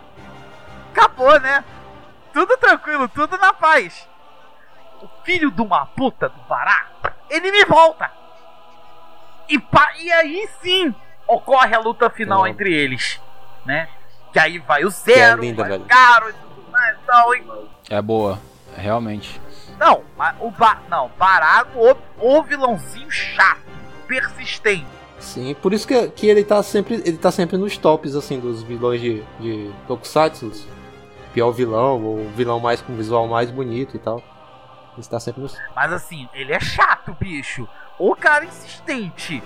[0.92, 1.64] acabou, né?
[2.32, 4.08] Tudo tranquilo, tudo na paz.
[5.02, 6.86] O filho de uma puta do Vará,
[7.28, 8.10] ele me volta.
[9.48, 10.94] E, pa- e aí sim
[11.26, 13.20] ocorre a luta final entre eles,
[13.64, 13.88] né?
[14.32, 15.84] Que aí vai o Zero, linda, vai o velho.
[15.84, 17.44] Garo e tudo mais e tal, e
[17.90, 18.38] É boa,
[18.76, 19.40] realmente.
[19.78, 21.70] não, mas o ba não, Barago,
[22.18, 23.60] o, o vilãozinho chato,
[24.06, 24.86] persistente.
[25.18, 26.96] Sim, por isso que, que ele tá sempre.
[27.04, 30.50] Ele tá sempre nos tops, assim, dos vilões de, de Tokusatsu.
[31.32, 34.20] Pior vilão, ou vilão mais com visual mais bonito e tal.
[34.98, 35.56] Ele tá sempre nos.
[35.76, 37.68] Mas assim, ele é chato, bicho.
[37.98, 39.40] O cara insistente.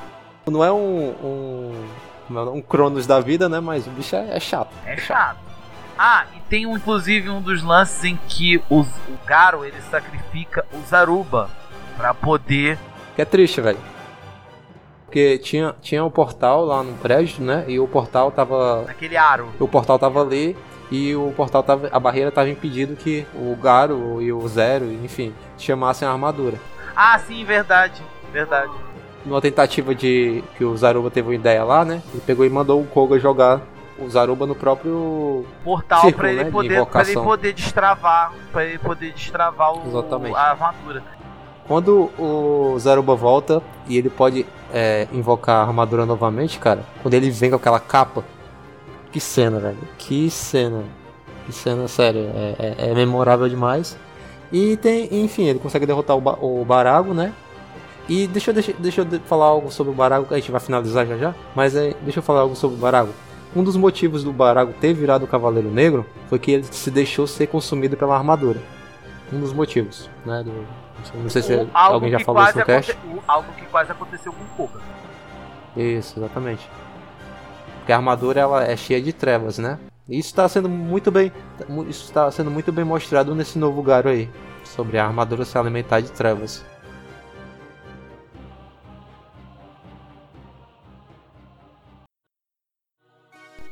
[0.47, 1.11] Não é um.
[1.23, 1.89] um
[2.29, 3.61] um Cronos da vida, né?
[3.61, 4.71] Mas o bicho é, é chato.
[4.85, 5.39] É chato.
[5.99, 10.81] Ah, e tem inclusive um dos lances em que o, o Garo ele sacrifica o
[10.87, 11.49] Zaruba
[11.97, 12.79] pra poder.
[13.15, 13.79] Que é triste, velho.
[15.07, 17.65] Porque tinha, tinha um portal lá no prédio, né?
[17.67, 18.83] E o portal tava.
[18.83, 19.51] naquele aro.
[19.59, 20.55] O portal tava ali
[20.91, 21.89] e o portal tava.
[21.91, 26.59] A barreira tava impedindo que o Garo e o Zero, enfim, chamassem a armadura.
[26.95, 28.03] Ah, sim, verdade.
[28.33, 28.73] Verdade.
[29.27, 30.43] Numa tentativa de.
[30.57, 32.01] que o Zaruba teve uma ideia lá, né?
[32.13, 33.61] Ele pegou e mandou o Koga jogar
[33.99, 35.45] o Zaruba no próprio.
[35.65, 39.73] Portal Círculo, pra ele né, de poder, pra ele poder destravar, para ele poder destravar
[39.75, 40.37] o, Exatamente.
[40.37, 41.03] a armadura.
[41.67, 47.29] Quando o Zaruba volta e ele pode é, invocar a armadura novamente, cara, quando ele
[47.31, 48.23] vem com aquela capa.
[49.11, 49.79] Que cena, velho.
[49.99, 50.85] Que cena.
[51.47, 52.21] Que cena, sério.
[52.35, 53.97] É, é- é memorável demais.
[54.53, 57.33] E tem, enfim, ele consegue derrotar o, Ba- o Barago, né?
[58.09, 60.61] E deixa eu, deixa, deixa eu falar algo sobre o Barago, que a gente vai
[60.61, 61.35] finalizar já já.
[61.55, 63.13] Mas é, deixa eu falar algo sobre o Barago.
[63.55, 67.27] Um dos motivos do Barago ter virado o Cavaleiro Negro foi que ele se deixou
[67.27, 68.61] ser consumido pela armadura.
[69.33, 70.43] Um dos motivos, né?
[70.45, 70.53] do-
[71.23, 74.67] não sei se O- alguém já falou isso no Algo que quase aconteceu com o
[74.69, 74.81] Koga.
[75.77, 76.69] Isso, exatamente.
[77.79, 79.79] Porque a armadura ela é cheia de trevas, né?
[80.09, 81.33] E isso está sendo muito bem,
[81.89, 84.29] isso está sendo muito bem mostrado nesse novo Garo aí,
[84.65, 86.65] sobre a armadura se alimentar de trevas.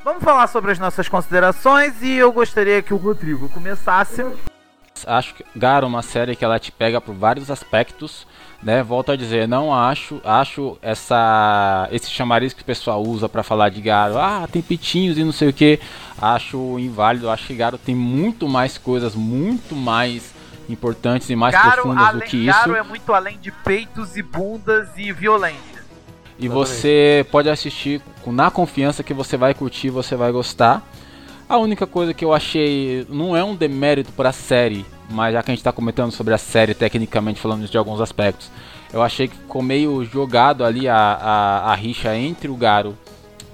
[0.04, 4.24] Vamos falar sobre as nossas considerações e eu gostaria que o Rodrigo começasse.
[5.06, 8.26] Acho que Garo é uma série que ela te pega por vários aspectos,
[8.62, 8.82] né?
[8.82, 13.70] Volto a dizer, não acho, acho essa esse chamariz que o pessoal usa pra falar
[13.70, 15.80] de Garo, ah, tem pitinhos e não sei o que,
[16.20, 20.32] acho inválido, acho que Garo tem muito mais coisas, muito mais
[20.68, 22.58] importantes e mais Garo, profundas do além- que isso.
[22.58, 25.73] Garo é muito além de peitos e bundas e violência.
[26.38, 30.82] E você pode assistir com- na confiança que você vai curtir, você vai gostar.
[31.48, 35.42] A única coisa que eu achei não é um demérito para a série, mas já
[35.42, 38.50] que a gente está comentando sobre a série tecnicamente falando de alguns aspectos,
[38.92, 42.96] eu achei que ficou meio jogado ali a, a, a rixa entre o Garo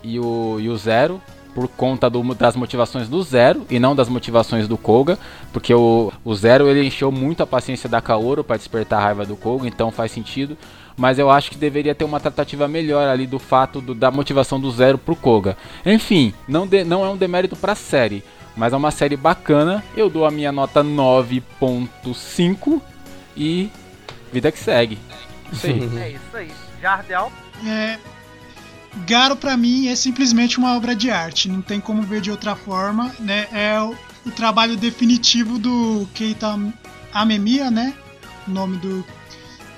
[0.03, 1.21] e o, e o Zero
[1.55, 5.19] por conta do- das motivações do Zero e não das motivações do Koga,
[5.53, 9.27] porque o, O Zero ele encheu muito a paciência da Kaoru para despertar a raiva
[9.27, 10.57] do Koga, então faz sentido.
[11.01, 14.61] Mas eu acho que deveria ter uma tratativa melhor ali do fato do, da motivação
[14.61, 15.57] do Zero pro Koga.
[15.85, 18.23] Enfim, não, de, não é um demérito pra série,
[18.55, 19.83] mas é uma série bacana.
[19.97, 22.83] Eu dou a minha nota 9.5
[23.35, 23.71] e
[24.31, 24.99] vida que segue.
[25.51, 25.81] Isso aí.
[25.99, 26.51] É isso aí.
[26.83, 27.33] Jardel.
[27.67, 27.99] É,
[29.07, 32.55] Garo pra mim é simplesmente uma obra de arte, não tem como ver de outra
[32.55, 33.49] forma, né?
[33.53, 33.97] É o,
[34.27, 36.59] o trabalho definitivo do Keita
[37.11, 37.95] Amemiya, né?
[38.47, 39.03] O nome do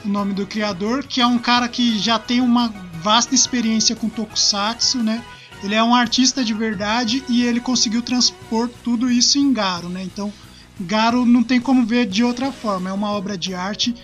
[0.05, 2.69] o nome do criador, que é um cara que já tem uma
[3.03, 5.23] vasta experiência com tokusatsu, né?
[5.63, 10.03] Ele é um artista de verdade e ele conseguiu transpor tudo isso em Garo, né?
[10.03, 10.33] Então,
[10.81, 13.95] Garo não tem como ver de outra forma, é uma obra de arte.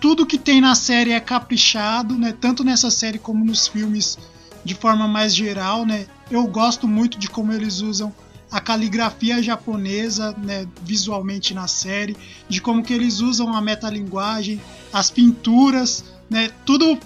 [0.00, 2.34] Tudo que tem na série é caprichado, né?
[2.38, 4.18] Tanto nessa série como nos filmes
[4.64, 6.06] de forma mais geral, né?
[6.30, 8.12] Eu gosto muito de como eles usam
[8.52, 12.14] a caligrafia japonesa, né, visualmente na série,
[12.48, 14.60] de como que eles usam a metalinguagem,
[14.92, 16.98] as pinturas, né, tudo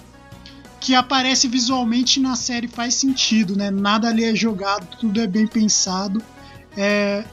[0.79, 3.71] que aparece visualmente na série faz sentido, né?
[3.71, 6.21] Nada ali é jogado, tudo é bem pensado.
[6.75, 7.23] É...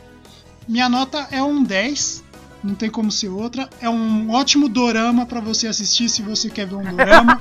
[0.67, 2.25] Minha nota é um 10,
[2.63, 3.69] não tem como ser outra.
[3.81, 7.39] É um ótimo dorama para você assistir se você quer ver um dorama.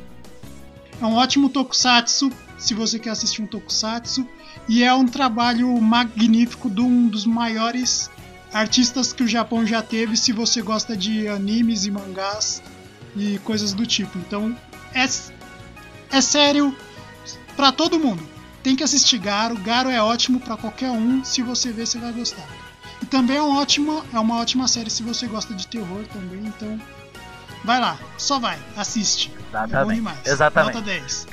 [1.02, 4.26] é um ótimo tokusatsu se você quer assistir um tokusatsu.
[4.68, 8.10] E é um trabalho magnífico de um dos maiores
[8.52, 12.62] artistas que o Japão já teve se você gosta de animes e mangás
[13.16, 14.18] e coisas do tipo.
[14.18, 14.56] Então
[14.94, 15.04] é,
[16.16, 16.76] é sério
[17.56, 18.22] para todo mundo.
[18.62, 19.56] Tem que assistir Garo.
[19.56, 21.24] Garo é ótimo para qualquer um.
[21.24, 22.46] Se você ver, você vai gostar.
[23.02, 26.44] E também é, um ótimo, é uma ótima série se você gosta de terror também.
[26.44, 26.80] Então
[27.64, 29.32] vai lá, só vai, assiste.
[29.48, 29.74] Exatamente.
[29.76, 30.26] É bom demais.
[30.26, 30.74] Exatamente.
[30.74, 31.26] Nota 10.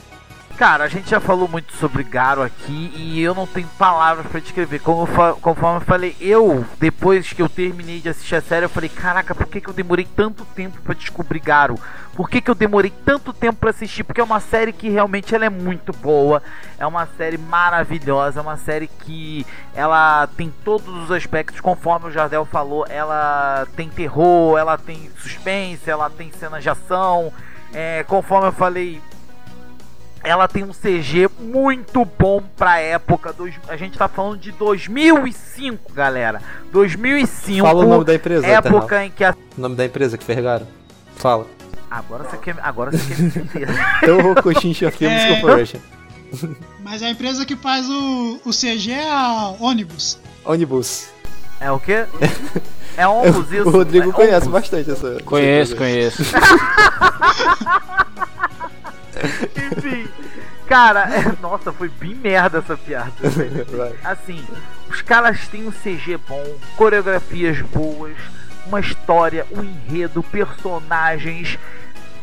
[0.57, 4.39] Cara, a gente já falou muito sobre Garo aqui e eu não tenho palavras para
[4.39, 4.79] descrever.
[4.79, 8.69] Como eu conforme eu falei, eu, depois que eu terminei de assistir a série, eu
[8.69, 11.79] falei: Caraca, por que, que eu demorei tanto tempo para descobrir Garo?
[12.15, 14.03] Por que, que eu demorei tanto tempo para assistir?
[14.03, 16.41] Porque é uma série que realmente ela é muito boa,
[16.79, 22.11] é uma série maravilhosa, é uma série que ela tem todos os aspectos, conforme o
[22.11, 27.31] Jardel falou, ela tem terror, ela tem suspense, ela tem cenas de ação.
[27.71, 28.99] É, conforme eu falei,
[30.23, 33.31] ela tem um CG muito bom pra época.
[33.33, 36.41] Dois, a gente tá falando de 2005, galera.
[36.71, 37.65] 2005.
[37.65, 38.45] Fala o nome da empresa.
[38.45, 39.03] Época Eternal.
[39.05, 39.35] em que a.
[39.57, 40.67] O nome da empresa que fergaram.
[41.15, 41.45] Fala.
[41.89, 43.67] Agora você quer, agora você quer me entender.
[44.05, 45.27] Toho Koshinsha Films É.
[45.39, 45.79] Corporation.
[46.83, 50.19] Mas a empresa que faz o, o CG é a Ônibus.
[50.43, 51.07] Ônibus.
[51.59, 52.05] É o quê?
[52.97, 53.67] É ombros isso.
[53.67, 54.53] O Rodrigo é conhece ombros.
[54.53, 55.17] bastante essa.
[55.23, 56.23] Conheço, conheço.
[59.77, 60.06] Enfim.
[60.67, 61.07] Cara,
[61.41, 63.11] nossa, foi bem merda essa piada.
[64.03, 64.43] Assim,
[64.89, 66.43] os caras têm um CG bom,
[66.75, 68.15] coreografias boas,
[68.65, 71.57] uma história, um enredo, personagens,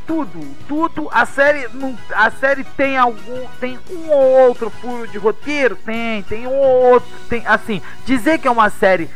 [0.06, 1.08] tudo, tudo.
[1.10, 6.22] A série, não- a série tem algum, tem um ou outro furo de roteiro, tem,
[6.24, 7.80] tem um ou outro, tem assim.
[8.04, 9.08] Dizer que é uma série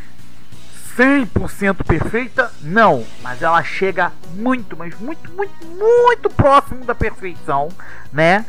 [0.97, 7.69] 100% perfeita, não, mas ela chega muito, mas muito, muito, muito próximo da perfeição,
[8.11, 8.43] né?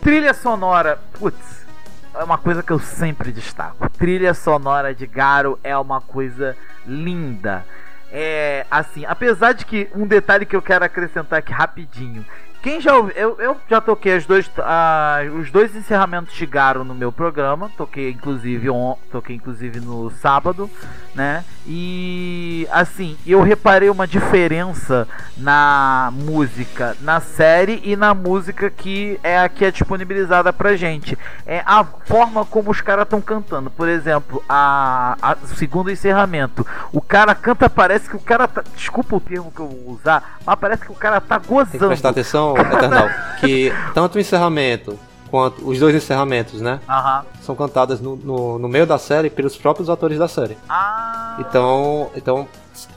[0.00, 1.66] Trilha sonora, putz,
[2.14, 3.88] é uma coisa que eu sempre destaco.
[3.90, 6.56] Trilha sonora de Garo é uma coisa
[6.86, 7.64] linda.
[8.10, 12.24] É assim, apesar de que um detalhe que eu quero acrescentar aqui rapidinho.
[12.62, 16.82] Quem já ouviu, eu, eu já toquei as dois, ah, os dois encerramentos de Garo
[16.84, 20.68] no meu programa, toquei inclusive on, toquei inclusive no sábado,
[21.14, 21.44] né?
[21.64, 25.06] E assim, eu reparei uma diferença
[25.36, 31.16] na música, na série e na música que é a que é disponibilizada pra gente.
[31.46, 33.70] É a forma como os caras estão cantando.
[33.70, 39.16] Por exemplo, a, a segundo encerramento, o cara canta, parece que o cara tá, desculpa
[39.16, 41.86] o termo que eu vou usar, mas parece que o cara tá Tem que gozando.
[41.88, 43.08] prestar atenção, Eternal,
[43.40, 44.98] que tanto o encerramento
[45.30, 46.80] quanto os dois encerramentos, né?
[46.88, 47.24] Aham.
[47.42, 50.56] São cantadas no, no, no meio da série pelos próprios atores da série.
[50.68, 52.48] Ah, Então, então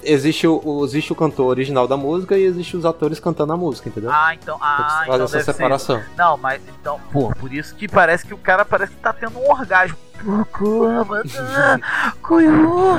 [0.03, 3.89] existe o, existe o cantor original da música e existe os atores cantando a música,
[3.89, 4.11] entendeu?
[4.13, 5.99] ah, então, ah, Faz então essa deve ser separação.
[5.99, 6.09] isso.
[6.17, 9.37] Não, mas então, pô, por isso que parece que o cara parece que tá tendo
[9.39, 9.97] um orgasmo.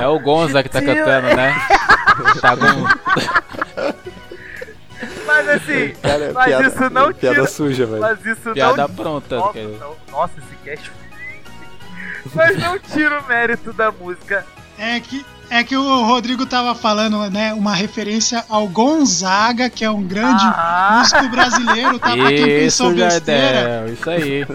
[0.01, 1.55] É o Gonza que tá cantando, né?
[2.41, 2.67] Tá com...
[5.35, 7.47] Mas assim, Cara, mas piada- isso não piada tira.
[7.47, 8.01] suja, velho.
[8.01, 8.95] Mas isso Piada não.
[8.95, 9.37] pronta.
[9.37, 10.93] Nossa, não- nossa, esse cast.
[12.35, 14.47] Mas não tira o mérito da música.
[14.79, 17.53] É que, é que o Rodrigo tava falando, né?
[17.53, 20.99] Uma referência ao Gonzaga, que é um grande Ah.
[20.99, 22.13] músico brasileiro, tá?
[22.17, 23.87] Pra quem pensou Isso, besteira.
[23.93, 24.47] Isso aí.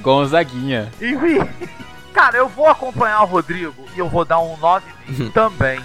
[0.00, 0.90] Gonzaguinha.
[1.00, 1.46] Enfim.
[2.12, 5.80] Cara, eu vou acompanhar o Rodrigo e eu vou dar um 9,5 também.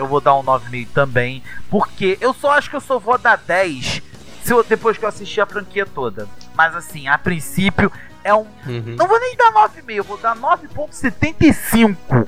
[0.00, 1.42] Eu vou dar um 9,5 também.
[1.68, 4.00] Porque eu só acho que eu só vou dar 10
[4.42, 6.26] se eu- depois que eu assistir a franquia toda.
[6.56, 7.92] Mas assim, a princípio
[8.24, 8.46] é um.
[8.66, 8.96] Uhum.
[8.98, 12.26] Não vou nem dar 9,5, eu vou dar 9,75.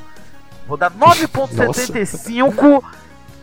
[0.66, 2.84] Vou dar 9,75.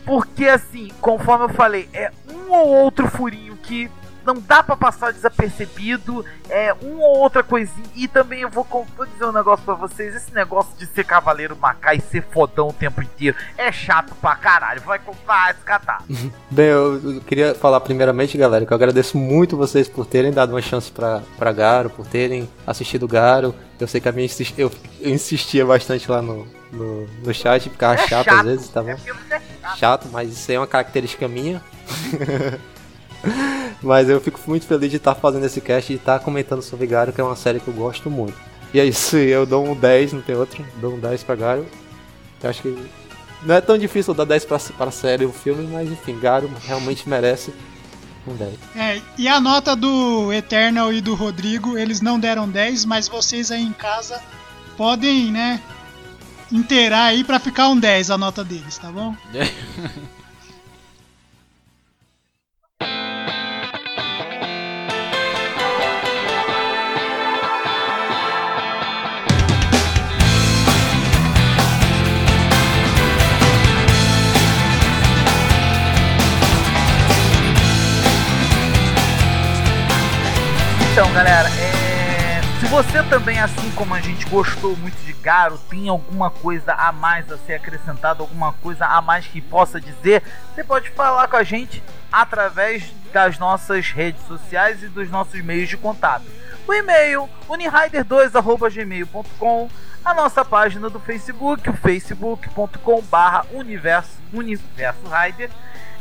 [0.06, 3.90] Porque assim, conforme eu falei, é um ou outro furinho que
[4.24, 6.24] não dá pra passar desapercebido.
[6.48, 7.86] É um ou outra coisinha.
[7.94, 8.66] E também eu vou,
[8.96, 12.68] vou dizer um negócio pra vocês: esse negócio de ser cavaleiro macá e ser fodão
[12.68, 14.80] o tempo inteiro é chato pra caralho.
[14.82, 16.02] Vai comprar, escatar.
[16.50, 20.50] Bem, eu, eu queria falar primeiramente, galera, que eu agradeço muito vocês por terem dado
[20.50, 23.54] uma chance pra, pra Garo, por terem assistido Garo.
[23.78, 24.70] Eu sei que a minha insis- eu,
[25.00, 28.82] eu insistia bastante lá no, no, no chat, ficava É chato, chato, às vezes, tá
[28.82, 28.90] bom?
[28.90, 29.78] É você é chato.
[29.78, 31.62] Chato, mas isso aí é uma característica minha.
[33.82, 37.12] mas eu fico muito feliz de estar fazendo esse cast e estar comentando sobre Garo,
[37.12, 38.34] que é uma série que eu gosto muito.
[38.72, 41.66] E é isso, eu dou um 10, não tem outro, dou um 10 pra Garo.
[42.42, 42.88] Eu acho que
[43.42, 46.50] não é tão difícil dar 10 pra, para a série o filme, mas enfim, Garo
[46.64, 47.52] realmente merece
[48.26, 48.54] um 10.
[48.76, 53.50] É, e a nota do Eternal e do Rodrigo, eles não deram 10, mas vocês
[53.50, 54.20] aí em casa
[54.76, 55.60] podem, né,
[56.52, 59.14] inteirar aí pra ficar um 10 a nota deles, tá bom?
[80.92, 82.40] Então, galera, é...
[82.58, 86.90] se você também, assim como a gente gostou muito de Garo, tem alguma coisa a
[86.90, 90.20] mais a ser acrescentado, alguma coisa a mais que possa dizer,
[90.52, 91.80] você pode falar com a gente
[92.10, 96.24] através das nossas redes sociais e dos nossos meios de contato.
[96.66, 99.70] O e-mail unihider2@gmail.com,
[100.04, 105.50] a nossa página do Facebook, o facebook.com/barra universo universo Rider,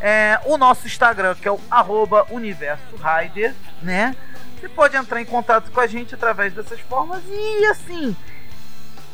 [0.01, 3.53] é, o nosso Instagram que é o arroba universo Rider,
[3.83, 4.15] né?
[4.59, 8.15] Você pode entrar em contato com a gente através dessas formas e assim,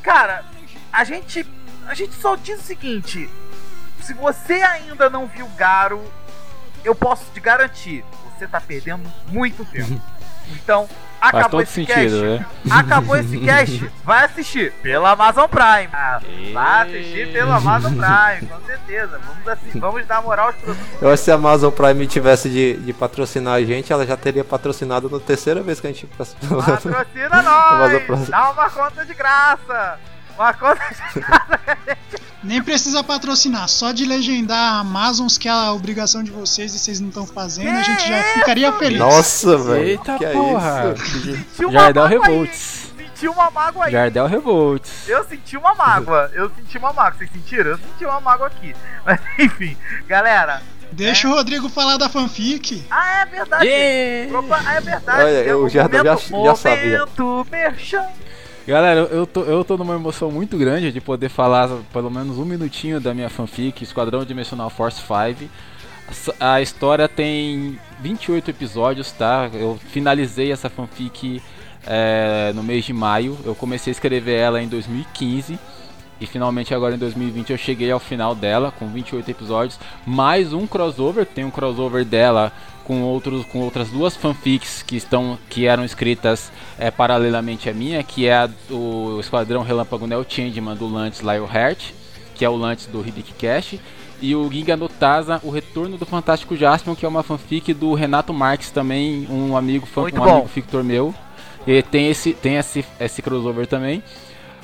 [0.01, 0.43] cara,
[0.91, 1.45] a gente
[1.85, 3.29] a gente só diz o seguinte:
[4.01, 6.03] se você ainda não viu Garo,
[6.83, 8.03] eu posso te garantir,
[8.33, 10.01] você tá perdendo muito tempo.
[10.47, 10.87] Então,
[11.21, 12.23] acabou todo esse sentido, cast.
[12.23, 12.45] né?
[12.69, 15.89] Acabou esse cast, vai assistir pela Amazon Prime.
[15.93, 16.21] Ah,
[16.53, 19.19] vai assistir pela Amazon Prime, com certeza.
[19.25, 21.01] Vamos, assim, vamos dar moral aos produtos.
[21.01, 24.17] Eu acho que se a Amazon Prime tivesse de, de patrocinar a gente, ela já
[24.17, 28.29] teria patrocinado na terceira vez que a gente Patrocina Amazon nós!
[28.29, 29.99] Dá uma conta de graça!
[30.35, 31.59] Uma conta de graça!
[32.45, 36.79] Nem precisa patrocinar, só de legendar a Amazons, que é a obrigação de vocês e
[36.79, 38.99] vocês não estão fazendo, a gente já ficaria feliz.
[38.99, 39.83] Nossa, velho.
[39.83, 40.83] Eita que porra!
[40.89, 41.35] é isso?
[41.55, 42.05] Senti uma Jardel.
[42.05, 42.91] Revolts.
[42.97, 43.91] Senti uma mágoa aí.
[43.91, 45.07] Jardel Revolts.
[45.07, 46.29] Eu senti uma mágoa.
[46.33, 47.17] Eu senti uma mágoa.
[47.17, 47.71] Vocês sentiram?
[47.71, 48.75] Eu senti uma mágoa aqui.
[49.05, 49.75] Mas enfim,
[50.07, 50.61] galera.
[50.91, 52.85] Deixa o Rodrigo falar da fanfic.
[52.91, 53.65] Ah, é verdade.
[53.65, 54.39] Yeah.
[54.39, 55.21] Opa, ah, é verdade.
[55.23, 56.99] Olha, É o o Jardel já- momento- já já.
[56.99, 58.05] Momento merchan.
[58.67, 62.45] Galera, eu- tô, eu tô numa emoção muito grande de poder falar pelo menos um
[62.45, 65.49] minutinho da minha fanfic, Esquadrão Dimensional Force 5.
[66.09, 69.49] S- A história tem 28 episódios, tá?
[69.53, 71.41] Eu finalizei essa fanfic
[71.85, 73.37] é, no mês de maio.
[73.45, 75.59] Eu comecei a escrever ela em 2015.
[76.19, 79.77] E finalmente agora em 2020 eu cheguei ao final dela com 28 episódios,
[80.07, 82.53] mais um crossover, tem um crossover dela
[82.85, 88.01] com outros com outras duas fanfics que estão que eram escritas é, paralelamente à minha,
[88.03, 91.91] que é a do Esquadrão Relâmpago Neo Changeman do Lance Lionheart,
[92.35, 93.75] que é o Lance do Hibiki Cash,
[94.21, 97.93] e o Giga no Taza, o Retorno do Fantástico Jaspion, que é uma fanfic do
[97.93, 100.31] Renato Marques também, um amigo fã, Muito um bom.
[100.31, 101.13] amigo fictor meu.
[101.67, 104.03] E tem esse tem esse esse crossover também.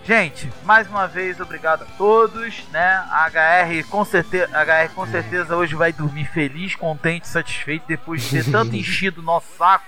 [0.08, 3.04] Gente, mais uma vez, obrigado a todos, né?
[3.12, 8.22] A HR com certeza, a HR com certeza hoje vai dormir feliz, contente, satisfeito depois
[8.22, 9.84] de ter tanto enchido o nosso saco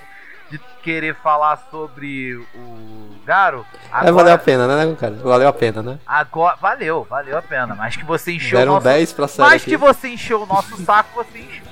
[0.51, 3.65] de querer falar sobre o Garo.
[3.93, 5.15] É, valeu a pena, né, cara?
[5.23, 5.97] Valeu a pena, né?
[6.05, 7.73] Agora, valeu, valeu a pena.
[7.73, 9.71] Mas que você encheu Deram o nosso 10 pra série Mas aqui.
[9.71, 11.63] que você encheu o nosso saco, você encheu.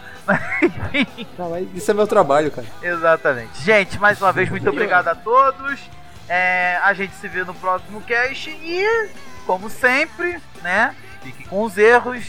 [1.38, 2.68] Não, mas isso é meu trabalho, cara.
[2.82, 3.62] Exatamente.
[3.62, 5.82] Gente, mais uma vez, muito obrigado a todos.
[6.30, 9.10] É, a gente se vê no próximo cast e,
[9.46, 10.96] como sempre, né?
[11.22, 12.24] Fique com os erros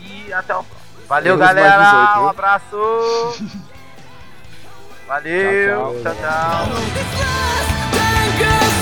[0.00, 1.06] e até o próximo.
[1.08, 1.84] Valeu, Erros galera.
[1.84, 2.22] 18, viu?
[2.22, 3.48] um abraço.
[5.08, 6.02] Valeu.
[6.02, 6.22] Tchau, tchau.
[6.22, 6.66] tchau.
[8.38, 8.77] tchau.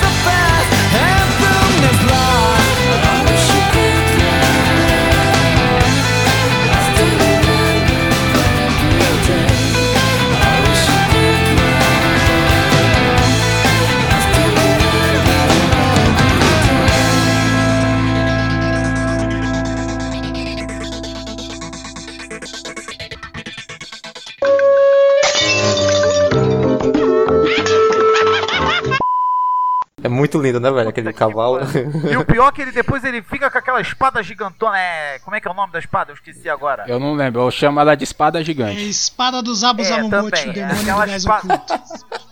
[30.06, 30.88] É muito lindo, né, velho?
[30.88, 31.58] Aquele cavalo.
[32.10, 34.78] E o pior é que ele depois ele fica com aquela espada gigantona.
[34.78, 35.18] É...
[35.20, 36.12] Como é que é o nome da espada?
[36.12, 36.84] Eu esqueci agora.
[36.86, 38.88] Eu não lembro, eu chamo ela de espada É gigante.
[38.88, 42.26] espada dos Abus É, o é demônio do gás espada- oculto.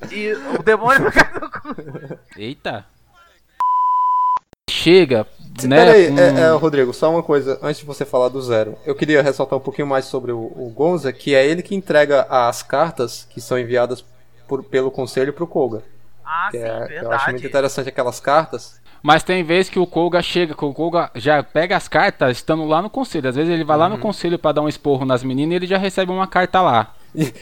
[0.10, 2.18] E o demônio fica no cu.
[2.34, 2.86] Eita.
[4.70, 5.26] Chega,
[5.64, 5.76] né?
[5.84, 8.78] Peraí, com- é, é, Rodrigo, só uma coisa, antes de você falar do zero.
[8.86, 12.22] Eu queria ressaltar um pouquinho mais sobre o, o Gonza, que é ele que entrega
[12.30, 14.02] as cartas que são enviadas
[14.48, 15.82] por- pelo conselho pro Koga.
[16.32, 17.30] Ah, Que sim, é, eu acho verdade.
[17.32, 18.80] muito interessante aquelas cartas.
[19.02, 22.64] Mas tem vezes que o Koga chega, que o Koga já pega as cartas estando
[22.66, 23.28] lá no conselho.
[23.28, 23.92] Às vezes ele vai lá Uhum.
[23.92, 26.94] no conselho pra dar um esporro nas meninas e ele já recebe uma carta lá.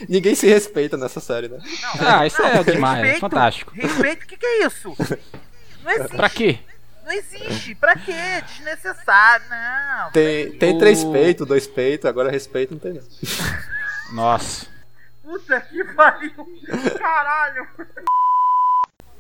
[0.09, 1.59] Ninguém se respeita nessa série, né?
[2.01, 3.73] Ah, isso é demais, é Respeito, fantástico.
[3.75, 4.97] Respeito, o que, que é isso?
[5.85, 6.17] Não existe.
[6.17, 6.59] Pra quê?
[7.05, 7.75] Não existe.
[7.75, 8.43] Pra quê?
[8.47, 9.45] Desnecessário.
[9.51, 10.11] Não.
[10.13, 13.03] Tem, tem O- três peitos, dois peitos, agora respeito não tem não.
[14.13, 14.67] Nossa.
[15.23, 16.33] Puta que pariu.
[16.99, 17.67] Caralho.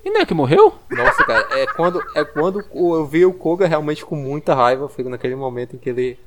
[0.08, 0.74] E não é que morreu?
[0.90, 5.04] Nossa, cara, é quando, é quando eu vi o Koga realmente com muita raiva, foi
[5.04, 6.18] naquele momento em que ele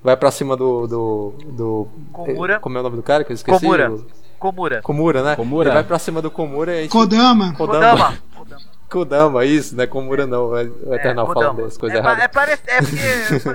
[0.00, 0.86] vai pra cima do.
[0.86, 1.34] do.
[1.44, 2.60] do Komura.
[2.60, 3.58] Como é o nome do cara que eu esqueci?
[3.58, 3.90] Komura.
[3.90, 4.06] O-
[4.38, 4.80] Komura.
[4.80, 5.34] Komura, né?
[5.34, 5.70] Komura.
[5.70, 6.92] Ele vai pra cima do Komura e a gente.
[6.92, 7.52] Kodama.
[7.54, 8.16] Kodama.
[8.36, 8.62] Kodama.
[8.88, 12.20] Kodama, isso, não é Komura não, é o Eternal falando dessas coisas é, erradas.
[12.22, 13.00] é, é porque.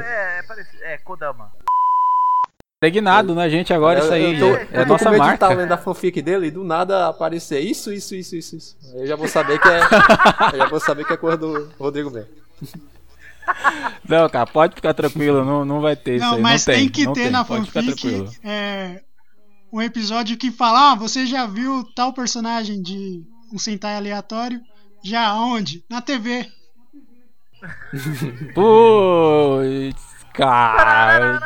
[0.03, 0.43] É,
[0.81, 1.49] é, é, Kodama.
[2.91, 3.71] Impregnado, né, gente?
[3.71, 5.33] Agora Eu- isso aí eu tô, é, eu tô nossa com medo de marca.
[5.35, 8.75] estar lendo a fanfic dele e do nada aparecer isso, isso, isso, isso, isso.
[8.95, 9.81] Eu já vou saber que é.
[10.53, 12.29] eu já vou saber que é coisa do Rodrigo mesmo.
[14.09, 16.41] Não, cara, pode ficar tranquilo, não, não vai ter isso Não, aí.
[16.41, 19.03] mas não tem, tem que não ter tem, na fanfic é,
[19.71, 23.21] um episódio que fala: ah, você já viu tal personagem de
[23.53, 24.59] um Sentai aleatório?
[25.03, 25.83] Já onde?
[25.87, 26.47] Na TV.
[28.55, 30.01] Putz,
[30.33, 31.39] cara.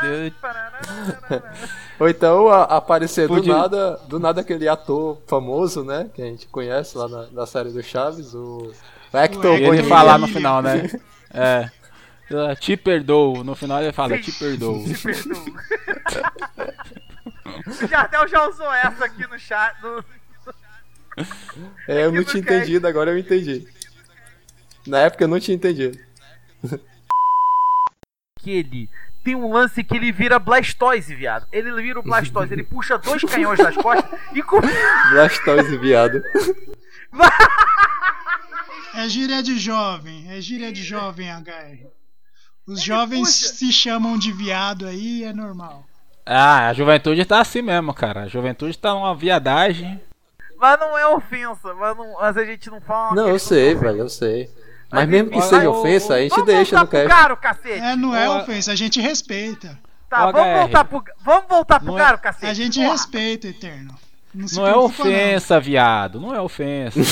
[2.00, 6.10] Ou então a- aparecer do Podia- nada, do nada aquele ator famoso, né?
[6.14, 8.72] Que a gente conhece lá na, na série do Chaves, o
[9.14, 10.90] Hector ele falar no final, né?
[11.34, 11.70] É.
[12.32, 13.44] Ah, Te perdoo.
[13.44, 14.84] No final ele fala, te perdoo.
[14.84, 15.46] Te perdoo.
[17.84, 19.76] o Jardel já usou essa aqui no chat.
[19.84, 20.04] No...
[21.88, 23.68] É, eu não tinha entendido, agora eu entendi.
[24.88, 25.98] Na época eu não tinha entendido.
[28.46, 28.90] Que ele
[29.24, 31.48] tem um lance que ele vira Blastoise, viado.
[31.52, 34.62] Ele vira o Blastoise, ele puxa dois canhões das costas e com...
[35.10, 36.22] Blastoise viado.
[38.94, 41.88] É gíria de jovem, é gíria de jovem, HR.
[42.68, 45.84] Os Ele jovens puxa- se chamam de viado aí, é normal.
[46.24, 48.24] Ah, a juventude tá assim mesmo, cara.
[48.24, 50.00] A juventude tá numa viadagem.
[50.58, 53.08] Mas não é ofensa, mas, não- mas a gente não fala.
[53.12, 54.50] uma Não, eu sei, velho, eu sei.
[54.92, 57.08] Mas mesmo que seja ofensa, a gente deixa pro cast.
[57.08, 57.80] caro, cacete.
[57.80, 59.78] É, não é ofensa, a gente respeita.
[60.10, 62.46] Tá, vamos voltar pro, vamos voltar pro Não caro, cacete.
[62.48, 62.92] A gente Porra.
[62.92, 63.96] respeita, Eterno.
[64.48, 65.12] se Não é preocupa, não.
[65.12, 66.22] ofensa, viado.
[66.22, 67.00] Não é ofensa.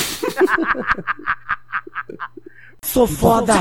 [2.83, 3.53] Sou foda.